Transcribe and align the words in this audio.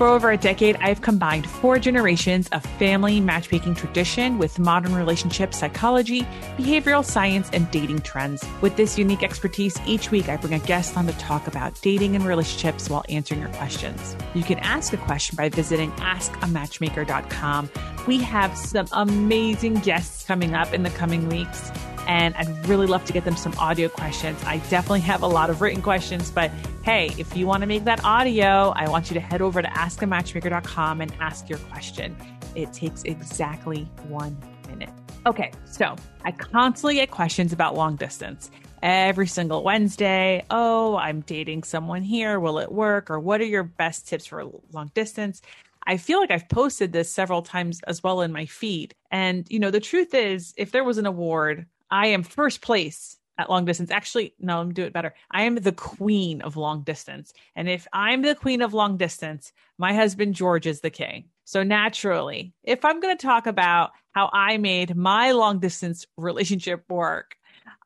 For 0.00 0.06
over 0.06 0.30
a 0.30 0.38
decade, 0.38 0.76
I've 0.76 1.02
combined 1.02 1.46
four 1.46 1.78
generations 1.78 2.48
of 2.52 2.64
family 2.78 3.20
matchmaking 3.20 3.74
tradition 3.74 4.38
with 4.38 4.58
modern 4.58 4.94
relationship 4.94 5.52
psychology, 5.52 6.22
behavioral 6.56 7.04
science, 7.04 7.50
and 7.52 7.70
dating 7.70 8.00
trends. 8.00 8.42
With 8.62 8.76
this 8.76 8.96
unique 8.96 9.22
expertise, 9.22 9.76
each 9.86 10.10
week 10.10 10.30
I 10.30 10.38
bring 10.38 10.54
a 10.54 10.58
guest 10.60 10.96
on 10.96 11.06
to 11.06 11.12
talk 11.18 11.46
about 11.46 11.78
dating 11.82 12.16
and 12.16 12.24
relationships 12.24 12.88
while 12.88 13.04
answering 13.10 13.40
your 13.40 13.50
questions. 13.50 14.16
You 14.32 14.42
can 14.42 14.58
ask 14.60 14.94
a 14.94 14.96
question 14.96 15.36
by 15.36 15.50
visiting 15.50 15.92
askamatchmaker.com. 15.92 17.70
We 18.06 18.22
have 18.22 18.56
some 18.56 18.86
amazing 18.92 19.74
guests 19.80 20.24
coming 20.24 20.54
up 20.54 20.72
in 20.72 20.82
the 20.82 20.88
coming 20.88 21.28
weeks 21.28 21.70
and 22.10 22.34
I'd 22.34 22.66
really 22.66 22.88
love 22.88 23.04
to 23.04 23.12
get 23.12 23.24
them 23.24 23.36
some 23.36 23.54
audio 23.56 23.88
questions. 23.88 24.42
I 24.42 24.56
definitely 24.68 25.02
have 25.02 25.22
a 25.22 25.28
lot 25.28 25.48
of 25.48 25.60
written 25.60 25.80
questions, 25.80 26.28
but 26.28 26.50
hey, 26.82 27.14
if 27.18 27.36
you 27.36 27.46
want 27.46 27.60
to 27.60 27.68
make 27.68 27.84
that 27.84 28.02
audio, 28.02 28.72
I 28.74 28.88
want 28.88 29.10
you 29.10 29.14
to 29.14 29.20
head 29.20 29.40
over 29.40 29.62
to 29.62 29.68
askamatchmaker.com 29.68 31.02
and 31.02 31.14
ask 31.20 31.48
your 31.48 31.60
question. 31.60 32.16
It 32.56 32.72
takes 32.72 33.04
exactly 33.04 33.84
one 34.08 34.36
minute. 34.66 34.90
Okay, 35.24 35.52
so 35.66 35.94
I 36.24 36.32
constantly 36.32 36.96
get 36.96 37.12
questions 37.12 37.52
about 37.52 37.76
long 37.76 37.94
distance. 37.94 38.50
Every 38.82 39.28
single 39.28 39.62
Wednesday, 39.62 40.44
oh, 40.50 40.96
I'm 40.96 41.20
dating 41.20 41.62
someone 41.62 42.02
here. 42.02 42.40
Will 42.40 42.58
it 42.58 42.72
work? 42.72 43.08
Or 43.08 43.20
what 43.20 43.40
are 43.40 43.44
your 43.44 43.62
best 43.62 44.08
tips 44.08 44.26
for 44.26 44.50
long 44.72 44.90
distance? 44.94 45.42
I 45.86 45.96
feel 45.96 46.18
like 46.18 46.32
I've 46.32 46.48
posted 46.48 46.92
this 46.92 47.08
several 47.08 47.42
times 47.42 47.80
as 47.86 48.02
well 48.02 48.20
in 48.20 48.32
my 48.32 48.46
feed. 48.46 48.96
And, 49.12 49.46
you 49.48 49.60
know, 49.60 49.70
the 49.70 49.78
truth 49.78 50.12
is, 50.12 50.54
if 50.56 50.72
there 50.72 50.82
was 50.82 50.98
an 50.98 51.06
award 51.06 51.66
I 51.90 52.08
am 52.08 52.22
first 52.22 52.60
place 52.60 53.16
at 53.38 53.50
long 53.50 53.64
distance. 53.64 53.90
Actually, 53.90 54.34
no, 54.38 54.62
me 54.62 54.72
do 54.72 54.84
it 54.84 54.92
better. 54.92 55.14
I 55.30 55.42
am 55.42 55.56
the 55.56 55.72
queen 55.72 56.42
of 56.42 56.56
long 56.56 56.82
distance. 56.82 57.32
And 57.56 57.68
if 57.68 57.86
I'm 57.92 58.22
the 58.22 58.34
queen 58.34 58.60
of 58.60 58.74
long 58.74 58.96
distance, 58.96 59.52
my 59.78 59.94
husband 59.94 60.34
George 60.34 60.66
is 60.66 60.80
the 60.80 60.90
king. 60.90 61.30
So 61.44 61.62
naturally, 61.62 62.52
if 62.62 62.84
I'm 62.84 63.00
going 63.00 63.16
to 63.16 63.26
talk 63.26 63.46
about 63.46 63.90
how 64.12 64.30
I 64.32 64.58
made 64.58 64.94
my 64.94 65.32
long 65.32 65.58
distance 65.58 66.06
relationship 66.16 66.84
work, 66.88 67.34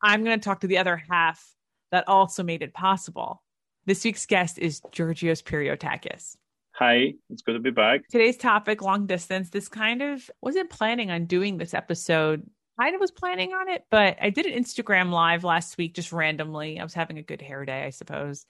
I'm 0.02 0.24
going 0.24 0.38
to 0.38 0.44
talk 0.44 0.60
to 0.60 0.66
the 0.66 0.78
other 0.78 0.96
half 0.96 1.54
that 1.92 2.08
also 2.08 2.42
made 2.42 2.62
it 2.62 2.74
possible. 2.74 3.42
This 3.86 4.04
week's 4.04 4.26
guest 4.26 4.58
is 4.58 4.82
Georgios 4.90 5.40
Periotakis. 5.40 6.36
Hi, 6.72 7.14
it's 7.30 7.42
good 7.42 7.52
to 7.52 7.60
be 7.60 7.70
back. 7.70 8.08
Today's 8.08 8.36
topic, 8.36 8.82
long 8.82 9.06
distance. 9.06 9.50
This 9.50 9.68
kind 9.68 10.02
of 10.02 10.28
wasn't 10.40 10.70
planning 10.70 11.12
on 11.12 11.26
doing 11.26 11.56
this 11.56 11.72
episode 11.72 12.42
kind 12.80 12.94
of 12.94 13.00
was 13.00 13.10
planning 13.10 13.52
on 13.52 13.68
it, 13.68 13.84
but 13.90 14.16
I 14.20 14.30
did 14.30 14.46
an 14.46 14.60
Instagram 14.62 15.10
live 15.10 15.44
last 15.44 15.78
week 15.78 15.94
just 15.94 16.12
randomly. 16.12 16.80
I 16.80 16.82
was 16.82 16.94
having 16.94 17.18
a 17.18 17.22
good 17.22 17.42
hair 17.42 17.64
day, 17.64 17.84
I 17.84 17.90
suppose. 17.90 18.46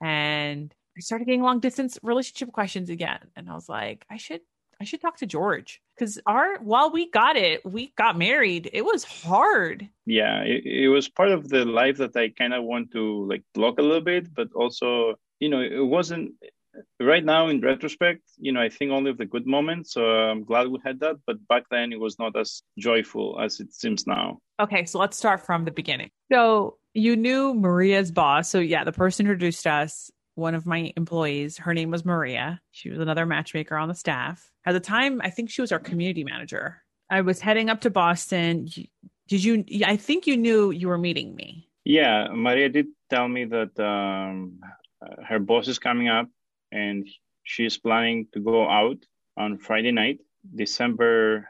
And 0.00 0.74
I 0.96 1.00
started 1.00 1.24
getting 1.24 1.42
long 1.42 1.60
distance 1.60 1.98
relationship 2.02 2.52
questions 2.52 2.90
again. 2.90 3.20
And 3.36 3.50
I 3.50 3.54
was 3.54 3.68
like, 3.68 4.04
I 4.10 4.16
should 4.16 4.40
I 4.80 4.84
should 4.84 5.00
talk 5.00 5.16
to 5.18 5.26
George 5.26 5.80
because 5.96 6.20
our 6.26 6.58
while 6.58 6.90
we 6.90 7.10
got 7.10 7.36
it, 7.36 7.64
we 7.64 7.92
got 7.96 8.18
married. 8.18 8.70
It 8.72 8.84
was 8.84 9.04
hard. 9.04 9.88
Yeah, 10.04 10.42
it, 10.42 10.66
it 10.66 10.88
was 10.88 11.08
part 11.08 11.30
of 11.30 11.48
the 11.48 11.64
life 11.64 11.98
that 11.98 12.16
I 12.16 12.28
kind 12.28 12.52
of 12.52 12.64
want 12.64 12.92
to 12.92 13.26
like 13.28 13.42
block 13.54 13.78
a 13.78 13.82
little 13.82 14.00
bit, 14.00 14.34
but 14.34 14.52
also, 14.52 15.14
you 15.38 15.48
know, 15.48 15.60
it 15.60 15.84
wasn't 15.84 16.32
right 17.00 17.24
now 17.24 17.48
in 17.48 17.60
retrospect 17.60 18.22
you 18.36 18.52
know 18.52 18.60
i 18.60 18.68
think 18.68 18.90
only 18.90 19.10
of 19.10 19.18
the 19.18 19.24
good 19.24 19.46
moments 19.46 19.92
so 19.92 20.04
i'm 20.04 20.44
glad 20.44 20.68
we 20.68 20.78
had 20.84 21.00
that 21.00 21.16
but 21.26 21.36
back 21.48 21.64
then 21.70 21.92
it 21.92 22.00
was 22.00 22.18
not 22.18 22.36
as 22.36 22.62
joyful 22.78 23.38
as 23.40 23.60
it 23.60 23.72
seems 23.72 24.06
now. 24.06 24.38
Okay 24.60 24.84
so 24.84 24.98
let's 24.98 25.16
start 25.16 25.40
from 25.40 25.64
the 25.64 25.70
beginning. 25.70 26.10
So 26.30 26.78
you 26.92 27.16
knew 27.16 27.54
maria's 27.54 28.10
boss. 28.10 28.48
So 28.48 28.58
yeah 28.58 28.84
the 28.84 28.92
person 28.92 29.26
introduced 29.26 29.66
us 29.66 30.10
one 30.36 30.54
of 30.54 30.66
my 30.66 30.92
employees. 30.96 31.58
Her 31.58 31.74
name 31.74 31.90
was 31.90 32.04
maria. 32.04 32.60
She 32.70 32.90
was 32.90 32.98
another 32.98 33.26
matchmaker 33.26 33.76
on 33.76 33.88
the 33.88 33.94
staff. 33.94 34.50
At 34.64 34.72
the 34.72 34.80
time 34.80 35.20
i 35.22 35.30
think 35.30 35.50
she 35.50 35.60
was 35.60 35.72
our 35.72 35.78
community 35.78 36.24
manager. 36.24 36.82
I 37.10 37.20
was 37.20 37.40
heading 37.40 37.70
up 37.70 37.80
to 37.82 37.90
boston. 37.90 38.68
Did 39.28 39.44
you 39.44 39.64
i 39.86 39.96
think 39.96 40.26
you 40.26 40.36
knew 40.36 40.70
you 40.70 40.88
were 40.88 40.98
meeting 40.98 41.34
me. 41.34 41.68
Yeah 41.84 42.28
maria 42.32 42.68
did 42.68 42.86
tell 43.10 43.28
me 43.28 43.44
that 43.44 43.78
um, 43.80 44.60
her 45.26 45.38
boss 45.38 45.68
is 45.68 45.78
coming 45.78 46.08
up 46.08 46.28
and 46.74 47.08
she's 47.44 47.78
planning 47.78 48.26
to 48.34 48.40
go 48.40 48.68
out 48.68 48.98
on 49.36 49.58
Friday 49.58 49.92
night, 49.92 50.18
December 50.54 51.48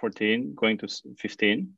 14, 0.00 0.54
going 0.54 0.78
to 0.78 0.88
15. 1.18 1.72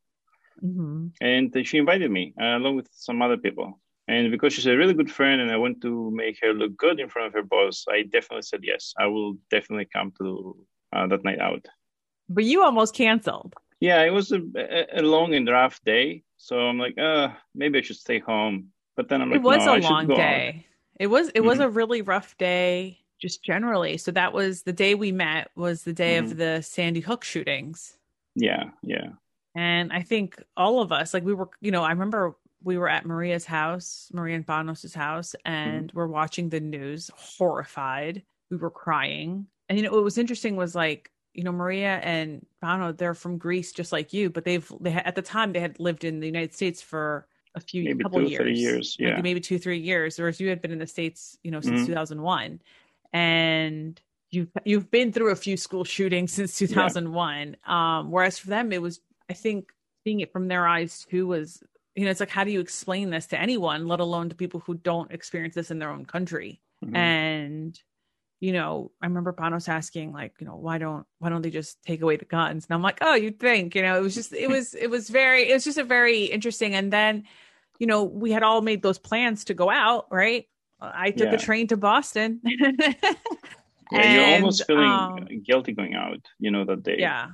Mm-hmm. 0.63 1.07
And 1.21 1.67
she 1.67 1.79
invited 1.79 2.11
me 2.11 2.35
uh, 2.41 2.57
along 2.59 2.77
with 2.77 2.89
some 2.93 3.23
other 3.23 3.37
people. 3.37 3.81
And 4.09 4.31
because 4.31 4.55
she's 4.55 4.67
a 4.67 4.77
really 4.77 4.95
good 4.95 5.13
friend 5.13 5.41
and 5.41 5.51
I 5.51 5.57
want 5.59 5.81
to 5.83 6.11
make 6.11 6.39
her 6.43 6.53
look 6.53 6.77
good 6.77 6.99
in 6.99 7.09
front 7.09 7.29
of 7.29 7.35
her 7.35 7.43
boss, 7.43 7.85
I 7.89 8.03
definitely 8.03 8.43
said 8.43 8.61
yes. 8.63 8.95
I 8.99 9.07
will 9.07 9.35
definitely 9.51 9.87
come 9.93 10.13
to 10.19 10.57
uh, 10.93 11.07
that 11.07 11.25
night 11.25 11.41
out. 11.41 11.65
But 12.29 12.45
you 12.45 12.63
almost 12.63 12.95
canceled. 12.95 13.55
Yeah, 13.81 14.03
it 14.03 14.13
was 14.13 14.33
a, 14.33 14.41
a, 14.99 15.03
long 15.03 15.35
and 15.35 15.49
rough 15.49 15.81
day. 15.85 16.25
So 16.37 16.59
I'm 16.59 16.79
like, 16.79 16.99
uh, 16.99 17.29
maybe 17.55 17.79
I 17.79 17.83
should 17.83 17.97
stay 17.97 18.19
home. 18.19 18.69
But 18.97 19.09
then 19.09 19.23
I'm 19.23 19.31
like, 19.31 19.37
it 19.37 19.43
was 19.43 19.65
no, 19.65 19.77
a 19.77 19.79
long 19.79 20.09
day. 20.09 20.67
It 20.99 21.09
was 21.09 21.29
it 21.29 21.37
mm-hmm. 21.37 21.47
was 21.47 21.61
a 21.61 21.69
really 21.69 22.03
rough 22.03 22.37
day 22.39 22.99
just 23.21 23.43
generally. 23.43 23.97
So 23.99 24.11
that 24.13 24.33
was 24.33 24.63
the 24.63 24.73
day 24.73 24.95
we 24.95 25.13
met 25.13 25.51
was 25.57 25.83
the 25.83 25.93
day 25.93 26.17
mm-hmm. 26.17 26.31
of 26.31 26.37
the 26.37 26.63
Sandy 26.63 27.01
Hook 27.01 27.25
shootings. 27.25 27.97
Yeah, 28.35 28.71
yeah. 28.83 29.11
And 29.55 29.93
I 29.93 30.03
think 30.03 30.41
all 30.57 30.81
of 30.81 30.93
us, 30.93 31.13
like 31.13 31.25
we 31.25 31.35
were, 31.35 31.49
you 31.61 31.71
know, 31.71 31.83
I 31.83 31.91
remember 31.91 32.37
we 32.63 32.79
were 32.79 32.89
at 32.89 33.07
Maria's 33.07 33.45
house, 33.45 34.09
Maria 34.13 34.37
and 34.37 34.47
Panos's 34.47 34.95
house, 34.95 35.35
and 35.45 35.89
mm-hmm. 35.89 35.99
we're 35.99 36.07
watching 36.07 36.49
the 36.49 36.61
news, 36.61 37.11
horrified. 37.15 38.23
We 38.51 38.57
were 38.57 38.71
crying. 38.71 39.47
And 39.69 39.79
you 39.79 39.85
know, 39.85 39.93
what 39.93 40.05
was 40.05 40.19
interesting 40.19 40.57
was 40.57 40.75
like, 40.75 41.11
you 41.35 41.45
know, 41.45 41.53
Maria 41.53 41.99
and 42.03 42.45
Pano, 42.63 42.97
they're 42.97 43.15
from 43.15 43.39
Greece 43.39 43.73
just 43.73 43.93
like 43.93 44.13
you, 44.13 44.31
but 44.31 44.45
they've 44.45 44.71
they 44.81 44.91
had, 44.91 45.07
at 45.07 45.15
the 45.15 45.23
time 45.23 45.53
they 45.53 45.61
had 45.61 45.79
lived 45.79 46.05
in 46.05 46.21
the 46.21 46.27
United 46.27 46.55
States 46.55 46.81
for 46.83 47.27
a 47.55 47.61
few 47.61 47.83
years, 47.83 47.95
maybe 47.95 48.03
couple 48.05 48.21
two, 48.21 48.27
years, 48.27 48.43
three 48.43 48.55
years, 48.55 48.97
yeah, 48.99 49.11
maybe, 49.11 49.23
maybe 49.23 49.41
two, 49.41 49.59
three 49.59 49.79
years, 49.79 50.19
whereas 50.19 50.41
you 50.41 50.49
had 50.49 50.61
been 50.61 50.71
in 50.71 50.79
the 50.79 50.87
states, 50.87 51.39
you 51.43 51.51
know, 51.51 51.61
since 51.61 51.81
mm-hmm. 51.81 51.87
2001, 51.87 52.61
and 53.13 54.01
you've 54.31 54.49
you've 54.65 54.91
been 54.91 55.13
through 55.13 55.31
a 55.31 55.37
few 55.37 55.57
school 55.57 55.85
shootings 55.85 56.33
since 56.33 56.57
2001. 56.59 57.57
Yeah. 57.67 57.99
Um, 57.99 58.11
whereas 58.11 58.39
for 58.39 58.49
them, 58.49 58.73
it 58.73 58.83
was, 58.83 59.01
I 59.29 59.33
think, 59.33 59.73
seeing 60.05 60.21
it 60.21 60.33
from 60.33 60.49
their 60.49 60.67
eyes 60.67 61.07
too 61.09 61.27
was, 61.27 61.63
you 61.95 62.05
know, 62.05 62.11
it's 62.11 62.21
like 62.21 62.31
how 62.31 62.45
do 62.45 62.51
you 62.51 62.61
explain 62.61 63.11
this 63.11 63.27
to 63.27 63.41
anyone, 63.41 63.87
let 63.87 64.01
alone 64.01 64.29
to 64.29 64.35
people 64.35 64.61
who 64.61 64.75
don't 64.75 65.11
experience 65.11 65.55
this 65.55 65.71
in 65.71 65.79
their 65.79 65.91
own 65.91 66.05
country? 66.05 66.61
Mm-hmm. 66.85 66.97
And 66.97 67.81
you 68.41 68.53
know, 68.53 68.93
I 69.03 69.07
remember 69.07 69.33
Panos 69.33 69.69
asking, 69.69 70.13
like, 70.13 70.35
you 70.39 70.47
know, 70.47 70.57
why 70.57 70.79
don't 70.79 71.05
why 71.19 71.29
don't 71.29 71.43
they 71.43 71.51
just 71.51 71.83
take 71.83 72.03
away 72.03 72.17
the 72.17 72.25
guns? 72.25 72.67
And 72.67 72.75
I'm 72.75 72.83
like, 72.83 72.99
oh, 73.01 73.15
you'd 73.15 73.41
think, 73.41 73.75
you 73.75 73.83
know, 73.83 73.99
it 73.99 74.03
was 74.03 74.15
just 74.15 74.33
it 74.33 74.49
was 74.49 74.75
it 74.75 74.89
was 74.89 75.09
very 75.09 75.51
it 75.51 75.55
was 75.55 75.65
just 75.65 75.79
a 75.79 75.85
very 75.85 76.25
interesting. 76.25 76.75
And 76.75 76.93
then, 76.93 77.25
you 77.79 77.87
know, 77.87 78.05
we 78.05 78.31
had 78.31 78.45
all 78.45 78.61
made 78.61 78.83
those 78.83 78.99
plans 78.99 79.45
to 79.45 79.55
go 79.55 79.71
out, 79.71 80.07
right? 80.11 80.47
I 80.81 81.11
took 81.11 81.29
yeah. 81.29 81.35
a 81.35 81.39
train 81.39 81.67
to 81.69 81.77
Boston. 81.77 82.41
yeah, 82.45 82.93
and, 83.93 84.15
you're 84.15 84.35
almost 84.37 84.65
feeling 84.67 84.89
um, 84.89 85.27
guilty 85.45 85.73
going 85.73 85.95
out, 85.95 86.25
you 86.39 86.53
know, 86.53 86.65
that 86.65 86.85
day. 86.85 86.97
Yeah. 86.99 87.31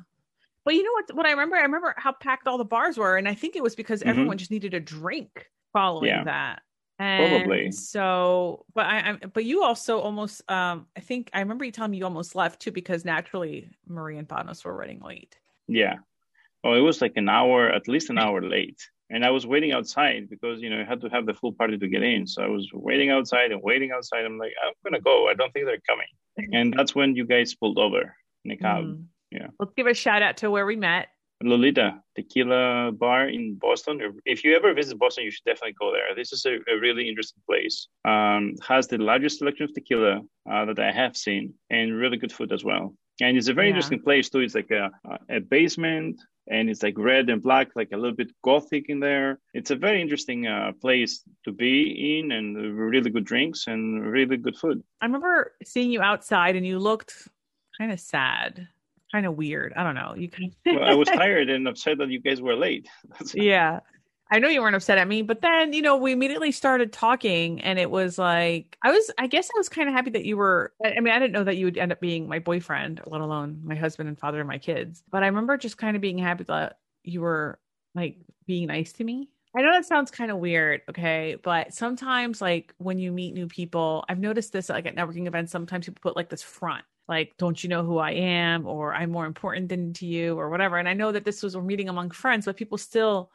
Well, 0.65 0.75
you 0.75 0.83
know 0.83 0.93
what? 0.93 1.15
What 1.15 1.27
I 1.27 1.31
remember, 1.33 1.57
I 1.57 1.63
remember 1.63 1.95
how 1.99 2.13
packed 2.13 2.49
all 2.49 2.57
the 2.57 2.65
bars 2.65 2.97
were, 2.97 3.19
and 3.19 3.29
I 3.29 3.35
think 3.35 3.57
it 3.57 3.63
was 3.63 3.75
because 3.75 4.01
mm-hmm. 4.01 4.09
everyone 4.09 4.39
just 4.39 4.51
needed 4.51 4.73
a 4.73 4.81
drink 4.81 5.51
following 5.75 6.09
yeah. 6.09 6.25
that. 6.25 6.63
And 7.05 7.45
Probably. 7.45 7.71
So, 7.71 8.65
but 8.75 8.87
I, 8.87 9.11
I, 9.11 9.13
but 9.27 9.45
you 9.45 9.63
also 9.63 10.01
almost, 10.01 10.41
um, 10.51 10.87
I 10.97 11.01
think 11.01 11.29
I 11.35 11.41
remember 11.41 11.67
you 11.67 11.71
telling 11.71 11.91
me 11.91 11.99
you 11.99 12.05
almost 12.05 12.35
left 12.35 12.63
too 12.63 12.73
because 12.73 13.05
naturally 13.05 13.69
Marie 13.87 14.17
and 14.17 14.27
Panos 14.27 14.65
were 14.65 14.75
running 14.75 15.01
late. 15.01 15.37
Yeah. 15.69 15.97
Oh, 16.65 16.73
it 16.73 16.81
was 16.81 17.03
like 17.03 17.13
an 17.17 17.29
hour, 17.29 17.69
at 17.69 17.89
least 17.89 18.09
an 18.09 18.19
hour 18.19 18.41
late. 18.43 18.89
And 19.11 19.23
I 19.23 19.31
was 19.31 19.47
waiting 19.47 19.73
outside 19.73 20.31
because, 20.31 20.63
you 20.63 20.71
know, 20.71 20.81
I 20.81 20.85
had 20.85 21.03
to 21.03 21.09
have 21.11 21.27
the 21.27 21.35
full 21.35 21.53
party 21.53 21.77
to 21.77 21.89
get 21.89 22.03
in. 22.03 22.27
So 22.27 22.43
I 22.43 22.49
was 22.49 22.71
waiting 22.73 23.11
outside 23.11 23.53
and 23.53 23.61
waiting 23.63 23.91
outside. 23.93 24.25
I'm 24.25 24.39
like, 24.39 24.55
I'm 24.67 24.73
going 24.83 24.95
to 24.95 25.05
go. 25.05 25.29
I 25.29 25.35
don't 25.35 25.53
think 25.53 25.67
they're 25.67 25.77
coming. 25.87 26.09
and 26.57 26.73
that's 26.75 26.95
when 26.95 27.15
you 27.15 27.27
guys 27.27 27.55
pulled 27.55 27.79
over 27.79 28.17
in 28.47 28.51
a 28.51 28.57
cab. 28.57 28.85
Mm. 28.85 29.05
Yeah. 29.31 29.49
Let's 29.61 29.75
give 29.77 29.89
a 29.89 29.95
shout 29.95 30.23
out 30.23 30.39
to 30.39 30.51
where 30.51 30.65
we 30.65 30.77
met 30.77 31.09
Lolita 31.43 32.03
Tequila 32.15 32.93
Bar 32.93 33.29
in 33.29 33.57
Boston. 33.57 34.21
If 34.25 34.45
you 34.45 34.55
ever 34.57 34.73
visit 34.73 34.99
Boston, 34.99 35.25
you 35.25 35.31
should 35.31 35.45
definitely 35.45 35.75
go 35.79 35.93
there. 35.93 36.15
This 36.15 36.33
is 36.33 36.45
a, 36.47 36.55
a 36.73 36.79
really 36.81 37.09
interesting 37.09 37.43
place. 37.49 37.89
Um, 38.05 38.55
has 38.67 38.87
the 38.87 38.99
largest 38.99 39.39
selection 39.39 39.65
of 39.65 39.75
tequila 39.75 40.23
uh, 40.51 40.65
that 40.67 40.79
I 40.79 40.93
have 40.93 41.17
seen, 41.17 41.55
and 41.71 41.95
really 41.95 42.17
good 42.17 42.33
food 42.33 42.53
as 42.53 42.65
well. 42.65 42.95
And 43.21 43.37
it's 43.37 43.49
a 43.49 43.55
very 43.55 43.69
yeah. 43.69 43.75
interesting 43.75 44.01
place 44.01 44.29
too. 44.29 44.41
It's 44.41 44.55
like 44.55 44.71
a, 44.71 44.91
a 45.29 45.41
basement, 45.41 46.21
and 46.49 46.69
it's 46.69 46.83
like 46.83 46.99
red 46.99 47.29
and 47.31 47.43
black, 47.43 47.69
like 47.77 47.91
a 47.93 47.97
little 47.97 48.17
bit 48.17 48.33
gothic 48.43 48.87
in 48.89 49.01
there. 49.01 49.39
It's 49.55 49.71
a 49.71 49.77
very 49.77 50.01
interesting 50.01 50.47
uh, 50.47 50.73
place 50.81 51.23
to 51.45 51.53
be 51.53 52.19
in, 52.19 52.33
and 52.33 52.77
really 52.77 53.11
good 53.11 53.25
drinks 53.25 53.67
and 53.67 54.05
really 54.05 54.37
good 54.37 54.57
food. 54.57 54.83
I 55.01 55.07
remember 55.07 55.53
seeing 55.65 55.91
you 55.91 56.01
outside, 56.01 56.57
and 56.57 56.67
you 56.67 56.79
looked 56.79 57.29
kind 57.79 57.93
of 57.93 58.01
sad 58.01 58.69
kind 59.15 59.27
of 59.27 59.37
weird. 59.37 59.73
I 59.77 59.85
don't 59.85 59.95
know. 59.95 60.15
You 60.17 60.29
kind 60.29 60.51
of... 60.51 60.57
well, 60.81 60.91
I 60.91 60.95
was 60.95 61.09
tired 61.23 61.49
and 61.49 61.69
upset 61.69 61.99
that 61.99 62.09
you 62.09 62.19
guys 62.19 62.41
were 62.41 62.57
late. 62.57 62.89
yeah. 63.35 63.79
I 64.33 64.41
know 64.41 64.49
you 64.49 64.61
weren't 64.61 64.75
upset 64.75 64.99
at 64.99 65.07
me, 65.07 65.23
but 65.23 65.41
then, 65.41 65.73
you 65.73 65.83
know, 65.83 65.97
we 65.97 66.11
immediately 66.11 66.51
started 66.51 66.93
talking 66.93 67.61
and 67.61 67.79
it 67.79 67.89
was 67.89 68.19
like, 68.19 68.77
I 68.83 68.91
was, 68.91 69.09
I 69.19 69.29
guess 69.29 69.49
I 69.55 69.59
was 69.59 69.69
kind 69.69 69.89
of 69.89 69.95
happy 69.95 70.11
that 70.11 70.25
you 70.25 70.37
were, 70.37 70.73
I 70.85 70.99
mean, 70.99 71.15
I 71.15 71.21
didn't 71.21 71.33
know 71.33 71.45
that 71.45 71.57
you 71.57 71.67
would 71.67 71.79
end 71.79 71.93
up 71.93 72.01
being 72.01 72.27
my 72.27 72.41
boyfriend, 72.41 73.03
let 73.07 73.21
alone 73.21 73.61
my 73.63 73.77
husband 73.77 74.09
and 74.09 74.19
father 74.19 74.41
of 74.41 74.49
my 74.49 74.59
kids. 74.59 75.05
But 75.13 75.23
I 75.23 75.27
remember 75.27 75.57
just 75.57 75.79
kind 75.79 75.95
of 75.95 76.03
being 76.03 76.19
happy 76.19 76.43
that 76.45 76.79
you 77.05 77.21
were 77.21 77.61
like 77.95 78.17
being 78.47 78.67
nice 78.67 78.93
to 78.95 79.05
me. 79.05 79.29
I 79.57 79.63
know 79.63 79.71
that 79.71 79.85
sounds 79.85 80.11
kind 80.11 80.33
of 80.33 80.39
weird, 80.39 80.81
okay? 80.91 81.37
But 81.41 81.73
sometimes, 81.73 82.43
like 82.43 82.75
when 82.79 82.99
you 82.99 83.13
meet 83.13 83.35
new 83.35 83.47
people, 83.47 84.05
I've 84.09 84.19
noticed 84.19 84.53
this 84.53 84.69
like 84.69 84.87
at 84.87 84.97
networking 84.97 85.29
events, 85.29 85.53
sometimes 85.53 85.87
people 85.87 86.01
put 86.03 86.17
like 86.17 86.29
this 86.29 86.43
front 86.43 86.85
like 87.09 87.33
don't 87.39 87.63
you 87.63 87.69
know 87.69 87.85
who 87.85 87.99
i 87.99 88.13
am? 88.13 88.67
or 88.67 88.95
i'm 88.95 89.11
more 89.11 89.27
important 89.27 89.69
than 89.69 89.93
to 89.95 90.07
you 90.07 90.39
or 90.39 90.51
whatever. 90.51 90.77
And 90.79 90.89
i 90.89 90.95
know 90.95 91.13
that 91.13 91.25
this 91.25 91.43
was 91.43 91.55
a 91.55 91.61
meeting 91.61 91.89
among 91.89 92.11
friends 92.11 92.47
but 92.47 92.57
people 92.57 92.79
still 92.79 93.31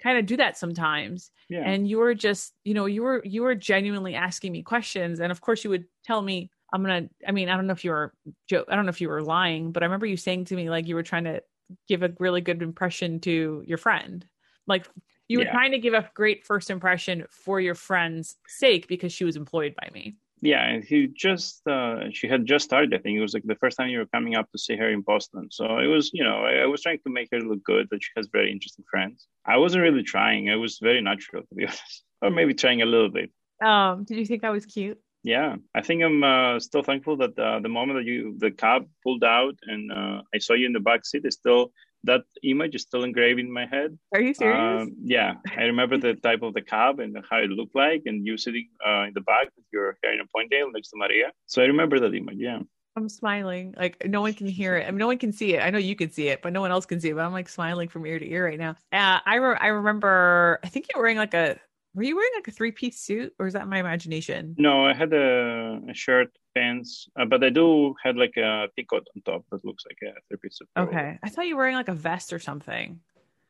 kind 0.00 0.18
of 0.18 0.26
do 0.26 0.36
that 0.36 0.56
sometimes. 0.56 1.30
Yeah. 1.48 1.62
and 1.64 1.88
you 1.88 1.98
were 1.98 2.14
just 2.14 2.54
you 2.64 2.74
know 2.74 2.86
you 2.86 3.02
were 3.02 3.22
you 3.24 3.42
were 3.42 3.54
genuinely 3.54 4.14
asking 4.14 4.52
me 4.52 4.62
questions. 4.62 5.20
And 5.20 5.30
of 5.30 5.40
course 5.40 5.64
you 5.64 5.70
would 5.70 5.86
tell 6.04 6.22
me 6.22 6.50
i'm 6.72 6.82
gonna 6.82 7.08
i 7.26 7.32
mean 7.32 7.48
i 7.48 7.56
don't 7.56 7.66
know 7.66 7.74
if 7.74 7.84
you 7.84 7.90
were 7.90 8.14
joke 8.48 8.66
i 8.70 8.74
don't 8.74 8.86
know 8.86 8.90
if 8.90 9.02
you 9.02 9.10
were 9.10 9.22
lying 9.22 9.72
but 9.72 9.82
i 9.82 9.86
remember 9.86 10.06
you 10.06 10.16
saying 10.16 10.46
to 10.46 10.56
me 10.56 10.70
like 10.70 10.88
you 10.88 10.94
were 10.94 11.02
trying 11.02 11.24
to 11.24 11.42
give 11.88 12.02
a 12.02 12.12
really 12.18 12.40
good 12.40 12.62
impression 12.62 13.20
to 13.20 13.62
your 13.66 13.78
friend. 13.78 14.26
Like 14.66 14.86
you 15.28 15.38
were 15.38 15.44
yeah. 15.44 15.52
trying 15.52 15.72
to 15.72 15.78
give 15.78 15.94
a 15.94 16.08
great 16.14 16.44
first 16.44 16.70
impression 16.70 17.24
for 17.30 17.60
your 17.60 17.74
friend's 17.74 18.36
sake 18.46 18.88
because 18.88 19.12
she 19.12 19.24
was 19.24 19.36
employed 19.36 19.74
by 19.74 19.88
me 19.92 20.16
yeah, 20.42 20.68
and 20.68 20.82
he 20.82 21.06
just 21.06 21.64
uh, 21.68 22.10
she 22.12 22.26
had 22.26 22.44
just 22.44 22.64
started. 22.64 22.92
I 22.92 22.98
think 22.98 23.16
it 23.16 23.20
was 23.20 23.32
like 23.32 23.44
the 23.44 23.54
first 23.54 23.76
time 23.76 23.88
you 23.88 24.00
were 24.00 24.06
coming 24.06 24.34
up 24.34 24.50
to 24.50 24.58
see 24.58 24.76
her 24.76 24.90
in 24.90 25.00
Boston. 25.00 25.48
So 25.52 25.78
it 25.78 25.86
was, 25.86 26.10
you 26.12 26.24
know, 26.24 26.38
I, 26.38 26.64
I, 26.64 26.66
was 26.66 26.82
trying 26.82 26.98
to 27.06 27.12
make 27.12 27.28
her 27.30 27.40
look 27.40 27.62
good. 27.62 27.86
That 27.90 28.02
she 28.02 28.10
has 28.16 28.26
very 28.32 28.50
interesting 28.50 28.84
friends. 28.90 29.28
I 29.46 29.56
wasn't 29.58 29.84
really 29.84 30.02
trying. 30.02 30.50
I 30.50 30.56
was 30.56 30.80
very 30.82 31.00
natural, 31.00 31.44
to 31.44 31.54
be 31.54 31.64
honest, 31.66 32.02
or 32.20 32.30
maybe 32.30 32.54
trying 32.54 32.82
a 32.82 32.86
little 32.86 33.08
bit. 33.08 33.30
Um, 33.64 34.02
did 34.02 34.18
you 34.18 34.26
think 34.26 34.42
that 34.42 34.50
was 34.50 34.66
cute? 34.66 34.98
Yeah, 35.22 35.54
I 35.76 35.82
think 35.82 36.02
I'm 36.02 36.24
uh, 36.24 36.58
still 36.58 36.82
thankful 36.82 37.16
that 37.18 37.38
uh, 37.38 37.60
the 37.60 37.68
moment 37.68 38.00
that 38.00 38.06
you 38.06 38.34
the 38.36 38.50
cab 38.50 38.88
pulled 39.04 39.22
out 39.22 39.54
and 39.62 39.92
uh, 39.92 40.22
I 40.34 40.38
saw 40.38 40.54
you 40.54 40.66
in 40.66 40.72
the 40.72 40.80
back 40.80 41.06
seat 41.06 41.24
is 41.24 41.34
still 41.34 41.70
that 42.04 42.22
image 42.42 42.74
is 42.74 42.82
still 42.82 43.04
engraved 43.04 43.40
in 43.40 43.50
my 43.50 43.66
head. 43.66 43.98
Are 44.12 44.20
you 44.20 44.34
serious? 44.34 44.82
Um, 44.82 44.96
yeah, 45.02 45.34
I 45.56 45.62
remember 45.62 45.98
the 45.98 46.14
type 46.14 46.42
of 46.42 46.54
the 46.54 46.62
cab 46.62 47.00
and 47.00 47.16
how 47.30 47.38
it 47.38 47.50
looked 47.50 47.74
like, 47.74 48.02
and 48.06 48.26
you 48.26 48.36
sitting 48.36 48.68
uh, 48.86 49.02
in 49.02 49.14
the 49.14 49.20
back 49.20 49.48
with 49.56 49.66
your 49.72 49.96
hair 50.02 50.12
in 50.14 50.20
a 50.20 50.24
ponytail 50.24 50.72
next 50.72 50.90
to 50.90 50.96
Maria. 50.96 51.30
So 51.46 51.62
I 51.62 51.66
remember 51.66 52.00
that 52.00 52.14
image. 52.14 52.38
Yeah. 52.38 52.60
I'm 52.94 53.08
smiling. 53.08 53.74
Like 53.76 54.06
no 54.06 54.20
one 54.20 54.34
can 54.34 54.46
hear 54.46 54.76
it. 54.76 54.86
I 54.86 54.90
mean, 54.90 54.98
no 54.98 55.06
one 55.06 55.18
can 55.18 55.32
see 55.32 55.54
it. 55.54 55.62
I 55.62 55.70
know 55.70 55.78
you 55.78 55.96
can 55.96 56.10
see 56.10 56.28
it, 56.28 56.42
but 56.42 56.52
no 56.52 56.60
one 56.60 56.70
else 56.70 56.84
can 56.84 57.00
see 57.00 57.08
it. 57.08 57.16
But 57.16 57.24
I'm 57.24 57.32
like 57.32 57.48
smiling 57.48 57.88
from 57.88 58.04
ear 58.04 58.18
to 58.18 58.30
ear 58.30 58.46
right 58.46 58.58
now. 58.58 58.76
Uh, 58.92 59.18
I 59.24 59.36
re- 59.36 59.56
I 59.58 59.68
remember. 59.68 60.60
I 60.62 60.68
think 60.68 60.88
you 60.88 60.98
were 60.98 61.02
wearing 61.02 61.16
like 61.16 61.34
a. 61.34 61.58
Were 61.94 62.02
you 62.02 62.16
wearing 62.16 62.32
like 62.36 62.48
a 62.48 62.50
three 62.50 62.72
piece 62.72 63.00
suit, 63.00 63.34
or 63.38 63.46
is 63.46 63.54
that 63.54 63.68
my 63.68 63.78
imagination? 63.78 64.54
No, 64.58 64.86
I 64.86 64.94
had 64.94 65.12
a, 65.12 65.80
a 65.88 65.94
shirt, 65.94 66.36
pants, 66.54 67.08
uh, 67.18 67.24
but 67.24 67.42
I 67.42 67.50
do 67.50 67.94
had 68.02 68.16
like 68.16 68.36
a 68.36 68.68
peacoat 68.76 69.04
on 69.14 69.22
top 69.24 69.44
that 69.50 69.64
looks 69.64 69.84
like 69.88 69.98
a 70.10 70.20
three 70.28 70.38
piece. 70.38 70.58
Of. 70.60 70.88
Okay, 70.88 71.18
I 71.22 71.28
thought 71.28 71.46
you 71.46 71.56
were 71.56 71.62
wearing 71.62 71.76
like 71.76 71.88
a 71.88 71.94
vest 71.94 72.32
or 72.32 72.38
something. 72.38 73.00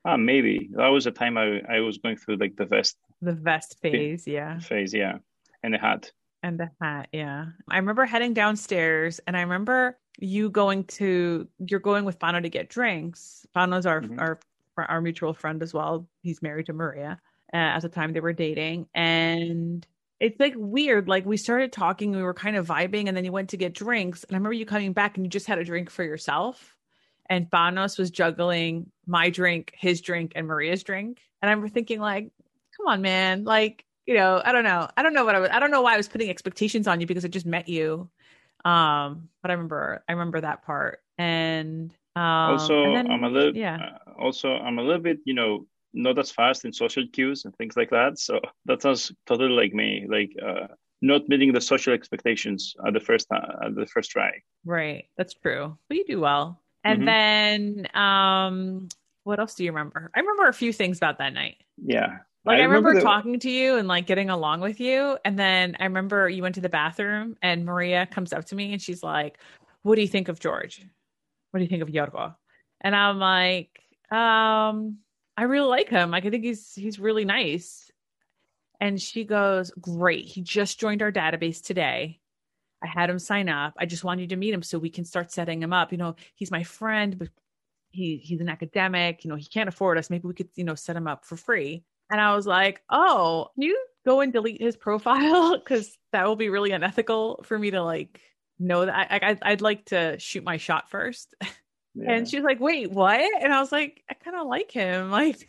Ah, 0.05 0.17
maybe 0.17 0.71
that 0.73 0.89
was 0.89 1.05
the 1.05 1.11
time 1.11 1.39
I 1.39 1.61
I 1.69 1.81
was 1.81 1.99
going 1.99 2.17
through 2.17 2.37
like 2.37 2.57
the 2.57 2.67
vest. 2.67 2.97
The 3.21 3.33
vest 3.33 3.77
phase, 3.81 4.27
yeah. 4.27 4.59
Phase, 4.59 4.93
yeah, 4.93 5.19
and 5.63 5.75
the 5.75 5.79
hat. 5.79 6.11
And 6.43 6.59
the 6.59 6.71
hat, 6.81 7.09
yeah. 7.13 7.47
I 7.71 7.77
remember 7.77 8.05
heading 8.05 8.35
downstairs, 8.35 9.21
and 9.27 9.37
I 9.37 9.43
remember 9.43 9.99
you 10.19 10.51
going 10.51 10.85
to 10.85 11.49
you're 11.67 11.81
going 11.81 12.05
with 12.05 12.19
Pano 12.19 12.43
to 12.43 12.49
get 12.49 12.69
drinks. 12.69 13.47
Pano's 13.55 13.87
our 13.87 14.01
mm-hmm. 14.01 14.19
our 14.19 14.41
our 14.77 15.01
mutual 15.01 15.35
friend 15.35 15.63
as 15.63 15.73
well. 15.73 16.09
He's 16.23 16.43
married 16.43 16.67
to 16.67 16.73
Maria. 16.73 17.21
Uh, 17.55 17.57
at 17.57 17.81
the 17.81 17.89
time 17.89 18.13
they 18.13 18.21
were 18.21 18.33
dating, 18.33 18.87
and 18.95 19.87
it's 20.23 20.39
like 20.39 20.55
weird. 20.57 21.09
Like 21.09 21.27
we 21.27 21.37
started 21.37 21.73
talking, 21.73 22.13
we 22.13 22.23
were 22.23 22.33
kind 22.33 22.55
of 22.55 22.69
vibing, 22.69 23.09
and 23.09 23.17
then 23.17 23.25
you 23.25 23.33
went 23.33 23.51
to 23.51 23.57
get 23.57 23.75
drinks. 23.75 24.23
And 24.23 24.37
I 24.37 24.39
remember 24.39 24.53
you 24.53 24.65
coming 24.65 24.93
back 24.93 25.17
and 25.17 25.27
you 25.27 25.31
just 25.31 25.49
had 25.49 25.59
a 25.59 25.65
drink 25.65 25.91
for 25.91 26.05
yourself. 26.05 26.77
And 27.29 27.51
Panos 27.51 27.99
was 27.99 28.13
juggling 28.13 28.93
my 29.05 29.31
drink, 29.31 29.73
his 29.77 30.01
drink, 30.01 30.33
and 30.37 30.47
Maria's 30.47 30.85
drink. 30.85 31.21
And 31.41 31.51
I'm 31.51 31.69
thinking, 31.69 31.99
like, 31.99 32.31
come 32.77 32.87
on, 32.87 33.03
man. 33.03 33.43
Like, 33.43 33.85
you 34.07 34.15
know, 34.15 34.41
I 34.45 34.53
don't 34.53 34.63
know. 34.63 34.89
I 34.97 35.03
don't 35.03 35.13
know 35.13 35.25
what 35.25 35.35
I 35.35 35.41
was 35.41 35.51
I 35.51 35.59
don't 35.59 35.73
know 35.73 35.83
why 35.83 35.95
I 35.95 35.97
was 35.97 36.09
putting 36.09 36.31
expectations 36.31 36.87
on 36.87 37.01
you 37.01 37.07
because 37.09 37.25
I 37.25 37.29
just 37.29 37.47
met 37.47 37.69
you. 37.69 38.09
Um, 38.65 39.29
but 39.43 39.51
I 39.51 39.55
remember 39.55 40.05
I 40.09 40.13
remember 40.13 40.41
that 40.41 40.63
part. 40.63 41.01
And 41.19 41.93
um 42.15 42.23
also 42.23 42.85
and 42.85 42.95
then, 42.95 43.11
I'm 43.11 43.25
a 43.25 43.29
little 43.29 43.57
yeah. 43.57 43.97
Uh, 44.07 44.23
also 44.23 44.51
I'm 44.53 44.79
a 44.79 44.83
little 44.83 45.03
bit, 45.03 45.19
you 45.25 45.35
know, 45.35 45.67
not 45.95 46.19
as 46.19 46.31
fast 46.31 46.65
in 46.65 46.73
social 46.73 47.05
cues 47.13 47.45
and 47.45 47.55
things 47.57 47.77
like 47.77 47.91
that. 47.91 48.19
So 48.19 48.41
that 48.67 48.83
sounds 48.83 49.13
totally 49.27 49.51
like 49.51 49.75
me, 49.75 50.07
like 50.09 50.35
uh, 50.45 50.69
not 51.01 51.29
meeting 51.29 51.53
the 51.53 51.61
social 51.61 51.93
expectations 51.93 52.75
at 52.87 52.95
the 52.95 53.01
first 53.01 53.29
time, 53.29 53.51
at 53.65 53.75
the 53.75 53.87
first 53.87 54.11
try. 54.11 54.31
Right, 54.65 55.07
that's 55.17 55.35
true. 55.35 55.77
But 55.89 55.99
you 55.99 56.05
do 56.05 56.21
well. 56.21 56.61
And 56.85 57.03
mm-hmm. 57.03 57.87
then, 57.87 57.97
um, 57.97 58.89
what 59.25 59.39
else 59.39 59.55
do 59.55 59.65
you 59.65 59.71
remember? 59.71 60.11
I 60.15 60.21
remember 60.21 60.49
a 60.49 60.53
few 60.53 60.73
things 60.73 60.97
about 60.97 61.19
that 61.19 61.33
night. 61.33 61.57
Yeah. 61.77 62.19
Like 62.45 62.59
I, 62.59 62.63
I 62.63 62.65
remember, 62.65 62.89
remember 62.89 63.09
talking 63.09 63.39
to 63.39 63.51
you 63.51 63.77
and 63.77 63.87
like 63.87 64.07
getting 64.07 64.31
along 64.31 64.61
with 64.61 64.81
you. 64.81 65.17
And 65.25 65.39
then 65.39 65.77
I 65.79 65.85
remember 65.85 66.29
you 66.29 66.43
went 66.43 66.57
to 66.57 66.61
the 66.61 66.69
bathroom 66.69 67.37
and 67.41 67.65
Maria 67.65 68.07
comes 68.07 68.33
up 68.33 68.47
to 68.47 68.57
me 68.57 68.73
and 68.73 68.83
she's 68.83 69.03
like, 69.03 69.39
What 69.83 69.95
do 69.95 70.01
you 70.01 70.09
think 70.09 70.29
of 70.29 70.41
George? 70.41 70.85
What 71.51 71.59
do 71.59 71.65
you 71.65 71.69
think 71.69 71.83
of 71.83 71.89
Yorgo? 71.89 72.35
And 72.81 72.97
I'm 72.97 73.21
like, 73.21 73.79
um, 74.11 74.99
I 75.37 75.45
really 75.45 75.69
like 75.69 75.89
him. 75.89 76.15
I 76.15 76.21
think 76.21 76.45
he's 76.45 76.75
he's 76.75 76.99
really 76.99 77.25
nice. 77.25 77.91
And 78.81 79.01
she 79.01 79.25
goes, 79.25 79.71
Great. 79.81 80.27
He 80.27 80.43
just 80.43 80.81
joined 80.81 81.03
our 81.03 81.13
database 81.13 81.63
today. 81.63 82.21
I 82.83 82.89
had 82.89 83.11
him 83.11 83.19
sign 83.19 83.49
up. 83.49 83.75
I 83.79 83.87
just 83.87 84.03
wanted 84.03 84.23
you 84.23 84.29
to 84.29 84.37
meet 84.37 84.53
him 84.53 84.63
so 84.63 84.79
we 84.79 84.91
can 84.91 85.05
start 85.05 85.31
setting 85.31 85.63
him 85.63 85.73
up. 85.73 85.93
You 85.93 85.99
know, 85.99 86.17
he's 86.35 86.51
my 86.51 86.65
friend, 86.65 87.17
but 87.19 87.29
he 87.91 88.17
he's 88.17 88.41
an 88.41 88.49
academic. 88.49 89.25
You 89.25 89.31
know, 89.31 89.37
he 89.37 89.47
can't 89.47 89.69
afford 89.69 89.99
us. 89.99 90.11
Maybe 90.11 90.27
we 90.27 90.35
could, 90.35 90.49
you 90.57 90.65
know, 90.65 90.75
set 90.75 90.97
him 90.97 91.07
up 91.07 91.25
for 91.25 91.37
free. 91.37 91.85
And 92.11 92.21
I 92.21 92.35
was 92.35 92.47
like, 92.47 92.83
Oh, 92.91 93.49
you 93.57 93.79
go 94.05 94.21
and 94.21 94.33
delete 94.33 94.61
his 94.61 94.77
profile? 94.89 95.57
Because 95.57 95.97
that 96.13 96.27
will 96.27 96.37
be 96.37 96.49
really 96.49 96.73
unethical 96.73 97.45
for 97.45 97.59
me 97.59 97.71
to 97.71 97.83
like 97.83 98.21
know 98.59 98.85
that 98.85 99.13
I, 99.13 99.31
I 99.31 99.53
I'd 99.53 99.61
like 99.61 99.87
to 99.87 100.19
shoot 100.19 100.45
my 100.45 100.57
shot 100.57 100.91
first. 100.91 101.35
Yeah. 101.95 102.13
And 102.13 102.29
she's 102.29 102.43
like, 102.43 102.61
wait, 102.61 102.91
what? 102.91 103.21
And 103.21 103.53
I 103.53 103.61
was 103.61 103.73
like, 103.73 104.03
I 104.11 104.15
kind 104.15 104.37
of 104.37 104.47
like 104.47 104.71
him. 104.71 105.11
Like, 105.23 105.49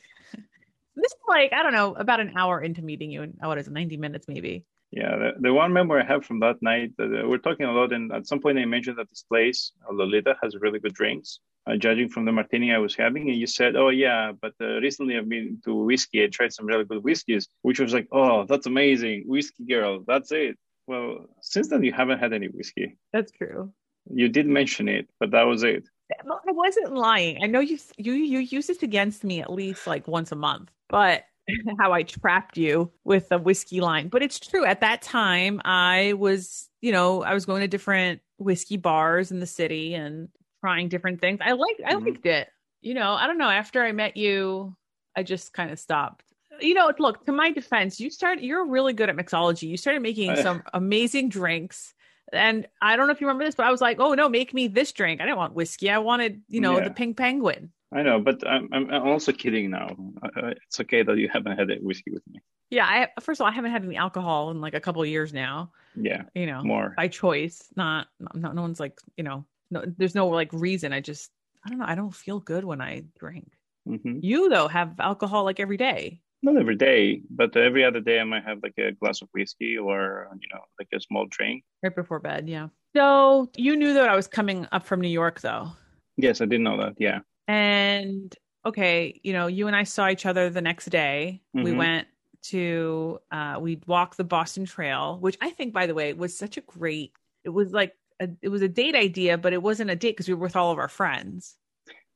this 0.95 1.11
is 1.11 1.19
like, 1.27 1.53
I 1.53 1.63
don't 1.63 1.73
know, 1.73 1.95
about 1.95 2.19
an 2.19 2.33
hour 2.37 2.61
into 2.61 2.81
meeting 2.83 3.09
you. 3.09 3.23
And 3.23 3.37
oh, 3.41 3.47
what 3.47 3.57
is 3.57 3.67
it, 3.67 3.73
90 3.73 3.97
minutes 3.97 4.27
maybe? 4.27 4.65
Yeah, 4.91 5.17
the, 5.17 5.31
the 5.39 5.53
one 5.53 5.73
memory 5.73 6.03
I 6.03 6.05
have 6.05 6.23
from 6.23 6.39
that 6.41 6.61
night, 6.61 6.91
uh, 6.99 7.27
we're 7.27 7.39
talking 7.39 7.65
a 7.65 7.71
lot, 7.71 7.93
and 7.93 8.11
at 8.11 8.27
some 8.27 8.39
point 8.39 8.59
I 8.59 8.65
mentioned 8.65 8.99
that 8.99 9.09
this 9.09 9.23
place, 9.23 9.71
uh, 9.89 9.93
Lolita, 9.93 10.35
has 10.43 10.55
really 10.55 10.77
good 10.79 10.93
drinks. 10.93 11.39
Uh, 11.65 11.77
judging 11.77 12.09
from 12.09 12.25
the 12.25 12.31
martini 12.31 12.71
I 12.71 12.77
was 12.77 12.93
having, 12.93 13.29
and 13.29 13.39
you 13.39 13.47
said, 13.47 13.75
"Oh 13.75 13.89
yeah, 13.89 14.33
but 14.39 14.53
uh, 14.61 14.81
recently 14.81 15.17
I've 15.17 15.29
been 15.29 15.61
to 15.63 15.73
whiskey. 15.73 16.23
I 16.23 16.27
tried 16.27 16.53
some 16.53 16.67
really 16.67 16.83
good 16.83 17.03
whiskeys," 17.03 17.47
which 17.61 17.79
was 17.79 17.93
like, 17.93 18.07
"Oh, 18.11 18.45
that's 18.45 18.67
amazing, 18.67 19.23
whiskey 19.25 19.63
girl. 19.63 20.03
That's 20.05 20.31
it." 20.31 20.59
Well, 20.87 21.25
since 21.41 21.69
then 21.69 21.81
you 21.83 21.93
haven't 21.93 22.19
had 22.19 22.33
any 22.33 22.47
whiskey. 22.47 22.97
That's 23.13 23.31
true. 23.31 23.73
You 24.13 24.27
did 24.27 24.45
mention 24.45 24.89
it, 24.89 25.09
but 25.19 25.31
that 25.31 25.43
was 25.43 25.63
it. 25.63 25.87
I 26.21 26.51
wasn't 26.51 26.93
lying. 26.93 27.43
I 27.43 27.47
know 27.47 27.59
you 27.59 27.77
you 27.97 28.13
you 28.13 28.39
use 28.39 28.67
this 28.67 28.83
against 28.83 29.23
me 29.23 29.41
at 29.41 29.51
least 29.51 29.87
like 29.87 30.07
once 30.07 30.31
a 30.31 30.35
month, 30.35 30.71
but 30.89 31.23
how 31.79 31.91
I 31.91 32.03
trapped 32.03 32.57
you 32.57 32.91
with 33.03 33.29
the 33.29 33.37
whiskey 33.37 33.81
line. 33.81 34.07
But 34.07 34.23
it's 34.23 34.39
true. 34.39 34.65
At 34.65 34.81
that 34.81 35.01
time, 35.01 35.61
I 35.65 36.13
was, 36.13 36.69
you 36.81 36.91
know, 36.91 37.23
I 37.23 37.33
was 37.33 37.45
going 37.45 37.61
to 37.61 37.67
different 37.67 38.21
whiskey 38.37 38.77
bars 38.77 39.31
in 39.31 39.39
the 39.39 39.47
city 39.47 39.93
and 39.93 40.29
trying 40.61 40.89
different 40.89 41.21
things. 41.21 41.39
I 41.41 41.51
liked 41.51 41.81
I 41.85 41.93
mm-hmm. 41.93 42.05
liked 42.05 42.25
it. 42.25 42.49
You 42.81 42.93
know, 42.93 43.13
I 43.13 43.27
don't 43.27 43.37
know. 43.37 43.49
After 43.49 43.83
I 43.83 43.91
met 43.91 44.17
you, 44.17 44.75
I 45.15 45.23
just 45.23 45.53
kind 45.53 45.71
of 45.71 45.79
stopped. 45.79 46.25
You 46.59 46.73
know, 46.73 46.91
look, 46.99 47.25
to 47.25 47.31
my 47.31 47.51
defense, 47.51 47.99
you 47.99 48.09
started 48.09 48.43
you're 48.43 48.65
really 48.65 48.93
good 48.93 49.09
at 49.09 49.15
mixology. 49.15 49.63
You 49.63 49.77
started 49.77 50.01
making 50.01 50.35
some 50.41 50.63
amazing 50.73 51.29
drinks 51.29 51.93
and 52.33 52.67
I 52.81 52.95
don't 52.95 53.07
know 53.07 53.13
if 53.13 53.21
you 53.21 53.27
remember 53.27 53.45
this, 53.45 53.55
but 53.55 53.65
I 53.65 53.71
was 53.71 53.81
like, 53.81 53.99
oh 53.99 54.13
no, 54.13 54.27
make 54.29 54.53
me 54.53 54.67
this 54.67 54.91
drink. 54.91 55.21
I 55.21 55.25
didn't 55.25 55.37
want 55.37 55.53
whiskey. 55.53 55.89
I 55.89 55.99
wanted, 55.99 56.41
you 56.49 56.61
know, 56.61 56.77
yeah. 56.77 56.85
the 56.85 56.91
pink 56.91 57.17
penguin. 57.17 57.71
I 57.93 58.01
know, 58.01 58.19
but 58.19 58.45
I'm 58.47 58.69
I'm 58.73 58.91
also 58.91 59.31
kidding 59.31 59.69
now. 59.69 59.95
Uh, 60.23 60.53
it's 60.65 60.79
okay 60.79 61.03
that 61.03 61.17
you 61.17 61.29
haven't 61.31 61.57
had 61.57 61.69
a 61.69 61.75
whiskey 61.75 62.11
with 62.11 62.23
me. 62.27 62.41
Yeah, 62.71 62.85
I 62.87 63.21
first 63.21 63.39
of 63.39 63.45
all, 63.45 63.51
I 63.51 63.55
haven't 63.55 63.71
had 63.71 63.83
any 63.85 63.97
alcohol 63.97 64.49
in 64.49 64.61
like 64.61 64.73
a 64.73 64.79
couple 64.79 65.03
of 65.03 65.07
years 65.07 65.31
now. 65.31 65.71
Yeah, 65.95 66.23
You 66.33 66.47
know, 66.47 66.63
more. 66.63 66.95
by 66.97 67.07
choice, 67.07 67.61
not 67.75 68.07
not 68.33 68.55
no 68.55 68.61
one's 68.63 68.79
like 68.79 68.99
you 69.15 69.23
know, 69.23 69.45
no, 69.69 69.83
there's 69.97 70.15
no 70.15 70.27
like 70.27 70.51
reason. 70.53 70.91
I 70.91 71.01
just 71.01 71.29
I 71.63 71.69
don't 71.69 71.77
know. 71.77 71.85
I 71.87 71.93
don't 71.95 72.15
feel 72.15 72.39
good 72.39 72.65
when 72.65 72.81
I 72.81 73.03
drink. 73.19 73.51
hmm 73.85 74.19
You 74.21 74.49
though 74.49 74.67
have 74.67 74.99
alcohol 74.99 75.43
like 75.43 75.59
every 75.59 75.77
day. 75.77 76.21
Not 76.43 76.57
every 76.57 76.75
day, 76.75 77.21
but 77.29 77.55
every 77.55 77.85
other 77.85 78.01
day 78.01 78.19
I 78.19 78.25
might 78.25 78.43
have 78.43 78.59
like 78.61 78.73
a 78.77 78.91
glass 78.91 79.21
of 79.21 79.29
whiskey 79.33 79.77
or 79.77 80.27
you 80.41 80.47
know 80.53 80.59
like 80.77 80.89
a 80.93 80.99
small 80.99 81.25
drink. 81.29 81.63
Right 81.81 81.95
before 81.95 82.19
bed, 82.19 82.49
yeah. 82.49 82.67
So 82.95 83.49
you 83.55 83.77
knew 83.77 83.93
that 83.93 84.09
I 84.09 84.15
was 84.15 84.27
coming 84.27 84.67
up 84.73 84.85
from 84.85 84.99
New 84.99 85.07
York 85.09 85.39
though. 85.39 85.69
Yes, 86.17 86.41
I 86.41 86.45
didn't 86.45 86.63
know 86.65 86.77
that. 86.77 86.95
Yeah. 86.99 87.19
And 87.47 88.35
okay, 88.65 89.19
you 89.23 89.31
know, 89.31 89.47
you 89.47 89.67
and 89.67 89.75
I 89.75 89.83
saw 89.83 90.09
each 90.09 90.25
other 90.25 90.49
the 90.49 90.61
next 90.61 90.87
day. 90.87 91.41
We 91.53 91.71
Mhm. 91.71 91.77
went 91.77 92.07
to 92.43 93.19
uh 93.31 93.57
we 93.61 93.79
walked 93.87 94.17
the 94.17 94.25
Boston 94.25 94.65
Trail, 94.65 95.17
which 95.21 95.37
I 95.39 95.49
think 95.51 95.73
by 95.73 95.87
the 95.87 95.93
way 95.95 96.11
was 96.11 96.37
such 96.37 96.57
a 96.57 96.61
great 96.61 97.13
it 97.45 97.49
was 97.49 97.71
like 97.71 97.93
a, 98.19 98.27
it 98.41 98.49
was 98.49 98.61
a 98.61 98.67
date 98.67 98.95
idea, 98.95 99.37
but 99.37 99.53
it 99.53 99.63
wasn't 99.63 99.91
a 99.91 99.95
date 99.95 100.11
because 100.11 100.27
we 100.27 100.33
were 100.33 100.41
with 100.43 100.57
all 100.57 100.71
of 100.73 100.77
our 100.77 100.89
friends. 100.89 101.55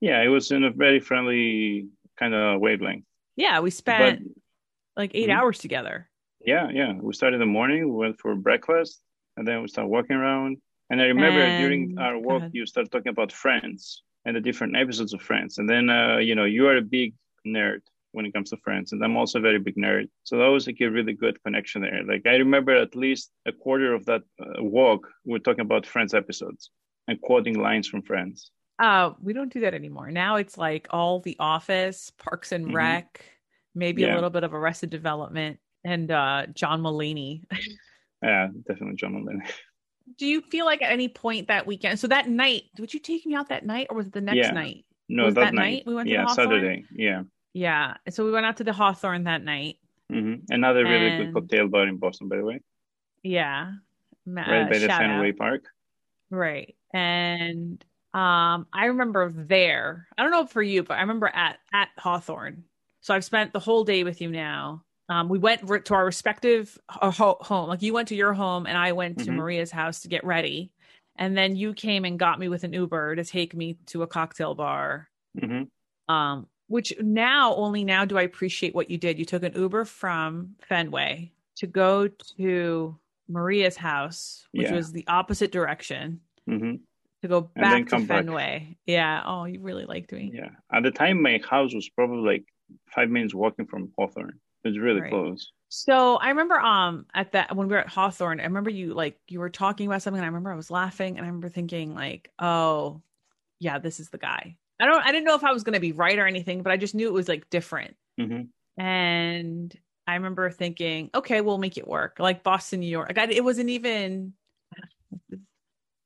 Yeah, 0.01 0.21
it 0.21 0.27
was 0.27 0.51
in 0.51 0.65
a 0.65 0.69
very 0.71 0.99
friendly 0.99 1.87
kind 2.19 2.33
of 2.35 2.59
wavelength. 2.59 3.05
Yeah, 3.37 3.59
we 3.61 3.69
But 3.69 3.73
spent 3.73 4.37
like 4.97 5.11
8 5.15 5.29
Mhm. 5.29 5.37
hours 5.37 5.59
together. 5.59 6.09
yeah, 6.41 6.69
yeah, 6.69 6.93
we 6.93 7.13
started 7.13 7.35
in 7.35 7.39
the 7.47 7.53
morning, 7.59 7.79
we 7.89 7.95
went 7.95 8.19
for 8.19 8.35
breakfast, 8.35 9.01
and 9.37 9.47
then 9.47 9.61
we 9.61 9.67
started 9.67 9.89
walking 9.89 10.15
around. 10.17 10.57
And 10.89 11.01
I 11.01 11.05
remember 11.05 11.41
during 11.57 11.97
our 11.97 12.17
walk, 12.17 12.43
you 12.53 12.65
started 12.65 12.91
talking 12.91 13.09
about 13.09 13.31
Friends 13.31 14.03
and 14.25 14.35
the 14.35 14.41
different 14.41 14.75
episodes 14.75 15.13
of 15.13 15.21
Friends. 15.21 15.57
And 15.57 15.69
then, 15.69 15.89
uh, 15.89 16.17
you 16.17 16.35
know, 16.35 16.45
you 16.45 16.67
are 16.67 16.77
a 16.77 16.81
big 16.81 17.13
nerd 17.45 17.81
when 18.13 18.25
it 18.25 18.33
comes 18.33 18.49
to 18.49 18.57
Friends, 18.57 18.91
and 18.93 19.03
I'm 19.03 19.17
also 19.17 19.39
a 19.39 19.41
very 19.41 19.59
big 19.59 19.75
nerd. 19.75 20.09
So 20.23 20.37
that 20.37 20.47
was 20.47 20.65
like 20.67 20.79
a 20.81 20.89
really 20.89 21.13
good 21.13 21.41
connection 21.43 21.81
there. 21.81 22.03
Like 22.03 22.25
I 22.25 22.35
remember 22.37 22.73
at 22.75 22.95
least 22.95 23.31
a 23.45 23.51
quarter 23.51 23.93
of 23.93 24.05
that 24.05 24.23
uh, 24.39 24.63
walk, 24.63 25.01
we 25.25 25.33
we're 25.33 25.39
talking 25.47 25.65
about 25.69 25.85
Friends 25.85 26.13
episodes 26.13 26.71
and 27.07 27.19
quoting 27.21 27.59
lines 27.59 27.87
from 27.87 28.01
Friends. 28.01 28.51
Uh, 28.79 29.13
we 29.21 29.33
don't 29.33 29.51
do 29.51 29.61
that 29.61 29.73
anymore. 29.73 30.11
Now 30.11 30.35
it's 30.35 30.57
like 30.57 30.87
all 30.91 31.19
The 31.19 31.35
Office, 31.39 32.11
Parks 32.17 32.51
and 32.51 32.67
Mhm. 32.67 32.73
Rec, 32.75 33.25
maybe 33.73 34.03
a 34.03 34.13
little 34.13 34.29
bit 34.29 34.43
of 34.43 34.53
Arrested 34.53 34.89
Development, 34.91 35.59
and 35.83 36.11
uh, 36.11 36.47
John 36.53 36.81
Mulaney. 36.81 37.43
Yeah, 38.23 38.47
definitely 38.67 38.95
John 38.95 39.13
Mulaney. 39.13 39.47
Do 40.17 40.25
you 40.25 40.41
feel 40.41 40.65
like 40.65 40.81
at 40.81 40.91
any 40.91 41.07
point 41.07 41.49
that 41.49 41.67
weekend? 41.67 41.99
So 41.99 42.07
that 42.07 42.27
night, 42.27 42.63
would 42.79 42.91
you 42.91 42.99
take 42.99 43.27
me 43.27 43.35
out 43.35 43.49
that 43.49 43.63
night, 43.63 43.87
or 43.91 43.97
was 43.97 44.07
it 44.07 44.13
the 44.13 44.21
next 44.21 44.37
Yeah. 44.37 44.51
night? 44.51 44.85
No, 45.07 45.25
Was 45.25 45.35
that, 45.35 45.41
that 45.41 45.53
night 45.53 45.83
we 45.85 45.93
went 45.93 46.07
to 46.07 46.13
yeah, 46.13 46.25
the 46.25 46.33
Saturday. 46.33 46.83
Yeah. 46.91 47.23
Yeah. 47.53 47.93
So 48.09 48.25
we 48.25 48.31
went 48.31 48.47
out 48.47 48.57
to 48.57 48.63
the 48.63 48.73
Hawthorne 48.73 49.25
that 49.25 49.43
night. 49.43 49.77
hmm 50.09 50.35
Another 50.49 50.83
really 50.83 51.25
good 51.25 51.33
cocktail 51.33 51.67
bar 51.67 51.87
in 51.87 51.97
Boston, 51.97 52.27
by 52.27 52.37
the 52.37 52.43
way, 52.43 52.59
Yeah. 53.21 53.73
Right 54.25 54.63
uh, 54.63 54.69
by 54.69 54.79
the 54.79 54.87
Fenway. 54.87 55.31
Park. 55.33 55.65
Right. 56.31 56.75
And 56.93 57.85
um, 58.17 58.67
I 58.73 58.85
remember 58.85 59.31
there. 59.31 60.07
I 60.17 60.23
don't 60.23 60.31
know 60.31 60.45
for 60.47 60.61
you, 60.61 60.83
but 60.83 60.97
I 60.97 61.01
remember 61.01 61.27
at 61.27 61.59
at 61.73 61.89
Hawthorne. 61.97 62.63
So 63.01 63.13
I've 63.13 63.23
spent 63.25 63.53
the 63.53 63.59
whole 63.59 63.83
day 63.83 64.03
with 64.03 64.21
you 64.21 64.29
now. 64.29 64.83
Um, 65.09 65.29
we 65.29 65.37
went 65.39 65.61
re- 65.69 65.81
to 65.81 65.93
our 65.93 66.05
respective 66.05 66.77
ho- 66.89 67.37
home. 67.39 67.69
Like 67.69 67.81
you 67.81 67.93
went 67.93 68.07
to 68.09 68.15
your 68.15 68.33
home, 68.33 68.65
and 68.65 68.77
I 68.77 68.91
went 68.93 69.19
to 69.19 69.31
Mhm. 69.31 69.35
Maria's 69.35 69.71
house 69.71 70.01
to 70.01 70.07
get 70.07 70.23
ready. 70.25 70.71
And 71.17 71.37
then 71.37 71.55
you 71.55 71.73
came 71.73 72.05
and 72.05 72.19
got 72.19 72.39
me 72.39 72.47
with 72.49 72.63
an 72.63 72.73
Uber 72.73 73.15
to 73.15 73.23
take 73.23 73.55
me 73.55 73.77
to 73.87 74.03
a 74.03 74.07
cocktail 74.07 74.55
bar. 74.55 75.09
hmm 75.39 75.63
um 76.09 76.47
which 76.67 76.93
now 77.01 77.53
only 77.55 77.83
now 77.83 78.05
do 78.05 78.17
i 78.17 78.21
appreciate 78.23 78.73
what 78.73 78.89
you 78.89 78.97
did 78.97 79.19
you 79.19 79.25
took 79.25 79.43
an 79.43 79.53
uber 79.55 79.83
from 79.85 80.55
fenway 80.67 81.31
to 81.57 81.67
go 81.67 82.07
to 82.07 82.97
maria's 83.27 83.75
house 83.77 84.47
which 84.53 84.69
Yeah. 84.69 84.75
was 84.75 84.91
the 84.93 85.05
opposite 85.07 85.51
direction 85.51 86.21
hmm 86.47 86.75
to 87.27 87.41
go 87.41 87.49
back 87.55 87.83
to 87.85 87.89
come 87.89 88.05
back. 88.05 88.25
fenway 88.25 88.77
yeah 88.85 89.21
oh 89.25 89.45
you 89.45 89.59
really 89.61 89.85
liked 89.85 90.11
me 90.11 90.31
Yeah. 90.33 90.49
At 90.71 90.83
the 90.83 90.91
time, 90.91 91.21
my 91.21 91.39
house 91.49 91.73
was 91.73 91.89
probably 91.89 92.25
like 92.33 92.45
five 92.93 93.09
minutes 93.09 93.33
walking 93.33 93.65
from 93.65 93.91
Hawthorne. 93.97 94.39
It 94.63 94.67
was 94.69 94.77
really 94.79 95.01
Right. 95.01 95.11
close. 95.11 95.51
so 95.69 96.15
i 96.17 96.29
remember 96.29 96.57
um 96.59 97.05
at 97.13 97.33
that 97.33 97.55
when 97.55 97.67
we 97.67 97.73
were 97.73 97.79
at 97.81 97.89
hawthorne 97.89 98.39
i 98.39 98.43
remember 98.43 98.69
you 98.69 98.93
like 98.93 99.19
you 99.27 99.39
were 99.39 99.49
talking 99.49 99.85
about 99.87 100.01
something 100.01 100.19
and 100.19 100.25
i 100.25 100.27
remember 100.27 100.51
i 100.51 100.55
was 100.55 100.71
laughing 100.71 101.17
and 101.17 101.25
i 101.25 101.27
remember 101.27 101.49
thinking 101.49 101.93
like 101.93 102.31
oh 102.39 103.01
yeah 103.59 103.77
this 103.77 103.99
is 103.99 104.09
the 104.09 104.17
guy 104.17 104.55
i 104.79 104.85
don't 104.85 105.03
i 105.03 105.11
didn't 105.11 105.25
know 105.25 105.35
if 105.35 105.43
i 105.43 105.51
was 105.51 105.63
going 105.63 105.73
to 105.73 105.81
be 105.81 105.91
right 105.91 106.19
or 106.19 106.25
anything 106.25 106.63
but 106.63 106.71
i 106.71 106.77
just 106.77 106.95
knew 106.95 107.07
it 107.07 107.13
was 107.13 107.27
like 107.27 107.49
different 107.49 107.95
hmm 108.17 108.43
and 108.77 109.75
I 110.09 110.13
remember 110.15 110.49
thinking, 110.51 111.09
okay, 111.13 111.41
we'll 111.41 111.57
make 111.57 111.77
it 111.77 111.85
work. 111.85 112.15
Like 112.17 112.41
Boston, 112.43 112.79
New 112.79 112.87
York. 112.87 113.09
Like 113.09 113.17
I, 113.17 113.33
it 113.33 113.43
wasn't 113.43 113.69
even. 113.71 114.33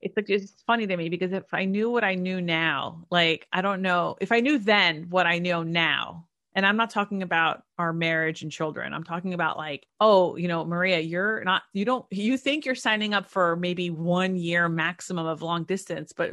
It's 0.02 0.16
like 0.18 0.30
it's 0.30 0.62
funny 0.66 0.88
to 0.88 0.98
me 0.98 1.10
because 1.10 1.32
if 1.32 1.54
I 1.54 1.66
knew 1.66 1.90
what 1.90 2.04
I 2.04 2.16
knew 2.16 2.42
now, 2.42 3.06
like 3.12 3.48
I 3.54 3.62
don't 3.62 3.82
know 3.82 4.18
if 4.20 4.32
I 4.32 4.40
knew 4.40 4.58
then 4.58 5.08
what 5.10 5.28
I 5.28 5.40
know 5.40 5.64
now, 5.64 6.28
and 6.54 6.66
I'm 6.66 6.76
not 6.76 6.90
talking 6.90 7.24
about 7.24 7.64
our 7.78 7.94
marriage 7.94 8.42
and 8.42 8.52
children. 8.52 8.94
I'm 8.94 9.04
talking 9.04 9.34
about 9.34 9.58
like, 9.58 9.88
oh, 10.00 10.36
you 10.36 10.48
know, 10.48 10.66
Maria, 10.66 11.00
you're 11.00 11.44
not, 11.44 11.64
you 11.74 11.86
don't, 11.86 12.06
you 12.12 12.38
think 12.38 12.66
you're 12.66 12.76
signing 12.76 13.14
up 13.14 13.30
for 13.30 13.56
maybe 13.56 13.90
one 13.90 14.36
year 14.36 14.68
maximum 14.68 15.26
of 15.26 15.42
long 15.42 15.64
distance, 15.64 16.12
but 16.14 16.32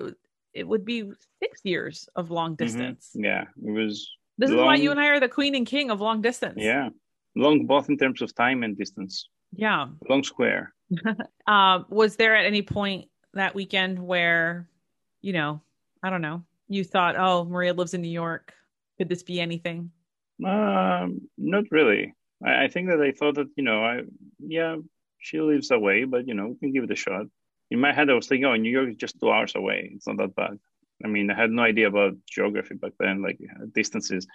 it 0.55 0.67
would, 0.67 0.85
be 0.85 1.11
six 1.41 1.61
years 1.63 2.09
of 2.17 2.31
long 2.31 2.57
distance. 2.57 3.11
Yeah. 3.15 3.45
It 3.65 3.71
was, 3.71 4.11
This 4.39 4.51
is 4.51 4.57
why 4.57 4.75
you 4.75 4.91
and 4.91 4.99
I 4.99 5.07
are 5.09 5.21
the 5.21 5.29
queen 5.29 5.55
and 5.55 5.67
king 5.67 5.91
of 5.91 6.01
long 6.01 6.21
distance. 6.21 6.57
yeah, 6.59 6.89
long 7.37 7.67
both 7.67 7.89
in 7.89 7.97
terms 7.97 8.21
of 8.21 8.35
time 8.35 8.65
and 8.65 8.77
distance. 8.77 9.29
Yeah. 9.53 9.87
Long 10.09 10.25
square. 10.25 10.75
Um, 11.47 11.87
was 11.91 12.17
there 12.17 12.35
at 12.35 12.45
any 12.45 12.63
point 12.63 13.09
that 13.35 13.55
weekend 13.55 13.99
where, 13.99 14.69
you 15.21 15.33
know, 15.33 15.61
I 16.03 16.11
don't 16.11 16.23
know, 16.23 16.43
you 16.69 16.85
thought, 16.85 17.17
oh, 17.17 17.45
Maria 17.45 17.75
lives 17.75 17.95
in 17.95 18.03
New 18.03 18.09
York. 18.09 18.55
Could 18.99 19.09
this 19.09 19.23
be 19.23 19.41
anything? 19.41 19.91
Um, 20.45 21.29
not 21.37 21.65
really. 21.71 22.15
I, 22.45 22.65
I 22.65 22.69
think 22.69 22.89
that 22.89 23.01
I 23.01 23.13
thought 23.13 23.37
that, 23.37 23.49
you 23.57 23.65
know, 23.65 23.85
I, 23.85 24.03
yeah, 24.39 24.77
she 25.19 25.41
lives 25.41 25.71
away, 25.71 26.05
but, 26.05 26.29
you 26.29 26.35
know, 26.35 26.49
we 26.49 26.57
can 26.57 26.73
give 26.73 26.85
it 26.85 26.91
a 26.91 26.97
shot. 26.97 27.27
In 27.71 27.81
my 27.81 27.93
head, 27.93 28.11
I 28.11 28.15
was 28.15 28.27
thinking, 28.27 28.47
oh, 28.47 28.57
New 28.57 28.71
York 28.71 28.91
is 28.91 28.97
just 28.97 29.21
two 29.21 29.31
hours 29.31 29.55
away. 29.55 29.91
It's 29.95 30.07
not 30.07 30.19
that 30.19 30.35
bad. 30.35 30.59
I 31.05 31.09
mean, 31.09 31.31
I 31.31 31.35
had 31.35 31.51
no 31.51 31.63
idea 31.63 31.89
about 31.89 32.15
geography 32.29 32.75
back 32.75 32.93
then, 32.99 33.23
like 33.23 33.39
uh, 33.43 33.67
distances. 33.73 34.27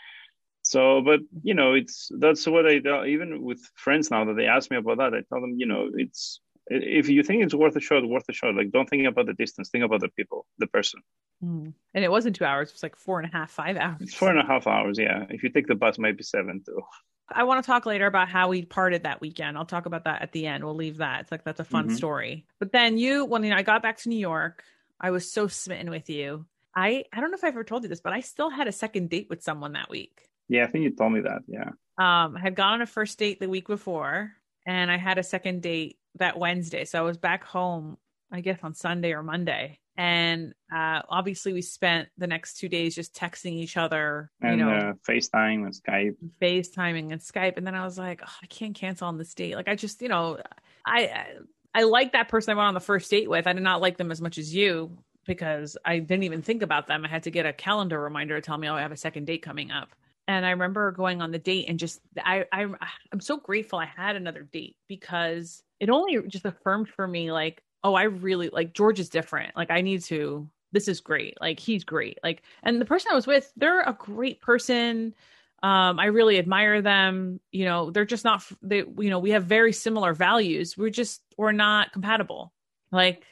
So, 0.61 1.01
but 1.01 1.19
you 1.43 1.55
know, 1.55 1.73
it's 1.73 2.09
that's 2.19 2.47
what 2.47 2.65
I 2.65 2.79
do- 2.79 3.03
even 3.03 3.41
with 3.41 3.59
friends 3.75 4.09
now 4.09 4.23
that 4.25 4.35
they 4.35 4.45
ask 4.45 4.71
me 4.71 4.77
about 4.77 4.99
that, 4.99 5.13
I 5.13 5.21
tell 5.27 5.41
them, 5.41 5.55
you 5.57 5.65
know, 5.65 5.89
it's 5.93 6.39
if 6.67 7.09
you 7.09 7.23
think 7.23 7.43
it's 7.43 7.53
worth 7.53 7.75
a 7.75 7.79
shot, 7.81 8.07
worth 8.07 8.25
a 8.29 8.33
shot. 8.33 8.55
Like, 8.55 8.71
don't 8.71 8.89
think 8.89 9.05
about 9.05 9.25
the 9.25 9.33
distance, 9.33 9.69
think 9.69 9.83
about 9.83 10.01
the 10.01 10.09
people, 10.09 10.45
the 10.59 10.67
person. 10.67 11.01
And 11.41 11.73
it 11.93 12.09
wasn't 12.09 12.35
two 12.37 12.45
hours. 12.45 12.69
It 12.69 12.75
was 12.75 12.83
like 12.83 12.95
four 12.95 13.19
and 13.19 13.29
a 13.29 13.37
half, 13.37 13.51
five 13.51 13.75
hours. 13.75 13.97
It's 14.01 14.13
four 14.13 14.29
and 14.29 14.39
a 14.39 14.45
half 14.45 14.65
hours, 14.65 14.97
yeah. 14.97 15.25
If 15.29 15.43
you 15.43 15.49
take 15.49 15.67
the 15.67 15.75
bus, 15.75 15.99
maybe 15.99 16.23
seven 16.23 16.63
too. 16.65 16.81
I 17.29 17.43
want 17.43 17.63
to 17.63 17.67
talk 17.67 17.85
later 17.85 18.05
about 18.05 18.29
how 18.29 18.47
we 18.49 18.63
parted 18.63 19.03
that 19.03 19.19
weekend. 19.21 19.57
I'll 19.57 19.65
talk 19.65 19.85
about 19.85 20.05
that 20.05 20.21
at 20.21 20.31
the 20.31 20.45
end. 20.47 20.63
We'll 20.63 20.75
leave 20.75 20.97
that. 20.97 21.21
It's 21.21 21.31
like 21.31 21.43
that's 21.43 21.59
a 21.59 21.65
fun 21.65 21.89
Mhm. 21.89 21.95
story. 21.95 22.45
But 22.59 22.71
then 22.71 22.97
you, 22.97 23.25
when 23.25 23.43
you 23.43 23.49
know, 23.49 23.55
I 23.57 23.63
got 23.63 23.81
back 23.81 23.97
to 23.99 24.09
New 24.09 24.17
York, 24.19 24.63
I 24.99 25.11
was 25.11 25.29
so 25.31 25.47
smitten 25.47 25.89
with 25.89 26.09
you. 26.09 26.45
I 26.75 27.05
I 27.11 27.19
don't 27.21 27.31
know 27.31 27.35
if 27.37 27.43
I 27.43 27.47
ever 27.49 27.63
told 27.63 27.83
you 27.83 27.89
this, 27.89 28.01
but 28.01 28.13
I 28.13 28.19
still 28.21 28.49
had 28.49 28.67
a 28.67 28.71
second 28.71 29.09
date 29.09 29.27
with 29.29 29.41
someone 29.43 29.73
that 29.73 29.89
week. 29.89 30.29
Yeah, 30.47 30.63
I 30.63 30.67
think 30.67 30.83
you 30.83 30.91
told 30.91 31.13
me 31.13 31.21
that. 31.21 31.41
Yeah. 31.47 31.69
Um, 31.97 32.35
I 32.37 32.39
had 32.41 32.55
gone 32.55 32.73
on 32.73 32.81
a 32.81 32.85
first 32.85 33.17
date 33.19 33.39
the 33.39 33.49
week 33.49 33.67
before, 33.67 34.33
and 34.65 34.91
I 34.91 34.97
had 34.97 35.17
a 35.17 35.23
second 35.23 35.61
date 35.61 35.97
that 36.15 36.37
Wednesday. 36.37 36.85
So 36.85 36.99
I 36.99 37.01
was 37.01 37.17
back 37.17 37.43
home, 37.43 37.97
I 38.31 38.41
guess, 38.41 38.59
on 38.63 38.73
Sunday 38.73 39.13
or 39.13 39.23
Monday. 39.23 39.79
And 39.95 40.53
uh, 40.73 41.01
obviously, 41.07 41.53
we 41.53 41.61
spent 41.61 42.09
the 42.17 42.25
next 42.25 42.57
two 42.57 42.67
days 42.67 42.95
just 42.95 43.13
texting 43.15 43.53
each 43.53 43.77
other, 43.77 44.31
you 44.41 44.49
And 44.49 44.59
know, 44.59 44.69
uh, 44.71 44.93
FaceTime 45.07 45.65
and 45.65 45.73
Skype. 45.73 46.15
FaceTiming 46.41 47.11
and 47.11 47.21
Skype. 47.21 47.57
And 47.57 47.67
then 47.67 47.75
I 47.75 47.85
was 47.85 47.97
like, 47.97 48.21
oh, 48.25 48.35
I 48.41 48.47
can't 48.47 48.73
cancel 48.73 49.07
on 49.07 49.19
this 49.19 49.35
date. 49.35 49.55
Like, 49.55 49.67
I 49.67 49.75
just, 49.75 50.01
you 50.01 50.09
know, 50.09 50.39
I 50.85 51.03
I, 51.03 51.27
I 51.75 51.83
like 51.83 52.13
that 52.13 52.27
person 52.27 52.51
I 52.51 52.55
went 52.55 52.67
on 52.69 52.73
the 52.73 52.79
first 52.79 53.09
date 53.11 53.29
with. 53.29 53.45
I 53.45 53.53
did 53.53 53.61
not 53.61 53.81
like 53.81 53.97
them 53.97 54.11
as 54.11 54.19
much 54.19 54.39
as 54.39 54.53
you 54.53 54.97
because 55.25 55.77
I 55.85 55.99
didn't 55.99 56.23
even 56.23 56.41
think 56.41 56.63
about 56.63 56.87
them. 56.87 57.05
I 57.05 57.07
had 57.07 57.23
to 57.23 57.31
get 57.31 57.45
a 57.45 57.53
calendar 57.53 57.99
reminder 57.99 58.35
to 58.35 58.41
tell 58.41 58.57
me, 58.57 58.67
oh, 58.67 58.75
I 58.75 58.81
have 58.81 58.91
a 58.91 58.97
second 58.97 59.25
date 59.25 59.43
coming 59.43 59.71
up. 59.71 59.89
And 60.27 60.45
I 60.45 60.51
remember 60.51 60.91
going 60.91 61.21
on 61.21 61.31
the 61.31 61.37
date 61.39 61.65
and 61.67 61.77
just 61.77 61.99
I 62.17 62.45
I 62.51 62.65
I'm 63.11 63.19
so 63.19 63.37
grateful 63.37 63.77
I 63.77 63.85
had 63.85 64.15
another 64.15 64.41
date 64.41 64.77
because 64.87 65.61
it 65.83 65.89
only 65.89 66.17
just 66.29 66.45
affirmed 66.45 66.87
for 66.87 67.05
me 67.05 67.33
like, 67.33 67.61
oh, 67.83 67.93
I 67.93 68.03
really 68.03 68.49
like 68.49 68.73
George 68.73 69.01
is 69.01 69.09
different. 69.09 69.53
Like 69.53 69.69
I 69.69 69.81
need 69.81 70.01
to 70.03 70.49
this 70.71 70.87
is 70.87 71.01
great. 71.01 71.37
Like 71.41 71.59
he's 71.59 71.83
great. 71.83 72.19
Like 72.23 72.41
and 72.63 72.79
the 72.79 72.85
person 72.85 73.09
I 73.11 73.15
was 73.15 73.27
with, 73.27 73.51
they're 73.57 73.81
a 73.81 73.97
great 73.99 74.39
person. 74.39 75.13
Um 75.61 75.99
I 75.99 76.05
really 76.05 76.39
admire 76.39 76.81
them. 76.81 77.41
You 77.51 77.65
know, 77.65 77.91
they're 77.91 78.05
just 78.05 78.23
not 78.23 78.45
they 78.61 78.77
you 78.77 79.09
know, 79.09 79.19
we 79.19 79.31
have 79.31 79.43
very 79.43 79.73
similar 79.73 80.13
values. 80.13 80.77
We're 80.77 80.89
just 80.89 81.21
we're 81.37 81.51
not 81.51 81.91
compatible. 81.91 82.53
Like 82.93 83.25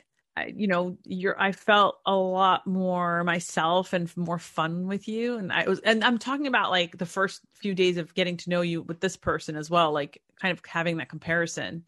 you 0.47 0.67
know, 0.67 0.97
you're, 1.05 1.39
I 1.39 1.51
felt 1.51 1.99
a 2.05 2.15
lot 2.15 2.65
more 2.65 3.23
myself 3.23 3.93
and 3.93 4.15
more 4.17 4.39
fun 4.39 4.87
with 4.87 5.07
you. 5.07 5.37
And 5.37 5.51
I 5.51 5.67
was, 5.67 5.79
and 5.81 6.03
I'm 6.03 6.17
talking 6.17 6.47
about 6.47 6.71
like 6.71 6.97
the 6.97 7.05
first 7.05 7.41
few 7.53 7.75
days 7.75 7.97
of 7.97 8.13
getting 8.13 8.37
to 8.37 8.49
know 8.49 8.61
you 8.61 8.81
with 8.81 9.01
this 9.01 9.17
person 9.17 9.55
as 9.57 9.69
well, 9.69 9.91
like 9.91 10.21
kind 10.41 10.51
of 10.51 10.61
having 10.65 10.97
that 10.97 11.09
comparison 11.09 11.83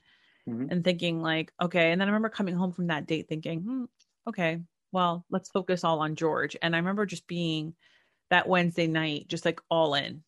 mm-hmm. 0.50 0.68
and 0.70 0.84
thinking 0.84 1.22
like, 1.22 1.52
okay. 1.62 1.92
And 1.92 2.00
then 2.00 2.08
I 2.08 2.12
remember 2.12 2.30
coming 2.30 2.56
home 2.56 2.72
from 2.72 2.88
that 2.88 3.08
date 3.08 3.28
thinking, 3.28 3.62
hmm, 3.62 3.84
okay, 4.28 4.62
well, 4.92 5.26
let's 5.30 5.50
focus 5.50 5.84
all 5.84 6.00
on 6.00 6.16
George. 6.16 6.56
And 6.62 6.76
I 6.76 6.80
remember 6.80 7.06
just 7.06 7.28
being 7.28 7.74
that 8.30 8.48
Wednesday 8.48 8.88
night, 8.88 9.28
just 9.28 9.46
like 9.46 9.60
all 9.70 9.96
in 9.96 10.24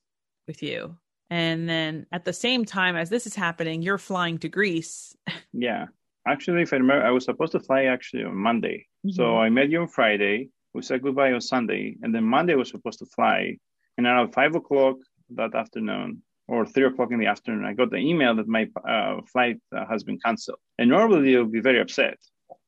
with 0.48 0.64
you. 0.64 0.98
And 1.30 1.68
then 1.68 2.06
at 2.12 2.26
the 2.26 2.34
same 2.34 2.66
time 2.66 2.96
as 2.96 3.10
this 3.10 3.26
is 3.26 3.36
happening, 3.36 3.82
you're 3.82 3.98
flying 3.98 4.38
to 4.40 4.50
Greece. 4.50 5.16
Yeah. 5.58 5.86
Actually, 6.28 6.64
if 6.64 6.74
I 6.74 6.78
remember, 6.78 7.06
I 7.06 7.12
was 7.12 7.24
supposed 7.24 7.54
to 7.54 7.62
fly 7.62 7.86
actually 7.86 8.26
on 8.26 8.36
Monday. 8.36 8.88
Mm-hmm. 9.06 9.12
So 9.12 9.38
I 9.38 9.50
met 9.50 9.70
you 9.70 9.80
on 9.80 9.88
Friday. 9.88 10.50
We 10.74 10.82
said 10.82 11.02
goodbye 11.02 11.32
on 11.32 11.40
Sunday. 11.40 11.96
And 12.02 12.14
then 12.14 12.26
Monday 12.26 12.52
I 12.52 12.58
was 12.58 12.70
supposed 12.70 13.00
to 13.00 13.06
fly. 13.06 13.58
And 13.98 14.06
around 14.06 14.34
five 14.34 14.54
o'clock 14.54 14.98
that 15.36 15.56
afternoon 15.56 16.24
or 16.48 16.66
three 16.66 16.86
o'clock 16.86 17.12
in 17.12 17.20
the 17.20 17.28
afternoon, 17.28 17.66
I 17.66 17.74
got 17.74 17.90
the 17.90 17.98
email 17.98 18.36
that 18.36 18.48
my 18.48 18.70
uh, 18.88 19.22
flight 19.32 19.58
uh, 19.76 19.86
has 19.88 20.04
been 20.04 20.20
canceled. 20.20 20.60
And 20.78 20.90
normally 20.90 21.36
I'll 21.36 21.46
be 21.46 21.62
very 21.62 21.82
upset. 21.82 22.18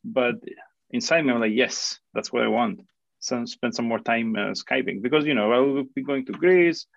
But 0.03 0.35
inside 0.91 1.25
me, 1.25 1.33
I'm 1.33 1.39
like, 1.39 1.51
yes, 1.53 1.99
that's 2.13 2.31
what 2.33 2.43
I 2.43 2.47
want. 2.47 2.81
So 3.19 3.45
spend 3.45 3.75
some 3.75 3.87
more 3.87 3.99
time 3.99 4.35
uh, 4.35 4.51
Skyping 4.51 5.01
because, 5.01 5.25
you 5.25 5.33
know, 5.33 5.51
I 5.51 5.59
will 5.59 5.83
be 5.95 6.03
going 6.03 6.25
to 6.25 6.31
Greece 6.31 6.87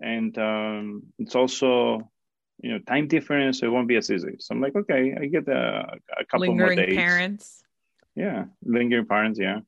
and 0.00 0.36
um, 0.38 1.02
it's 1.18 1.34
also 1.34 2.10
you 2.58 2.72
know 2.72 2.78
time 2.80 3.06
difference 3.06 3.60
so 3.60 3.66
it 3.66 3.70
won't 3.70 3.88
be 3.88 3.96
as 3.96 4.10
easy. 4.10 4.36
So 4.38 4.54
i'm 4.54 4.60
like 4.60 4.74
okay 4.74 5.14
i 5.20 5.26
get 5.26 5.48
a, 5.48 5.98
a 6.18 6.24
couple 6.24 6.48
lingering 6.48 6.78
more 6.78 6.86
days. 6.86 6.96
parents. 6.96 7.62
Yeah 8.14 8.44
lingering 8.64 9.06
parents 9.06 9.38
yeah. 9.38 9.60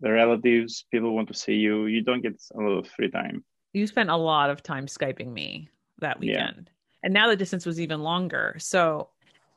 The 0.00 0.10
relatives 0.10 0.84
people 0.90 1.14
want 1.14 1.28
to 1.28 1.34
see 1.34 1.54
you. 1.54 1.86
You 1.86 2.02
don't 2.02 2.20
get 2.20 2.42
a 2.52 2.60
lot 2.60 2.78
of 2.78 2.88
free 2.88 3.10
time. 3.10 3.44
You 3.72 3.86
spent 3.86 4.10
a 4.10 4.16
lot 4.16 4.50
of 4.50 4.60
time 4.62 4.86
skyping 4.86 5.32
me 5.32 5.68
that 6.04 6.20
weekend 6.20 6.64
yeah. 6.66 6.72
and 7.02 7.12
now 7.12 7.28
the 7.28 7.36
distance 7.36 7.66
was 7.66 7.80
even 7.80 8.02
longer 8.02 8.54
so 8.58 9.08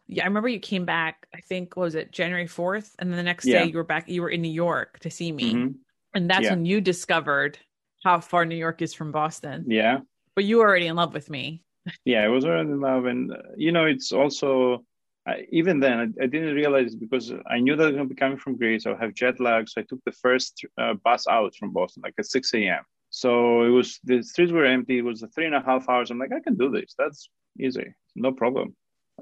yeah 0.08 0.24
i 0.24 0.28
remember 0.28 0.50
you 0.50 0.60
came 0.60 0.86
back 0.86 1.28
i 1.36 1.40
think 1.40 1.76
was 1.76 1.96
it 1.96 2.12
january 2.12 2.48
4th 2.48 2.92
and 3.00 3.10
then 3.10 3.18
the 3.18 3.24
next 3.24 3.46
yeah. 3.46 3.64
day 3.64 3.70
you 3.70 3.78
were 3.78 3.84
back 3.84 4.10
you 4.10 4.22
were 4.22 4.30
in 4.30 4.42
new 4.42 4.52
york 4.52 5.00
to 5.00 5.10
see 5.10 5.32
me 5.32 5.54
mm-hmm. 5.54 5.72
and 6.14 6.30
that's 6.30 6.46
yeah. 6.46 6.52
when 6.52 6.66
you 6.66 6.82
discovered 6.82 7.58
how 8.04 8.20
far 8.20 8.46
new 8.46 8.56
york 8.56 8.82
is 8.82 8.94
from 8.94 9.12
boston 9.12 9.66
yeah 9.68 10.00
but 10.38 10.46
you 10.46 10.58
were 10.58 10.68
already 10.68 10.86
in 10.86 10.96
love 10.96 11.16
with 11.16 11.32
me. 11.32 11.64
yeah, 12.06 12.22
I 12.24 12.28
was 12.28 12.46
already 12.46 12.70
in 12.70 12.80
love, 12.80 13.06
and 13.06 13.34
uh, 13.34 13.38
you 13.58 13.72
know, 13.72 13.86
it's 13.86 14.12
also 14.12 14.86
I, 15.26 15.48
even 15.52 15.80
then 15.80 16.00
I, 16.00 16.24
I, 16.24 16.28
didn't 16.28 16.54
realize 16.54 16.96
because 16.96 17.34
I 17.50 17.58
knew 17.60 17.76
that 17.76 17.84
I 17.84 17.88
was 17.88 17.96
going 17.96 18.08
to 18.08 18.14
be 18.14 18.20
coming 18.20 18.38
from 18.38 18.56
Greece. 18.56 18.86
I 18.86 18.96
have 18.98 19.16
jet 19.16 19.40
lag, 19.40 19.68
so 19.68 19.82
I 19.82 19.84
took 19.90 20.00
the 20.06 20.12
first 20.12 20.64
uh, 20.78 20.94
bus 20.94 21.26
out 21.28 21.56
from 21.56 21.74
Boston, 21.74 22.04
like 22.06 22.14
at 22.20 22.28
six 22.28 22.54
a.m. 22.54 22.84
So 23.18 23.64
it 23.64 23.70
was 23.70 24.00
the 24.04 24.22
streets 24.22 24.52
were 24.52 24.66
empty. 24.66 25.00
It 25.00 25.02
was 25.02 25.24
three 25.34 25.48
and 25.48 25.56
a 25.56 25.62
half 25.62 25.90
hours. 25.90 26.12
I'm 26.12 26.20
like, 26.20 26.32
I 26.32 26.40
can 26.40 26.56
do 26.56 26.70
this. 26.70 26.94
That's 27.00 27.30
easy, 27.60 27.96
no 28.16 28.32
problem. 28.32 28.76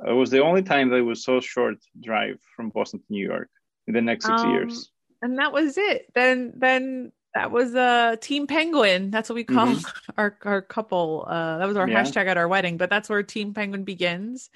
It 0.05 0.11
was 0.11 0.29
the 0.29 0.43
only 0.43 0.63
time 0.63 0.89
that 0.89 0.97
it 0.97 1.01
was 1.01 1.23
so 1.23 1.39
short 1.39 1.77
drive 2.03 2.37
from 2.55 2.71
Boston 2.71 2.99
to 2.99 3.05
New 3.09 3.25
York 3.25 3.49
in 3.87 3.93
the 3.93 4.01
next 4.01 4.25
six 4.25 4.41
um, 4.41 4.51
years. 4.51 4.91
And 5.21 5.39
that 5.39 5.53
was 5.53 5.77
it. 5.77 6.11
Then 6.13 6.53
then 6.57 7.13
that 7.33 7.51
was 7.51 7.73
uh 7.73 8.17
Team 8.19 8.47
Penguin. 8.47 9.11
That's 9.11 9.29
what 9.29 9.35
we 9.35 9.45
call 9.45 9.67
mm-hmm. 9.67 10.11
our 10.17 10.37
our 10.43 10.61
couple. 10.61 11.25
Uh 11.25 11.59
that 11.59 11.67
was 11.67 11.77
our 11.77 11.87
yeah. 11.87 12.03
hashtag 12.03 12.27
at 12.27 12.35
our 12.35 12.49
wedding, 12.49 12.75
but 12.75 12.89
that's 12.89 13.07
where 13.07 13.23
Team 13.23 13.53
Penguin 13.53 13.85
begins. 13.85 14.49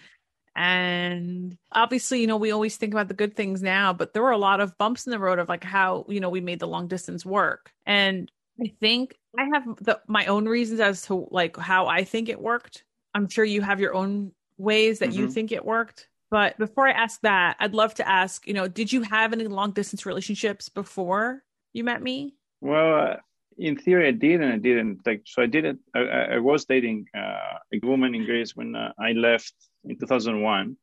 And 0.53 1.57
obviously, 1.71 2.19
you 2.19 2.27
know, 2.27 2.35
we 2.35 2.51
always 2.51 2.75
think 2.75 2.93
about 2.93 3.07
the 3.07 3.13
good 3.13 3.37
things 3.37 3.61
now, 3.63 3.93
but 3.93 4.13
there 4.13 4.23
were 4.23 4.31
a 4.31 4.37
lot 4.37 4.59
of 4.59 4.77
bumps 4.77 5.07
in 5.07 5.11
the 5.11 5.19
road 5.19 5.39
of 5.39 5.47
like 5.47 5.63
how, 5.63 6.05
you 6.09 6.19
know, 6.19 6.29
we 6.29 6.41
made 6.41 6.59
the 6.59 6.67
long 6.67 6.89
distance 6.89 7.25
work. 7.25 7.71
And 7.85 8.29
I 8.61 8.73
think 8.79 9.17
I 9.37 9.45
have 9.53 9.65
the 9.81 10.01
my 10.07 10.25
own 10.25 10.45
reasons 10.45 10.79
as 10.79 11.03
to 11.03 11.27
like 11.31 11.57
how 11.57 11.87
I 11.87 12.03
think 12.03 12.29
it 12.29 12.39
worked. 12.39 12.83
I'm 13.13 13.29
sure 13.29 13.45
you 13.45 13.61
have 13.61 13.79
your 13.79 13.93
own 13.93 14.31
ways 14.57 14.99
that 14.99 15.09
mm-hmm. 15.09 15.19
you 15.19 15.29
think 15.29 15.51
it 15.51 15.65
worked. 15.65 16.07
But 16.31 16.57
before 16.57 16.87
I 16.87 16.91
ask 16.91 17.19
that, 17.21 17.57
I'd 17.59 17.73
love 17.73 17.95
to 17.95 18.07
ask, 18.07 18.45
you 18.47 18.53
know, 18.53 18.67
did 18.67 18.93
you 18.93 19.01
have 19.01 19.33
any 19.33 19.47
long 19.47 19.71
distance 19.71 20.05
relationships 20.05 20.69
before 20.69 21.43
you 21.73 21.83
met 21.83 22.03
me? 22.03 22.35
Well, 22.61 22.99
uh, 22.99 23.15
in 23.57 23.77
theory, 23.77 24.07
I 24.07 24.11
did 24.11 24.41
and 24.41 24.53
I 24.53 24.57
didn't. 24.57 24.99
Like, 25.05 25.23
so 25.25 25.41
I 25.41 25.47
didn't. 25.47 25.79
I, 25.95 25.99
I 26.35 26.37
was 26.39 26.65
dating 26.65 27.07
uh, 27.15 27.57
a 27.73 27.79
woman 27.83 28.13
in 28.13 28.25
Greece 28.25 28.55
when 28.55 28.75
uh, 28.75 28.93
I 28.99 29.13
left 29.13 29.53
in 29.85 29.97
2001, 29.97 30.77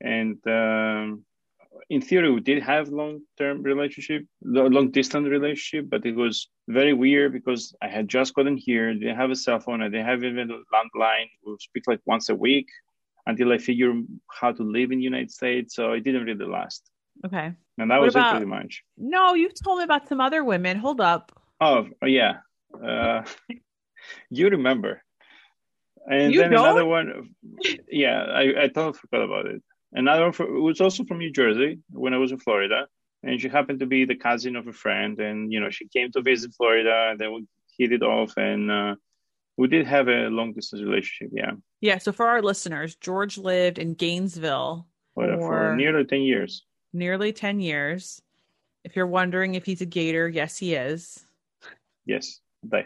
and 0.00 0.38
um, 0.46 1.24
in 1.90 2.00
theory, 2.00 2.30
we 2.30 2.40
did 2.40 2.62
have 2.62 2.88
long-term 2.88 3.62
relationship, 3.62 4.24
long-distance 4.42 5.28
relationship, 5.28 5.88
but 5.90 6.04
it 6.04 6.14
was 6.14 6.48
very 6.68 6.92
weird 6.92 7.32
because 7.32 7.74
I 7.82 7.88
had 7.88 8.08
just 8.08 8.34
gotten 8.34 8.56
here. 8.56 8.92
Didn't 8.92 9.16
have 9.16 9.30
a 9.30 9.36
cell 9.36 9.60
phone. 9.60 9.82
I 9.82 9.88
didn't 9.88 10.06
have 10.06 10.24
even 10.24 10.50
a 10.50 10.58
landline. 10.74 11.28
We 11.44 11.56
speak 11.60 11.84
like 11.86 12.00
once 12.06 12.28
a 12.28 12.34
week 12.34 12.68
until 13.26 13.52
I 13.52 13.58
figure 13.58 13.92
how 14.30 14.52
to 14.52 14.62
live 14.62 14.90
in 14.92 14.98
the 14.98 15.04
United 15.04 15.30
States. 15.30 15.74
So 15.74 15.92
it 15.92 16.04
didn't 16.04 16.24
really 16.24 16.46
last. 16.46 16.90
Okay. 17.26 17.52
And 17.78 17.90
that 17.90 17.98
what 17.98 18.06
was 18.06 18.14
about, 18.14 18.28
it 18.28 18.38
pretty 18.38 18.46
much. 18.46 18.82
No, 18.96 19.34
you 19.34 19.50
told 19.64 19.78
me 19.78 19.84
about 19.84 20.08
some 20.08 20.20
other 20.20 20.44
women. 20.44 20.78
Hold 20.78 21.00
up. 21.00 21.32
Oh, 21.60 21.86
yeah. 22.04 22.38
Uh, 22.82 23.22
you 24.30 24.48
remember. 24.48 25.02
And 26.10 26.32
you 26.32 26.40
then 26.40 26.52
don't? 26.52 26.64
another 26.64 26.86
one. 26.86 27.34
Yeah, 27.90 28.22
I, 28.22 28.64
I 28.64 28.68
totally 28.68 28.94
forgot 28.94 29.22
about 29.22 29.46
it. 29.46 29.62
Another 29.92 30.22
one 30.22 30.32
for, 30.32 30.46
was 30.60 30.80
also 30.80 31.04
from 31.04 31.18
New 31.18 31.32
Jersey 31.32 31.78
when 31.90 32.14
I 32.14 32.18
was 32.18 32.32
in 32.32 32.38
Florida. 32.38 32.86
And 33.22 33.40
she 33.40 33.48
happened 33.48 33.80
to 33.80 33.86
be 33.86 34.04
the 34.04 34.14
cousin 34.14 34.54
of 34.54 34.68
a 34.68 34.72
friend. 34.72 35.18
And, 35.18 35.52
you 35.52 35.60
know, 35.60 35.70
she 35.70 35.88
came 35.88 36.12
to 36.12 36.22
visit 36.22 36.52
Florida 36.56 37.08
and 37.10 37.18
then 37.18 37.32
we 37.32 37.46
hit 37.76 37.92
it 37.92 38.02
off. 38.02 38.36
And 38.36 38.70
uh, 38.70 38.94
we 39.56 39.66
did 39.66 39.86
have 39.86 40.08
a 40.08 40.28
long 40.28 40.52
distance 40.52 40.82
relationship. 40.82 41.32
Yeah. 41.32 41.52
Yeah. 41.80 41.98
So 41.98 42.12
for 42.12 42.28
our 42.28 42.42
listeners, 42.42 42.94
George 42.96 43.38
lived 43.38 43.78
in 43.78 43.94
Gainesville 43.94 44.86
for, 45.14 45.36
for 45.38 45.76
nearly 45.76 46.04
10 46.04 46.20
years 46.20 46.64
nearly 46.92 47.32
10 47.32 47.60
years. 47.60 48.20
If 48.84 48.96
you're 48.96 49.06
wondering 49.06 49.54
if 49.54 49.64
he's 49.64 49.80
a 49.80 49.86
Gator, 49.86 50.28
yes, 50.28 50.56
he 50.56 50.74
is. 50.74 51.24
Yes, 52.06 52.40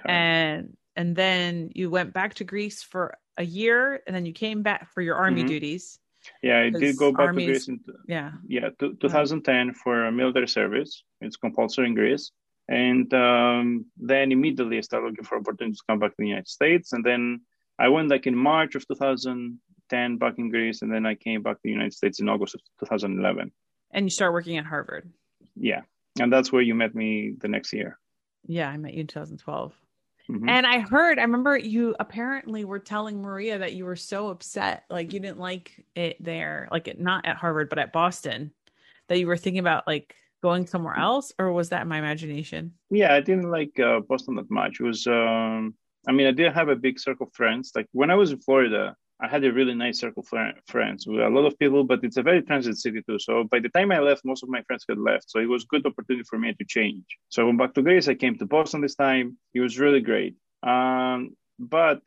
And 0.05 0.77
and 0.97 1.15
then 1.15 1.71
you 1.75 1.91
went 1.91 2.13
back 2.13 2.35
to 2.35 2.45
Greece 2.45 2.83
for 2.83 3.17
a 3.37 3.45
year, 3.45 4.03
and 4.07 4.15
then 4.15 4.27
you 4.27 4.33
came 4.33 4.63
back 4.63 4.91
for 4.93 5.01
your 5.01 5.17
army 5.17 5.41
mm-hmm. 5.41 5.49
duties. 5.49 5.99
Yeah, 6.43 6.61
I 6.61 6.71
did 6.71 6.97
go 6.97 7.13
back 7.13 7.35
to 7.35 7.45
Greece. 7.45 7.69
In, 7.69 7.81
yeah, 8.07 8.33
yeah, 8.47 8.69
2010 8.79 9.75
for 9.75 10.11
military 10.11 10.49
service. 10.49 11.03
It's 11.21 11.37
compulsory 11.37 11.87
in 11.87 11.95
Greece, 11.95 12.31
and 12.69 13.13
um, 13.15 13.87
then 13.97 14.33
immediately 14.33 14.79
I 14.79 14.83
started 14.83 15.09
looking 15.09 15.25
for 15.25 15.39
opportunities 15.39 15.79
to 15.79 15.85
come 15.89 15.99
back 15.99 16.11
to 16.11 16.17
the 16.19 16.29
United 16.29 16.49
States. 16.49 16.93
And 16.93 17.05
then 17.05 17.41
I 17.79 17.89
went 17.89 18.09
like 18.09 18.27
in 18.27 18.37
March 18.37 18.75
of 18.75 18.87
2010 18.89 20.17
back 20.19 20.35
in 20.39 20.51
Greece, 20.51 20.83
and 20.83 20.93
then 20.93 21.07
I 21.07 21.15
came 21.15 21.43
back 21.43 21.57
to 21.57 21.63
the 21.65 21.71
United 21.71 21.95
States 21.95 22.21
in 22.21 22.29
August 22.29 22.55
of 22.55 22.61
2011 22.81 23.53
and 23.93 24.07
you 24.07 24.11
start 24.11 24.33
working 24.33 24.59
at 24.59 24.67
Harvard. 24.67 25.11
Yeah. 25.55 25.83
And 26.19 26.33
that's 26.33 26.53
where 26.53 26.63
you 26.63 26.75
met 26.75 26.95
me 26.95 27.35
the 27.39 27.49
next 27.49 27.73
year. 27.73 27.99
Yeah, 28.47 28.69
I 28.69 28.77
met 28.77 28.95
you 28.95 29.03
in 29.03 29.07
2012. 29.07 29.73
Mm-hmm. 30.31 30.49
And 30.49 30.67
I 30.67 30.81
heard, 30.81 31.19
I 31.19 31.23
remember 31.23 31.57
you 31.57 31.95
apparently 31.99 32.65
were 32.65 32.79
telling 32.79 33.21
Maria 33.21 33.59
that 33.59 33.75
you 33.75 33.85
were 33.85 33.97
so 33.97 34.29
upset, 34.29 34.85
like 34.89 35.13
you 35.13 35.21
didn't 35.21 35.39
like 35.39 35.85
it 35.95 36.23
there, 36.23 36.69
like 36.71 36.89
it, 36.89 37.01
not 37.01 37.27
at 37.27 37.37
Harvard, 37.37 37.69
but 37.69 37.79
at 37.79 37.93
Boston, 37.93 38.53
that 39.09 39.19
you 39.19 39.27
were 39.27 39.37
thinking 39.37 39.59
about 39.61 39.87
like 39.87 40.15
going 40.43 40.67
somewhere 40.67 40.97
else, 40.97 41.33
or 41.39 41.53
was 41.53 41.71
that 41.71 41.87
my 41.87 41.99
imagination? 41.99 42.73
Yeah, 42.91 43.15
I 43.15 43.21
didn't 43.21 43.51
like 43.51 43.79
uh, 43.79 44.01
Boston 44.01 44.37
that 44.37 44.51
much. 44.51 44.81
It 44.81 44.85
was, 44.85 45.07
um, 45.07 45.75
I 46.09 46.13
mean, 46.13 46.27
I 46.27 46.33
didn't 46.33 46.55
have 46.55 46.69
a 46.69 46.77
big 46.77 46.99
circle 46.99 47.27
of 47.27 47.33
friends. 47.35 47.73
Like 47.75 47.89
when 47.93 48.11
I 48.11 48.15
was 48.15 48.33
in 48.33 48.41
Florida, 48.41 48.97
I 49.23 49.29
had 49.29 49.45
a 49.45 49.53
really 49.53 49.75
nice 49.75 50.01
circle 50.01 50.25
of 50.33 50.53
friends 50.67 51.07
with 51.07 51.21
a 51.21 51.29
lot 51.29 51.47
of 51.47 51.57
people, 51.59 51.85
but 51.85 52.03
it's 52.03 52.17
a 52.17 52.23
very 52.23 52.43
transit 52.43 52.77
city 52.77 53.03
too. 53.07 53.21
So 53.21 53.45
by 53.45 53.61
the 53.61 53.69
time 53.69 53.93
I 53.93 54.01
left, 54.01 54.25
most 54.25 54.43
of 54.43 54.49
my 54.49 54.63
friends 54.63 54.85
had 54.89 54.99
left. 54.99 55.31
So 55.31 55.39
it 55.39 55.49
was 55.49 55.63
a 55.63 55.67
good 55.69 55.87
opportunity 55.87 56.25
for 56.29 56.39
me 56.41 56.53
to 56.53 56.65
change. 56.65 57.05
So 57.29 57.43
I 57.43 57.47
went 57.47 57.59
back 57.59 57.73
to 57.75 57.83
Greece. 57.83 58.09
I 58.09 58.15
came 58.15 58.37
to 58.39 58.47
Boston 58.47 58.81
this 58.81 58.97
time. 58.97 59.39
It 59.55 59.61
was 59.61 59.79
really 59.79 60.01
great. 60.01 60.35
Um, 60.65 61.37
but 61.61 62.03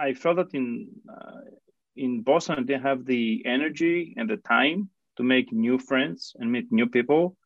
I 0.00 0.14
felt 0.14 0.36
that 0.36 0.52
in 0.52 0.88
uh, 1.08 1.42
in 1.94 2.22
Boston, 2.22 2.58
I 2.58 2.62
didn't 2.62 2.82
have 2.82 3.04
the 3.04 3.42
energy 3.46 4.14
and 4.16 4.28
the 4.28 4.38
time 4.38 4.88
to 5.18 5.22
make 5.22 5.52
new 5.52 5.78
friends 5.78 6.34
and 6.38 6.50
meet 6.50 6.72
new 6.72 6.88
people. 6.88 7.36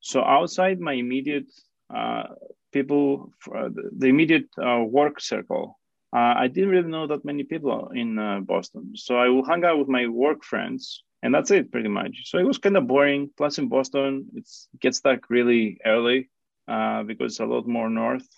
So 0.00 0.24
outside 0.24 0.80
my 0.80 0.94
immediate 0.94 1.50
uh, 1.94 2.24
people, 2.72 3.32
uh, 3.54 3.68
the 3.96 4.08
immediate 4.08 4.48
uh, 4.58 4.82
work 4.82 5.20
circle, 5.20 5.78
uh, 6.14 6.34
I 6.36 6.46
didn't 6.46 6.70
really 6.70 6.88
know 6.88 7.08
that 7.08 7.24
many 7.24 7.42
people 7.42 7.90
in 7.92 8.18
uh, 8.18 8.40
Boston. 8.40 8.92
So 8.94 9.16
I 9.16 9.28
would 9.28 9.46
hang 9.48 9.64
out 9.64 9.78
with 9.78 9.88
my 9.88 10.06
work 10.06 10.44
friends, 10.44 11.02
and 11.22 11.34
that's 11.34 11.50
it 11.50 11.72
pretty 11.72 11.88
much. 11.88 12.30
So 12.30 12.38
it 12.38 12.46
was 12.46 12.58
kind 12.58 12.76
of 12.76 12.86
boring. 12.86 13.30
Plus, 13.36 13.58
in 13.58 13.68
Boston, 13.68 14.26
it 14.36 14.48
gets 14.80 15.00
dark 15.00 15.28
really 15.28 15.78
early 15.84 16.30
uh, 16.68 17.02
because 17.02 17.32
it's 17.32 17.40
a 17.40 17.46
lot 17.46 17.66
more 17.66 17.90
north. 17.90 18.28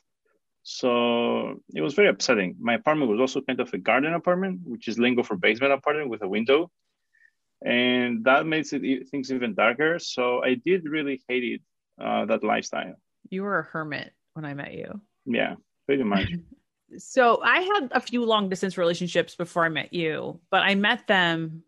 So 0.62 1.60
it 1.74 1.82
was 1.82 1.94
very 1.94 2.08
upsetting. 2.08 2.56
My 2.58 2.74
apartment 2.74 3.10
was 3.10 3.20
also 3.20 3.40
kind 3.42 3.60
of 3.60 3.72
a 3.72 3.78
garden 3.78 4.14
apartment, 4.14 4.60
which 4.64 4.88
is 4.88 4.98
lingo 4.98 5.22
for 5.22 5.36
basement 5.36 5.72
apartment 5.72 6.08
with 6.10 6.22
a 6.22 6.28
window. 6.28 6.70
and 7.64 8.24
that 8.24 8.46
makes 8.46 8.72
it 8.72 9.08
things 9.10 9.32
even 9.32 9.54
darker. 9.54 9.98
So 9.98 10.42
I 10.42 10.54
did 10.54 10.88
really 10.88 11.22
hate 11.28 11.44
it 11.44 11.60
uh, 12.00 12.24
that 12.26 12.44
lifestyle. 12.44 12.96
You 13.30 13.42
were 13.42 13.58
a 13.58 13.62
hermit 13.62 14.12
when 14.34 14.44
I 14.44 14.54
met 14.54 14.74
you. 14.74 15.00
Yeah, 15.24 15.54
pretty 15.86 16.04
much. 16.04 16.30
so 16.98 17.40
I 17.42 17.60
had 17.60 17.88
a 17.92 18.00
few 18.00 18.24
long 18.24 18.48
distance 18.48 18.78
relationships 18.78 19.34
before 19.34 19.64
I 19.64 19.68
met 19.68 19.92
you, 19.92 20.40
but 20.50 20.62
I 20.62 20.74
met 20.74 21.06
them, 21.06 21.62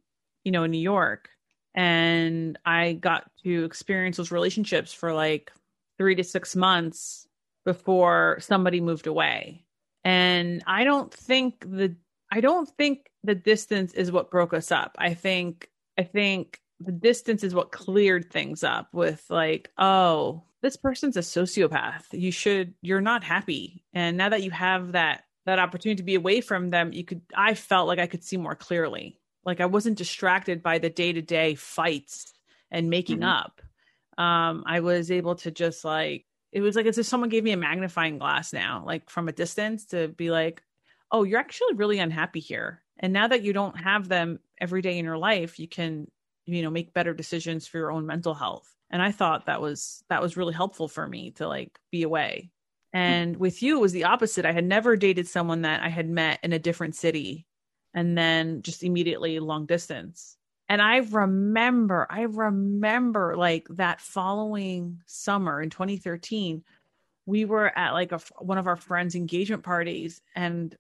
you 0.45 0.53
know, 0.53 0.65
in 0.65 0.71
New 0.71 0.79
York, 0.79 1.29
and 1.75 2.59
I 2.65 2.95
got 2.95 3.31
to 3.45 3.65
experience 3.65 4.17
those 4.17 4.31
relationships 4.31 4.93
for 4.93 5.13
like 5.13 5.53
three 5.97 6.15
to 6.15 6.25
six 6.25 6.57
months 6.57 7.29
before 7.65 8.39
somebody 8.41 8.81
moved 8.81 9.07
away. 9.07 9.65
And 10.05 10.63
I 10.67 10.85
don't 10.85 11.13
think 11.13 11.61
the 11.61 11.95
I 12.31 12.41
don't 12.41 12.69
think 12.69 13.11
the 13.25 13.35
distance 13.35 13.93
is 13.95 14.13
what 14.13 14.31
broke 14.31 14.55
us 14.55 14.71
up. 14.71 14.97
I 14.99 15.15
think 15.15 15.69
I 15.99 16.03
think 16.03 16.61
the 16.81 16.93
distance 16.93 17.43
is 17.43 17.55
what 17.55 17.73
cleared 17.73 18.31
things 18.31 18.63
up 18.63 18.89
with 18.95 19.25
like, 19.29 19.71
oh, 19.79 20.43
this 20.63 20.77
person's 20.77 21.17
a 21.17 21.21
sociopath. 21.21 22.05
You 22.13 22.33
should 22.33 22.75
you're 22.83 23.01
not 23.01 23.25
happy. 23.25 23.85
And 23.93 24.17
now 24.17 24.29
that 24.31 24.43
you 24.43 24.51
have 24.51 24.93
that 24.93 25.25
that 25.47 25.59
opportunity 25.59 25.97
to 25.97 26.05
be 26.05 26.15
away 26.15 26.41
from 26.41 26.71
them, 26.71 26.93
you 26.93 27.05
could 27.05 27.23
I 27.35 27.55
felt 27.55 27.89
like 27.89 27.99
I 27.99 28.07
could 28.07 28.25
see 28.25 28.37
more 28.37 28.55
clearly. 28.55 29.21
Like 29.45 29.61
I 29.61 29.67
wasn't 29.67 29.99
distracted 29.99 30.63
by 30.63 30.79
the 30.79 30.91
day-to-day 30.91 31.55
fights 31.55 32.33
and 32.71 32.91
making 32.91 33.21
mm-hmm. 33.21 33.29
up. 33.29 33.63
Um 34.19 34.65
I 34.67 34.81
was 34.81 35.11
able 35.11 35.37
to 35.37 35.51
just 35.51 35.85
like 35.85 36.25
it 36.53 36.61
was 36.61 36.77
like 36.77 36.87
as 36.87 36.99
if 36.99 37.07
someone 37.07 37.29
gave 37.29 37.45
me 37.45 37.53
a 37.53 37.57
magnifying 37.57 38.19
glass 38.19 38.53
now, 38.53 38.83
like 38.87 39.11
from 39.11 39.29
a 39.29 39.33
distance 39.33 39.87
to 39.87 40.09
be 40.09 40.31
like, 40.31 40.63
oh, 41.13 41.23
you're 41.23 41.41
actually 41.41 41.75
really 41.75 41.99
unhappy 41.99 42.41
here. 42.41 42.83
And 42.99 43.13
now 43.13 43.29
that 43.29 43.43
you 43.43 43.53
don't 43.53 43.79
have 43.79 44.09
them 44.09 44.41
every 44.61 44.83
day 44.83 44.99
in 44.99 45.05
your 45.05 45.19
life, 45.19 45.59
you 45.59 45.69
can, 45.69 46.11
you 46.47 46.63
know, 46.63 46.71
make 46.71 46.95
better 46.95 47.15
decisions 47.15 47.67
for 47.67 47.79
your 47.79 47.93
own 47.93 48.07
mental 48.07 48.35
health. 48.35 48.75
And 48.91 49.03
I 49.03 49.13
thought 49.13 49.47
that 49.47 49.61
was 49.61 50.03
that 50.09 50.23
was 50.23 50.37
really 50.37 50.55
helpful 50.55 50.89
for 50.89 51.07
me 51.07 51.33
to 51.33 51.47
like 51.47 51.79
be 51.91 52.03
away. 52.03 52.51
Hmm. 52.93 52.99
And 52.99 53.37
with 53.37 53.63
you 53.63 53.77
it 53.79 53.81
was 53.81 53.93
the 53.93 54.05
opposite. 54.05 54.47
I 54.47 54.53
had 54.53 54.65
never 54.65 54.97
dated 54.97 55.27
someone 55.27 55.63
that 55.63 55.83
I 55.83 55.89
had 55.89 56.09
met 56.09 56.41
in 56.43 56.53
a 56.53 56.59
different 56.59 56.95
city 56.95 57.47
and 57.95 58.17
then 58.17 58.63
just 58.63 58.83
immediately 58.83 59.39
long 59.41 59.67
distance. 59.67 60.37
And 60.69 60.83
I 60.83 60.99
remember, 60.99 62.07
I 62.11 62.23
remember 62.23 63.37
like 63.37 63.67
that 63.71 64.01
following 64.01 65.01
summer 65.07 65.63
in 65.63 65.71
2013, 65.71 66.63
we 67.25 67.45
were 67.45 67.77
at 67.77 67.93
like 67.93 68.13
a, 68.13 68.21
one 68.39 68.59
of 68.59 68.67
our 68.67 68.77
friends' 68.77 69.15
engagement 69.15 69.63
parties. 69.63 70.21
And, 70.37 70.77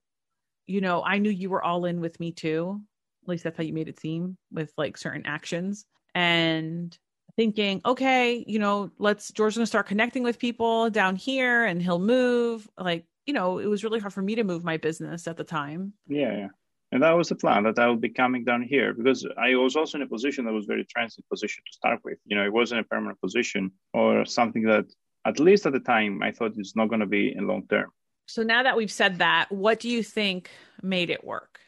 you 0.66 0.80
know, 0.80 1.02
I 1.02 1.18
knew 1.18 1.30
you 1.30 1.48
were 1.48 1.62
all 1.62 1.86
in 1.86 2.00
with 2.00 2.20
me 2.20 2.32
too. 2.32 2.80
At 3.22 3.28
least 3.28 3.44
that's 3.44 3.56
how 3.56 3.62
you 3.62 3.72
made 3.72 3.88
it 3.88 3.98
seem 3.98 4.36
with 4.52 4.72
like 4.76 4.98
certain 4.98 5.26
actions. 5.26 5.86
And 6.14 6.96
thinking, 7.38 7.81
okay, 7.87 8.44
you 8.48 8.59
know, 8.59 8.90
let's, 8.98 9.31
George's 9.31 9.57
going 9.57 9.62
to 9.62 9.66
start 9.66 9.87
connecting 9.87 10.24
with 10.24 10.40
people 10.40 10.90
down 10.90 11.14
here 11.14 11.64
and 11.64 11.81
he'll 11.81 12.01
move. 12.01 12.68
Like, 12.77 13.07
you 13.27 13.33
know, 13.33 13.59
it 13.59 13.66
was 13.66 13.85
really 13.85 14.01
hard 14.01 14.12
for 14.12 14.22
me 14.22 14.35
to 14.35 14.42
move 14.42 14.64
my 14.64 14.77
business 14.77 15.29
at 15.29 15.37
the 15.37 15.44
time. 15.44 15.92
Yeah. 16.09 16.37
yeah 16.37 16.48
and 16.92 17.03
that 17.03 17.12
was 17.12 17.29
the 17.29 17.35
plan 17.35 17.64
that 17.64 17.79
I 17.79 17.88
would 17.88 18.01
be 18.01 18.09
coming 18.09 18.44
down 18.44 18.62
here 18.62 18.94
because 18.94 19.27
I 19.37 19.55
was 19.57 19.77
also 19.77 19.98
in 19.98 20.03
a 20.03 20.07
position 20.07 20.44
that 20.46 20.53
was 20.53 20.64
very 20.64 20.85
transit 20.85 21.24
position 21.29 21.62
to 21.66 21.77
start 21.77 22.01
with. 22.05 22.18
You 22.24 22.37
know, 22.37 22.44
it 22.44 22.53
wasn't 22.53 22.81
a 22.81 22.85
permanent 22.85 23.20
position 23.20 23.72
or 23.92 24.24
something 24.24 24.62
that, 24.62 24.87
at 25.24 25.38
least 25.38 25.66
at 25.66 25.74
the 25.74 25.81
time, 25.81 26.22
I 26.22 26.33
thought 26.33 26.53
it's 26.57 26.74
not 26.74 26.88
going 26.88 27.01
to 27.01 27.07
be 27.07 27.35
in 27.37 27.46
long 27.46 27.66
term. 27.68 27.90
So 28.27 28.42
now 28.42 28.62
that 28.62 28.77
we've 28.77 28.90
said 28.90 29.18
that, 29.18 29.51
what 29.51 29.81
do 29.81 29.88
you 29.88 30.03
think 30.03 30.51
made 30.83 31.11
it 31.11 31.22
work? 31.24 31.61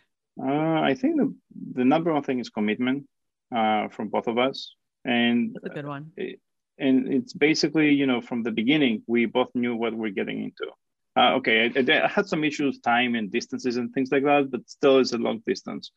Uh, 0.43 0.81
I 0.81 0.95
think 0.95 1.17
the, 1.17 1.35
the 1.75 1.85
number 1.85 2.13
one 2.13 2.23
thing 2.23 2.39
is 2.39 2.49
commitment 2.49 3.07
uh, 3.55 3.89
from 3.89 4.09
both 4.09 4.27
of 4.27 4.39
us, 4.39 4.75
and 5.05 5.55
That's 5.55 5.73
a 5.73 5.75
good 5.75 5.87
one. 5.87 6.13
It, 6.17 6.41
and 6.79 7.13
it's 7.13 7.35
basically, 7.35 7.93
you 7.93 8.07
know, 8.07 8.21
from 8.21 8.43
the 8.43 8.51
beginning, 8.51 9.03
we 9.07 9.27
both 9.27 9.51
knew 9.55 9.77
what 9.77 9.95
we're 9.95 10.11
getting 10.11 10.43
into. 10.43 10.73
Uh, 11.17 11.35
okay, 11.35 11.71
I, 11.77 12.05
I, 12.05 12.09
had 12.09 12.27
some 12.27 12.45
issues, 12.45 12.79
time 12.81 13.15
and 13.15 13.31
distances 13.31 13.77
and 13.77 13.93
things 13.93 14.11
like 14.11 14.25
that, 14.25 14.51
but 14.51 14.69
still 14.69 14.99
it's 14.99 15.13
a 15.13 15.19
long 15.19 15.43
distance. 15.47 15.91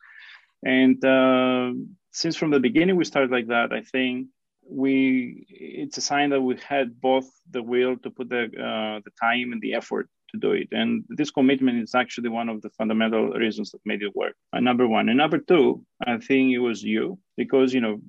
And 0.64 1.02
uh, 1.04 1.72
since 2.12 2.36
from 2.36 2.50
the 2.50 2.60
beginning 2.60 2.96
we 2.96 3.04
started 3.04 3.30
like 3.30 3.48
that, 3.48 3.72
I 3.72 3.82
think 3.82 4.28
we 4.68 5.46
it's 5.48 5.98
a 5.98 6.00
sign 6.00 6.30
that 6.30 6.40
we 6.40 6.56
had 6.56 7.00
both 7.00 7.28
the 7.50 7.62
will 7.62 7.96
to 7.98 8.10
put 8.10 8.28
the 8.28 8.44
uh, 8.44 9.00
the 9.04 9.12
time 9.20 9.52
and 9.52 9.60
the 9.60 9.74
effort 9.74 10.08
to 10.32 10.38
do 10.38 10.52
it. 10.52 10.68
And 10.72 11.04
this 11.08 11.30
commitment 11.30 11.82
is 11.82 11.94
actually 11.94 12.30
one 12.30 12.48
of 12.48 12.62
the 12.62 12.70
fundamental 12.70 13.30
reasons 13.32 13.70
that 13.70 13.80
made 13.84 14.02
it 14.02 14.16
work. 14.16 14.34
Uh, 14.52 14.60
number 14.60 14.88
one, 14.88 15.08
and 15.08 15.18
number 15.18 15.38
two, 15.38 15.84
I 16.04 16.18
think 16.18 16.52
it 16.52 16.58
was 16.58 16.82
you 16.82 17.18
because 17.36 17.72
you 17.72 17.80
know 17.80 18.00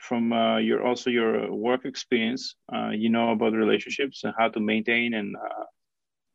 from 0.00 0.32
uh, 0.32 0.58
your 0.58 0.84
also 0.86 1.10
your 1.10 1.52
work 1.52 1.84
experience, 1.84 2.56
uh, 2.74 2.90
you 2.90 3.10
know 3.10 3.30
about 3.32 3.52
relationships 3.52 4.24
and 4.24 4.34
how 4.36 4.48
to 4.48 4.60
maintain 4.60 5.14
and 5.14 5.36
uh, 5.36 5.64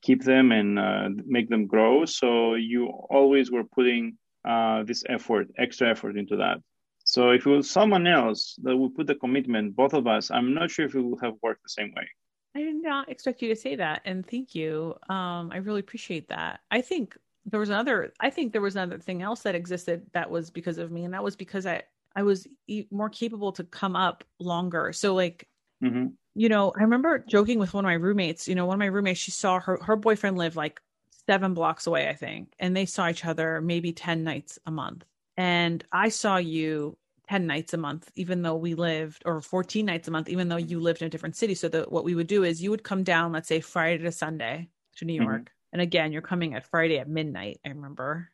keep 0.02 0.24
them 0.24 0.52
and 0.52 0.80
uh, 0.80 1.10
make 1.26 1.50
them 1.50 1.66
grow. 1.66 2.06
So 2.06 2.54
you 2.54 2.88
always 3.10 3.52
were 3.52 3.64
putting 3.64 4.18
uh, 4.48 4.84
this 4.84 5.04
effort, 5.10 5.48
extra 5.58 5.90
effort 5.90 6.16
into 6.16 6.38
that. 6.38 6.58
So 7.04 7.32
if 7.32 7.46
it 7.46 7.50
was 7.50 7.70
someone 7.70 8.08
else 8.08 8.56
that 8.64 8.76
would 8.78 8.96
put 8.96 9.08
the 9.08 9.16
commitment, 9.16 9.76
both 9.76 9.94
of 9.94 10.08
us, 10.08 10.32
I'm 10.32 10.54
not 10.54 10.72
sure 10.72 10.86
if 10.86 10.96
it 10.96 11.02
would 11.02 11.20
have 11.24 11.34
worked 11.42 11.64
the 11.64 11.70
same 11.70 11.92
way. 11.96 12.08
I 12.56 12.60
did 12.60 12.82
not 12.82 13.10
expect 13.10 13.42
you 13.42 13.50
to 13.50 13.56
say 13.56 13.76
that, 13.76 14.02
and 14.06 14.26
thank 14.26 14.56
you. 14.56 14.96
Um, 15.10 15.52
I 15.52 15.58
really 15.58 15.82
appreciate 15.82 16.30
that. 16.30 16.62
I 16.72 16.82
think 16.82 17.18
there 17.46 17.60
was 17.60 17.70
another. 17.70 18.14
I 18.20 18.30
think 18.30 18.54
there 18.54 18.62
was 18.62 18.76
another 18.76 18.98
thing 18.98 19.22
else 19.22 19.42
that 19.42 19.56
existed 19.56 20.04
that 20.14 20.30
was 20.30 20.50
because 20.50 20.78
of 20.78 20.92
me, 20.92 21.04
and 21.04 21.14
that 21.14 21.24
was 21.24 21.36
because 21.36 21.66
I 21.66 21.84
I 22.16 22.24
was 22.24 22.48
more 22.92 23.10
capable 23.10 23.52
to 23.54 23.64
come 23.64 23.96
up 23.96 24.24
longer. 24.40 24.94
So 24.94 25.14
like 25.14 25.48
mm-hmm 25.84 26.08
you 26.36 26.50
know, 26.50 26.74
I 26.78 26.82
remember 26.82 27.20
joking 27.20 27.60
with 27.60 27.74
one 27.74 27.86
of 27.86 27.90
my 27.90 27.94
roommates. 27.94 28.48
You 28.48 28.56
know, 28.56 28.66
one 28.66 28.76
of 28.76 28.80
my 28.80 28.86
roommates, 28.88 29.20
she 29.20 29.32
saw 29.32 29.60
her 29.60 29.80
her 29.82 29.96
boyfriend 29.96 30.38
live 30.38 30.56
like 30.56 30.82
seven 31.28 31.54
blocks 31.54 31.88
away, 31.88 32.10
I 32.10 32.14
think, 32.14 32.54
and 32.60 32.76
they 32.76 32.86
saw 32.86 33.10
each 33.10 33.26
other 33.26 33.62
maybe 33.62 33.94
ten 33.94 34.24
nights 34.24 34.60
a 34.66 34.72
month. 34.72 35.06
And 35.38 35.84
I 35.92 36.10
saw 36.10 36.38
you 36.38 36.98
10 37.28 37.48
nights 37.48 37.74
a 37.74 37.78
month 37.78 38.12
even 38.16 38.44
though 38.44 38.56
we 38.56 38.76
lived 38.76 39.24
or 39.26 39.42
14 39.42 39.84
nights 39.84 40.08
a 40.08 40.12
month 40.12 40.30
even 40.30 40.48
though 40.48 40.58
you 40.58 40.80
lived 40.80 41.02
in 41.02 41.08
a 41.08 41.10
different 41.10 41.36
city 41.36 41.56
so 41.56 41.68
that 41.68 41.92
what 41.92 42.04
we 42.04 42.14
would 42.14 42.28
do 42.28 42.44
is 42.44 42.62
you 42.62 42.70
would 42.70 42.84
come 42.84 43.04
down 43.04 43.32
let's 43.32 43.48
say 43.48 43.60
friday 43.60 44.04
to 44.04 44.12
sunday 44.12 44.70
to 44.96 45.06
new 45.06 45.20
mm-hmm. 45.20 45.24
york 45.32 45.42
mm-hmm. 45.42 45.74
and 45.74 45.82
again 45.82 46.12
you're 46.12 46.22
coming 46.22 46.54
at 46.54 46.68
friday 46.68 47.00
at 47.00 47.10
midnight 47.10 47.60
i 47.66 47.70
remember 47.70 48.30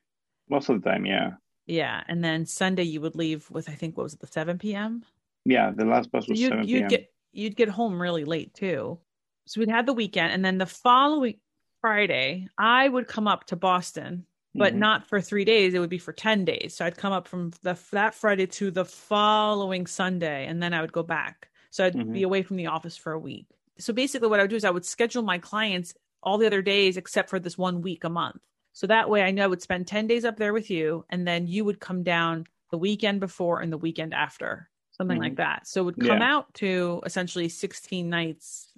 most 0.49 0.67
of 0.67 0.81
the 0.81 0.89
time 0.89 1.05
yeah 1.05 1.31
yeah 1.71 2.03
and 2.07 2.23
then 2.23 2.45
sunday 2.45 2.83
you 2.83 3.01
would 3.01 3.15
leave 3.15 3.49
with 3.49 3.69
i 3.69 3.73
think 3.73 3.97
what 3.97 4.03
was 4.03 4.13
it 4.13 4.19
the 4.19 4.27
7 4.27 4.57
p.m 4.57 5.03
yeah 5.45 5.71
the 5.75 5.85
last 5.85 6.11
bus 6.11 6.27
was 6.27 6.39
you'd, 6.39 6.49
7 6.49 6.67
you'd 6.67 6.77
p.m. 6.79 6.87
get 6.89 7.11
you'd 7.31 7.55
get 7.55 7.69
home 7.69 8.01
really 8.01 8.25
late 8.25 8.53
too. 8.53 8.99
So 9.47 9.59
we'd 9.59 9.69
have 9.69 9.85
the 9.85 9.93
weekend, 9.93 10.31
and 10.31 10.45
then 10.45 10.57
the 10.57 10.65
following 10.65 11.37
Friday, 11.81 12.47
I 12.57 12.87
would 12.87 13.07
come 13.07 13.27
up 13.27 13.45
to 13.47 13.55
Boston, 13.55 14.25
but 14.53 14.71
mm-hmm. 14.71 14.79
not 14.79 15.07
for 15.07 15.19
three 15.19 15.45
days. 15.45 15.73
It 15.73 15.79
would 15.79 15.89
be 15.89 15.97
for 15.97 16.13
ten 16.13 16.45
days. 16.45 16.75
So 16.75 16.85
I'd 16.85 16.97
come 16.97 17.13
up 17.13 17.27
from 17.27 17.51
the 17.63 17.77
that 17.91 18.15
Friday 18.15 18.47
to 18.47 18.71
the 18.71 18.85
following 18.85 19.87
Sunday, 19.87 20.45
and 20.47 20.61
then 20.61 20.73
I 20.73 20.81
would 20.81 20.93
go 20.93 21.03
back. 21.03 21.49
So 21.69 21.85
I'd 21.85 21.95
mm-hmm. 21.95 22.13
be 22.13 22.23
away 22.23 22.43
from 22.43 22.57
the 22.57 22.67
office 22.67 22.97
for 22.97 23.13
a 23.13 23.19
week. 23.19 23.47
So 23.79 23.93
basically, 23.93 24.27
what 24.27 24.39
I 24.39 24.43
would 24.43 24.49
do 24.49 24.55
is 24.55 24.65
I 24.65 24.71
would 24.71 24.85
schedule 24.85 25.23
my 25.23 25.37
clients 25.37 25.93
all 26.23 26.37
the 26.37 26.45
other 26.45 26.61
days 26.61 26.97
except 26.97 27.29
for 27.29 27.39
this 27.39 27.57
one 27.57 27.81
week 27.81 28.03
a 28.03 28.09
month. 28.09 28.41
So 28.73 28.87
that 28.87 29.09
way, 29.09 29.23
I 29.23 29.31
knew 29.31 29.43
I 29.43 29.47
would 29.47 29.61
spend 29.61 29.87
ten 29.87 30.07
days 30.07 30.25
up 30.25 30.37
there 30.37 30.53
with 30.53 30.69
you, 30.69 31.05
and 31.09 31.27
then 31.27 31.47
you 31.47 31.65
would 31.65 31.79
come 31.79 32.03
down 32.03 32.45
the 32.71 32.77
weekend 32.77 33.19
before 33.19 33.61
and 33.61 33.71
the 33.71 33.77
weekend 33.77 34.13
after 34.13 34.69
something 34.91 35.17
mm-hmm. 35.17 35.23
like 35.23 35.35
that. 35.37 35.67
So 35.67 35.81
it 35.81 35.83
would 35.85 35.99
come 35.99 36.19
yeah. 36.19 36.35
out 36.35 36.53
to 36.55 37.01
essentially 37.05 37.49
16 37.49 38.09
nights 38.09 38.69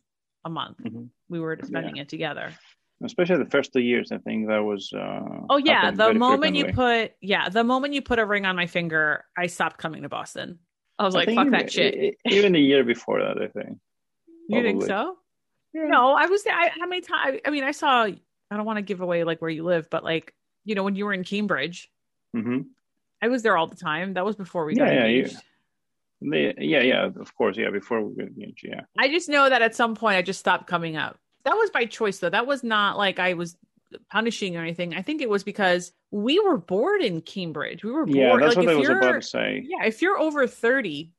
a 0.46 0.50
month. 0.50 0.78
Mm-hmm. 0.80 1.06
We 1.30 1.40
were 1.40 1.58
spending 1.64 1.98
yeah. 1.98 2.04
it 2.04 2.10
together. 2.10 2.52
Especially 3.04 3.38
the 3.38 3.50
first 3.50 3.74
two 3.74 3.82
years, 3.82 4.12
I 4.12 4.18
think 4.20 4.48
that 4.48 4.60
was. 4.60 4.92
Uh, 4.94 5.42
oh 5.50 5.58
yeah, 5.58 5.92
the 5.92 6.14
moment 6.14 6.56
you 6.56 6.72
put 6.72 7.12
yeah, 7.22 7.50
the 7.50 7.64
moment 7.64 7.94
you 7.94 8.02
put 8.02 8.18
a 8.18 8.26
ring 8.26 8.46
on 8.46 8.56
my 8.56 8.66
finger, 8.66 9.26
I 9.38 9.48
stopped 9.48 9.78
coming 9.78 10.04
to 10.04 10.10
Boston. 10.10 10.60
I 10.98 11.04
was 11.04 11.16
I 11.16 11.20
like, 11.20 11.28
fuck 11.30 11.48
even, 11.48 11.52
that 11.52 11.72
shit. 11.72 12.16
Even 12.26 12.56
a 12.56 12.60
year 12.60 12.84
before 12.86 13.20
that, 13.20 13.42
I 13.42 13.48
think. 13.48 13.80
You 14.48 14.62
think 14.62 14.84
so? 14.84 15.18
Yeah. 15.74 15.88
No, 15.88 16.14
I 16.14 16.28
was 16.28 16.44
there. 16.44 16.56
I, 16.56 16.70
how 16.80 16.88
many 16.88 17.02
times? 17.02 17.40
I 17.46 17.50
mean, 17.50 17.64
I 17.64 17.72
saw. 17.72 18.08
I 18.54 18.58
don't 18.58 18.66
want 18.66 18.78
to 18.78 18.84
give 18.84 19.02
away 19.02 19.24
like 19.24 19.42
where 19.42 19.50
you 19.50 19.64
live, 19.64 19.90
but 19.90 20.04
like 20.04 20.34
you 20.64 20.76
know, 20.76 20.84
when 20.84 20.96
you 20.96 21.06
were 21.06 21.14
in 21.14 21.24
Cambridge, 21.24 21.90
mm-hmm. 22.36 22.62
I 23.22 23.28
was 23.28 23.42
there 23.42 23.58
all 23.58 23.68
the 23.68 23.76
time. 23.76 24.14
That 24.14 24.26
was 24.26 24.36
before 24.36 24.66
we 24.66 24.76
got 24.76 24.86
yeah, 24.86 25.06
engaged. 25.06 25.38
Yeah, 26.22 26.30
they, 26.30 26.54
yeah, 26.60 26.82
yeah, 26.82 27.06
of 27.06 27.36
course, 27.36 27.58
yeah. 27.58 27.70
Before 27.72 28.02
we 28.02 28.16
got 28.16 28.28
engaged, 28.28 28.64
yeah. 28.64 28.82
I 28.98 29.10
just 29.10 29.28
know 29.28 29.50
that 29.50 29.62
at 29.62 29.76
some 29.76 29.96
point 29.96 30.18
I 30.18 30.22
just 30.22 30.40
stopped 30.40 30.68
coming 30.68 30.96
up. 30.96 31.18
That 31.44 31.56
was 31.56 31.70
by 31.72 31.86
choice, 31.86 32.20
though. 32.20 32.30
That 32.30 32.48
was 32.48 32.64
not 32.64 32.98
like 32.98 33.20
I 33.20 33.34
was 33.34 33.58
punishing 34.10 34.56
or 34.56 34.62
anything. 34.62 34.96
I 34.96 35.02
think 35.02 35.22
it 35.22 35.30
was 35.30 35.44
because 35.44 35.92
we 36.12 36.40
were 36.40 36.58
bored 36.58 37.02
in 37.02 37.22
Cambridge. 37.22 37.84
We 37.84 37.92
were 37.92 38.06
bored. 38.06 38.18
Yeah, 38.18 38.38
that's 38.38 38.56
like, 38.56 38.68
what 38.68 38.76
I 38.76 38.78
was 38.78 38.90
about 38.90 39.14
to 39.14 39.22
say. 39.22 39.66
Yeah, 39.66 39.86
if 39.86 40.02
you're 40.02 40.20
over 40.20 40.48
thirty, 40.48 41.12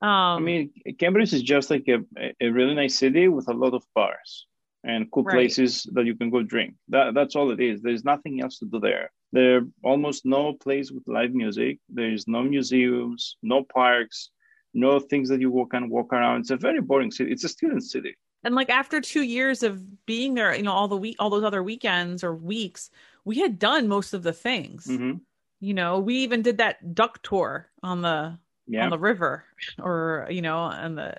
um, 0.00 0.08
I 0.10 0.38
mean, 0.38 0.70
Cambridge 0.98 1.32
is 1.32 1.42
just 1.42 1.68
like 1.68 1.86
a, 1.88 2.32
a 2.40 2.48
really 2.48 2.74
nice 2.74 2.94
city 2.94 3.28
with 3.28 3.48
a 3.48 3.52
lot 3.52 3.74
of 3.74 3.84
bars 3.94 4.46
and 4.86 5.10
cool 5.10 5.24
right. 5.24 5.34
places 5.34 5.70
that 5.94 6.06
you 6.06 6.14
can 6.14 6.30
go 6.30 6.42
drink. 6.42 6.74
That 6.88 7.14
that's 7.14 7.34
all 7.36 7.50
it 7.50 7.60
is. 7.60 7.82
There's 7.82 8.04
nothing 8.04 8.40
else 8.40 8.58
to 8.60 8.66
do 8.66 8.78
there 8.78 9.10
There 9.32 9.56
are 9.56 9.62
almost 9.82 10.24
no 10.24 10.52
place 10.54 10.90
with 10.94 11.04
live 11.08 11.34
music. 11.34 11.78
There 11.88 12.12
is 12.12 12.26
no 12.28 12.42
museums, 12.42 13.36
no 13.42 13.64
parks, 13.64 14.30
no 14.72 15.00
things 15.00 15.28
that 15.30 15.40
you 15.40 15.50
can 15.70 15.90
walk 15.90 16.12
around. 16.12 16.40
It's 16.40 16.50
a 16.50 16.56
very 16.56 16.80
boring 16.80 17.10
city. 17.10 17.32
It's 17.32 17.44
a 17.44 17.48
student 17.48 17.82
city. 17.82 18.14
And 18.44 18.54
like 18.54 18.70
after 18.70 19.00
two 19.00 19.22
years 19.22 19.62
of 19.64 20.06
being 20.06 20.34
there, 20.34 20.54
you 20.54 20.62
know, 20.62 20.72
all 20.72 20.88
the 20.88 20.96
week, 20.96 21.16
all 21.18 21.30
those 21.30 21.42
other 21.42 21.62
weekends 21.62 22.22
or 22.22 22.32
weeks, 22.34 22.90
we 23.24 23.40
had 23.40 23.58
done 23.58 23.88
most 23.88 24.14
of 24.14 24.22
the 24.22 24.32
things. 24.32 24.86
Mm-hmm. 24.86 25.14
You 25.60 25.74
know, 25.74 25.98
we 25.98 26.14
even 26.18 26.42
did 26.42 26.58
that 26.58 26.94
duck 26.94 27.22
tour 27.22 27.68
on 27.82 28.02
the 28.02 28.38
Yeah. 28.68 28.84
on 28.84 28.90
the 28.90 28.98
river, 28.98 29.44
or 29.78 30.28
you 30.30 30.42
know, 30.42 30.58
on 30.58 30.94
the 30.94 31.14